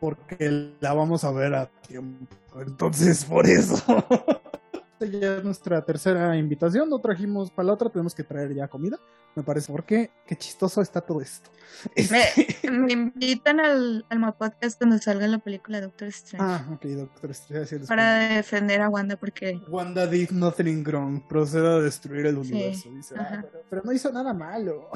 [0.00, 2.26] porque la vamos a ver a tiempo.
[2.58, 3.76] Entonces, por eso.
[5.06, 6.88] ya es nuestra tercera invitación.
[6.88, 8.98] No trajimos para la otra, tenemos que traer ya comida.
[9.36, 11.50] Me parece, porque qué chistoso está todo esto.
[12.10, 17.30] Me, me invitan al, al podcast cuando salga la película Doctor Strange Ah, ok, doctor
[17.30, 17.78] Strange.
[17.86, 21.22] para defender a Wanda porque Wanda did nothing wrong.
[21.28, 22.90] Procede a destruir el Sí, universo.
[22.90, 24.90] Dice, ah, pero, pero no hizo nada malo.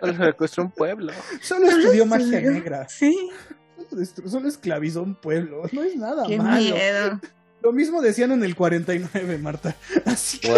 [0.00, 1.12] Solo se secuestró un pueblo.
[1.40, 2.86] Solo estudió magia negra.
[2.90, 3.30] Sí,
[4.26, 5.62] solo esclavizó un pueblo.
[5.72, 6.60] No es nada qué malo.
[6.60, 7.20] miedo.
[7.62, 9.76] Lo mismo decían en el 49, Marta.
[10.04, 10.52] Así que.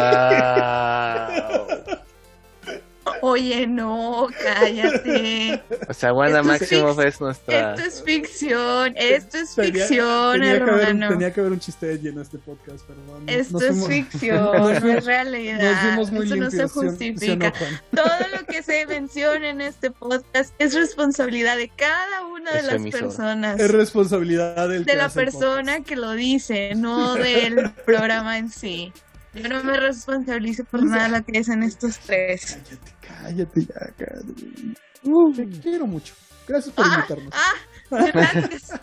[3.22, 5.62] Oye, no, cállate.
[5.88, 7.74] O sea, Wanda Esto es Maximoff es nuestra.
[7.74, 11.08] Esto es ficción, esto es Tenía- ficción, tenía, que haber, un- hermano.
[11.08, 13.88] tenía que haber un chiste de lleno este podcast, pero no- Esto nos es fuimos-
[13.88, 15.96] ficción, no es realidad.
[15.96, 16.72] Nos muy Eso no se limpios.
[16.72, 17.52] ¿sí o- sí o no, justifica.
[17.94, 22.66] Todo lo que se menciona en este podcast es responsabilidad de cada una de Es
[22.66, 23.60] las personas.
[23.60, 28.92] Es responsabilidad del de la persona que lo dice, no del programa en sí.
[29.34, 32.58] Yo no me responsabilizo por nada de lo que dicen estos tres.
[32.64, 32.93] Cállate,
[33.24, 35.52] cállate ya, cállate.
[35.52, 36.14] Te quiero mucho.
[36.46, 37.34] Gracias por Ah, invitarnos.
[37.34, 38.80] ah, gracias.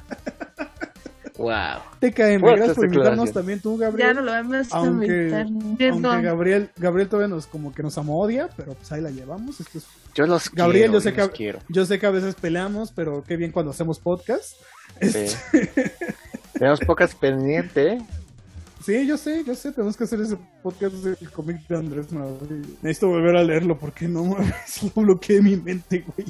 [1.37, 1.81] ¡Wow!
[1.99, 4.15] TKM, fuertes gracias por invitarnos también tú, Ya Gabriel.
[4.15, 5.45] no lo vamos a Aunque- invitar.
[5.91, 6.21] Aunque.
[6.27, 9.59] Gabriel, Gabriel todavía nos como que nos amodia, pero pues ahí la llevamos.
[9.59, 10.93] Esto es- Yo los Gabriel, quiero.
[10.93, 11.59] yo sé los que- quiero.
[11.69, 14.53] yo sé que a veces peleamos, pero qué bien cuando hacemos podcast.
[14.99, 15.37] Este, Sí.
[16.53, 17.93] Tenemos pocas pendientes.
[18.01, 18.05] ¿eh?
[18.83, 22.47] Sí, yo sé, yo sé, tenemos que hacer ese podcast del cómic de Andrés Navarro.
[22.81, 26.27] Necesito volver a leerlo porque no mames, lo bloqueé de mi mente, güey.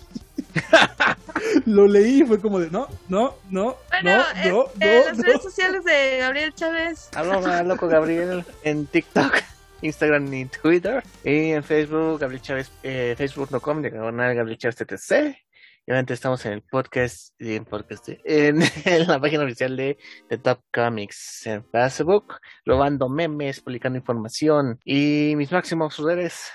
[1.66, 5.18] lo leí y fue como de no, no, no, Bueno, no, no, este, no, las
[5.18, 5.24] no.
[5.24, 7.10] redes sociales de Gabriel Chávez.
[7.16, 9.34] Arroba loco Gabriel en TikTok,
[9.82, 11.04] Instagram y Twitter.
[11.24, 15.51] Y en Facebook, Gabriel Chávez, eh, facebook.com, diagonal Gabriel Chávez TTC.
[15.88, 19.98] Y obviamente estamos en el podcast, y en, podcast en, en la página oficial de
[20.30, 22.36] The Top Comics en Facebook,
[22.66, 26.52] robando memes, publicando información y mis máximos redes.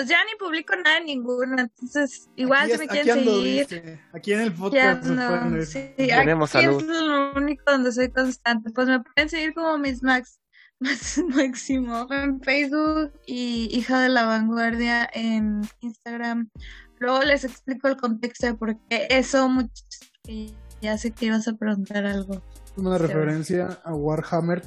[0.00, 1.60] Pues ya ni publico nada en ninguna.
[1.60, 3.66] Entonces, igual Aquí si me quieren aquí ando, seguir.
[3.68, 4.00] ¿viste?
[4.14, 5.66] Aquí en el podcast ver.
[5.66, 6.80] sí, Tenemos aquí salud.
[6.80, 8.70] es lo único donde soy constante.
[8.70, 10.40] Pues me pueden seguir como mis Max,
[10.80, 16.48] Max Máximo en Facebook y Hija de la Vanguardia en Instagram.
[17.00, 20.50] Luego les explico el contexto de por qué eso, muchachos, que
[20.80, 22.40] ya sé que ibas a preguntar algo.
[22.76, 23.02] Una Sí.
[23.06, 24.62] referencia a Warhammer.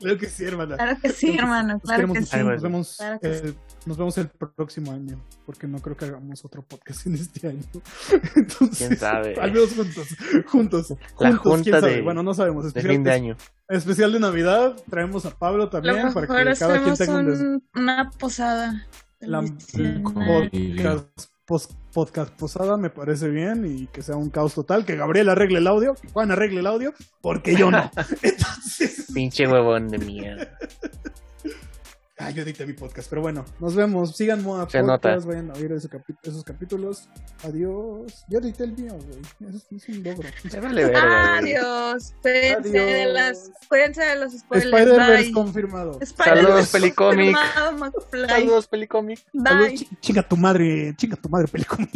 [0.00, 0.76] Creo que sí, hermana.
[0.76, 2.36] Claro que sí, hermano, claro que sí.
[2.38, 6.44] Nos vemos, Claro que el, nos vemos el próximo año, porque no creo que hagamos
[6.44, 7.62] otro podcast en este año.
[8.36, 9.34] Entonces, ¿Quién sabe?
[9.40, 10.08] Al menos juntos,
[10.46, 11.94] juntos, La juntos, junta quién sabe.
[11.96, 12.64] de- Bueno, no sabemos.
[12.64, 13.36] De Especial, fin de año.
[13.68, 17.40] especial de Navidad, traemos a Pablo lo también para que cada quien tenga un des-
[17.40, 18.86] un- una posada.
[19.20, 19.42] La-
[20.26, 21.24] podcast,
[21.92, 25.66] podcast posada, me parece bien, y que sea un caos total, que Gabriel arregle el
[25.66, 27.90] audio, que Juan arregle el audio, porque yo no.
[28.22, 30.58] Entonces, Pinche huevón de mierda.
[32.18, 34.16] Ah, yo edité mi podcast, pero bueno, nos vemos.
[34.16, 37.10] Sigan Moa Se Podcast, vayan a oír esos capítulos.
[37.44, 38.24] Adiós.
[38.28, 39.50] Yo edité el mío, güey.
[39.50, 40.28] Eso es, es un logro.
[40.62, 41.36] Vale verga.
[41.36, 42.14] Adiós.
[42.22, 44.72] Cuídense de las, cuídense de los spoilers.
[44.72, 46.00] Spider-Verse confirmado.
[46.16, 47.36] Saludos, Pelicomic.
[48.10, 49.20] Saludos, Pelicomic.
[49.44, 51.86] Saludos, chinga tu madre, chinga tu madre, película.